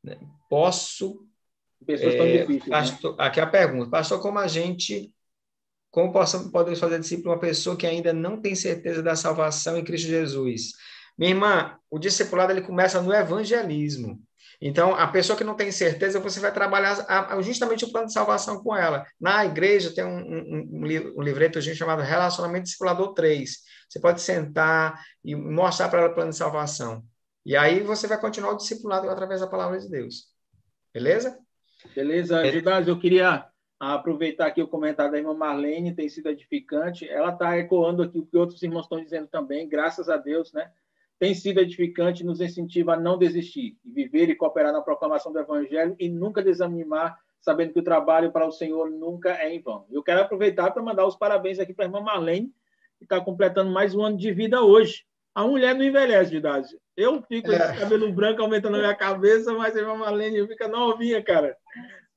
[0.04, 0.18] Né?
[0.50, 1.26] Posso.
[1.86, 2.66] Pessoas é, tão difíceis.
[2.66, 2.70] Né?
[2.70, 3.26] Pastor, né?
[3.26, 5.14] Aqui é a pergunta, pastor, como a gente.
[5.90, 9.84] Como possamos, podemos fazer discípulo uma pessoa que ainda não tem certeza da salvação em
[9.84, 10.74] Cristo Jesus?
[11.18, 14.22] Minha irmã, o discipulado ele começa no evangelismo.
[14.60, 16.96] Então, a pessoa que não tem certeza, você vai trabalhar
[17.42, 19.06] justamente o plano de salvação com ela.
[19.20, 23.58] Na igreja tem um, um, um livreto chamado Relacionamento Discipulador 3.
[23.88, 27.04] Você pode sentar e mostrar para ela o plano de salvação.
[27.48, 30.26] E aí você vai continuar o discipulado através da palavra de Deus.
[30.94, 31.40] Beleza?
[31.96, 32.46] Beleza.
[32.46, 32.52] É...
[32.52, 33.48] Judas, eu queria
[33.80, 37.08] aproveitar aqui o comentário da irmã Marlene, tem sido edificante.
[37.08, 40.70] Ela está ecoando aqui o que outros irmãos estão dizendo também, graças a Deus, né?
[41.18, 45.96] Tem sido edificante, nos incentiva a não desistir, viver e cooperar na proclamação do Evangelho
[45.98, 49.86] e nunca desanimar, sabendo que o trabalho para o Senhor nunca é em vão.
[49.90, 52.54] Eu quero aproveitar para mandar os parabéns aqui para a irmã Marlene,
[52.98, 55.07] que está completando mais um ano de vida hoje.
[55.38, 56.68] A mulher não envelhece de idade.
[56.98, 57.58] Eu fico com é.
[57.58, 61.56] esse cabelo branco aumentando na minha cabeça, mas a irmã Marlene fica novinha, cara.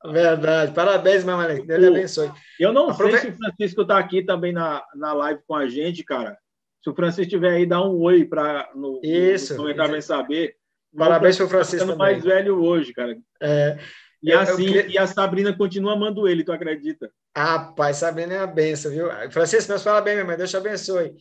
[0.03, 0.73] Verdade.
[0.73, 1.67] Parabéns, irmã Marlene.
[1.67, 2.33] Deus lhe abençoe.
[2.59, 3.19] Eu não Aprove...
[3.19, 6.39] sei se o Francisco está aqui também na, na live com a gente, cara.
[6.83, 10.57] Se o Francisco estiver aí, dá um oi para no, Isso, no comentário bem saber.
[10.97, 11.89] Parabéns para o Francisco.
[11.89, 13.15] Tá mais velho hoje, cara.
[13.43, 13.77] É,
[14.23, 14.87] e, assim, queria...
[14.87, 17.11] e a Sabrina continua amando ele, tu acredita?
[17.37, 19.09] Rapaz, Sabrina é uma benção, viu?
[19.31, 21.15] Francisco, meus parabéns, minha mãe, Deus te abençoe.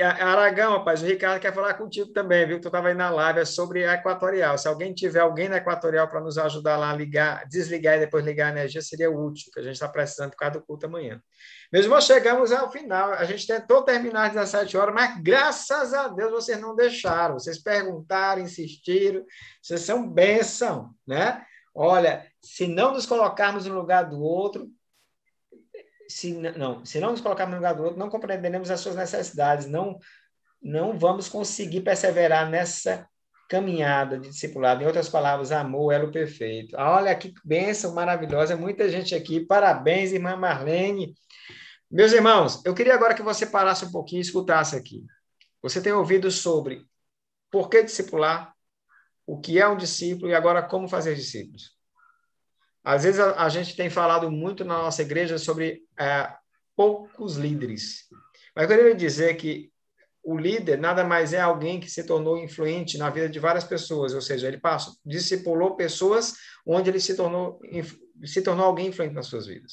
[0.00, 2.60] Aragão, rapaz, o Ricardo quer falar contigo também, viu?
[2.60, 4.56] Tu estava aí na live, é sobre a Equatorial.
[4.56, 8.24] Se alguém tiver alguém na Equatorial para nos ajudar lá a ligar, desligar e depois
[8.24, 11.20] ligar a energia, seria útil, que a gente está precisando por causa do culto amanhã.
[11.72, 13.12] Meus irmãos, chegamos ao final.
[13.12, 17.34] A gente tentou terminar às 17 horas, mas graças a Deus vocês não deixaram.
[17.34, 19.22] Vocês perguntaram, insistiram.
[19.60, 21.42] Vocês são bênção, né?
[21.74, 24.70] Olha, se não nos colocarmos no lugar do outro,
[26.08, 29.66] se não, se não nos colocarmos no lugar do outro, não compreenderemos as suas necessidades,
[29.66, 29.98] não
[30.60, 33.08] não vamos conseguir perseverar nessa
[33.48, 34.82] caminhada de discipulado.
[34.82, 36.76] Em outras palavras, amor é o perfeito.
[36.76, 39.40] Olha que bênção maravilhosa, muita gente aqui.
[39.40, 41.14] Parabéns, irmã Marlene.
[41.90, 45.02] Meus irmãos, eu queria agora que você parasse um pouquinho e escutasse aqui.
[45.62, 46.84] Você tem ouvido sobre
[47.50, 48.52] por que discipular,
[49.26, 51.77] o que é um discípulo e agora como fazer discípulos.
[52.84, 56.32] Às vezes a, a gente tem falado muito na nossa igreja sobre é,
[56.76, 58.04] poucos líderes.
[58.54, 59.70] Mas eu queria dizer que
[60.22, 64.12] o líder nada mais é alguém que se tornou influente na vida de várias pessoas,
[64.12, 66.34] ou seja, ele passou, discipulou pessoas
[66.66, 67.58] onde ele se tornou,
[68.24, 69.72] se tornou alguém influente nas suas vidas.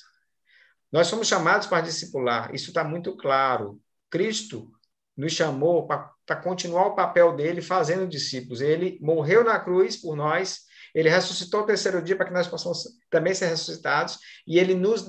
[0.92, 3.82] Nós somos chamados para discipular, isso está muito claro.
[4.10, 4.72] Cristo
[5.18, 8.62] nos chamou para continuar o papel dele fazendo discípulos.
[8.62, 10.65] Ele morreu na cruz por nós,
[10.96, 14.18] ele ressuscitou o terceiro dia para que nós possamos também ser ressuscitados,
[14.48, 15.06] e ele nos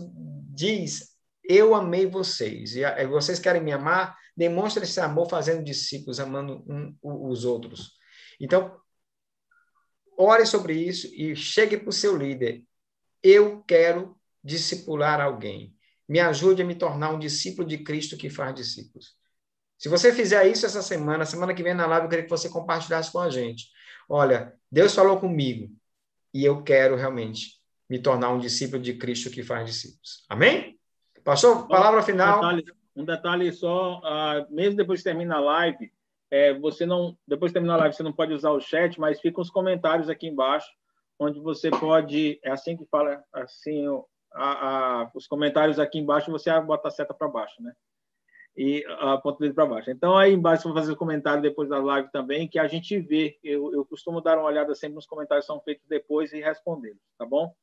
[0.52, 1.12] diz:
[1.48, 4.16] Eu amei vocês, e vocês querem me amar?
[4.36, 7.92] Demonstre esse amor fazendo discípulos, amando um, os outros.
[8.40, 8.76] Então,
[10.18, 12.64] ore sobre isso e chegue para o seu líder.
[13.22, 15.74] Eu quero discipular alguém.
[16.08, 19.16] Me ajude a me tornar um discípulo de Cristo que faz discípulos.
[19.78, 22.48] Se você fizer isso essa semana, semana que vem na live, eu queria que você
[22.48, 23.68] compartilhasse com a gente.
[24.08, 25.72] Olha, Deus falou comigo
[26.32, 30.24] e eu quero realmente me tornar um discípulo de Cristo que faz discípulos.
[30.28, 30.78] Amém?
[31.24, 32.38] Pastor, palavra final.
[32.38, 32.64] Um detalhe,
[32.96, 35.92] um detalhe só, uh, mesmo depois que termina a live,
[36.30, 39.20] é, você não, depois que termina a live, você não pode usar o chat, mas
[39.20, 40.68] ficam os comentários aqui embaixo,
[41.18, 43.86] onde você pode, é assim que fala, assim,
[44.32, 47.72] a, a, os comentários aqui embaixo, você bota a seta para baixo, né?
[48.56, 49.90] E a ponta dele para baixo.
[49.90, 53.38] Então, aí embaixo, vou fazer o comentário depois da live também, que a gente vê.
[53.44, 57.00] Eu, eu costumo dar uma olhada sempre nos comentários que são feitos depois e respondê-los,
[57.18, 57.54] tá bom?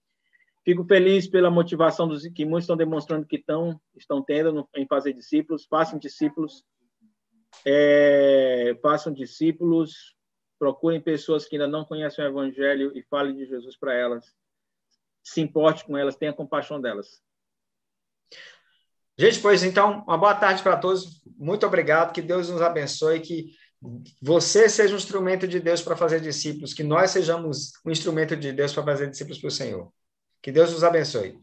[0.64, 5.12] Fico feliz pela motivação dos que muitos estão demonstrando que estão, estão tendo em fazer
[5.12, 5.66] discípulos.
[5.66, 6.64] Façam discípulos.
[7.66, 10.16] É, façam discípulos.
[10.58, 14.34] Procurem pessoas que ainda não conhecem o Evangelho e falem de Jesus para elas.
[15.22, 17.22] Se importe com elas, tenha compaixão delas.
[19.18, 21.22] Gente, pois então, uma boa tarde para todos.
[21.38, 22.14] Muito obrigado.
[22.14, 23.20] Que Deus nos abençoe.
[23.20, 23.52] Que
[24.22, 26.74] você seja um instrumento de Deus para fazer discípulos.
[26.74, 29.92] Que nós sejamos um instrumento de Deus para fazer discípulos para o Senhor.
[30.42, 31.40] Que Deus nos abençoe.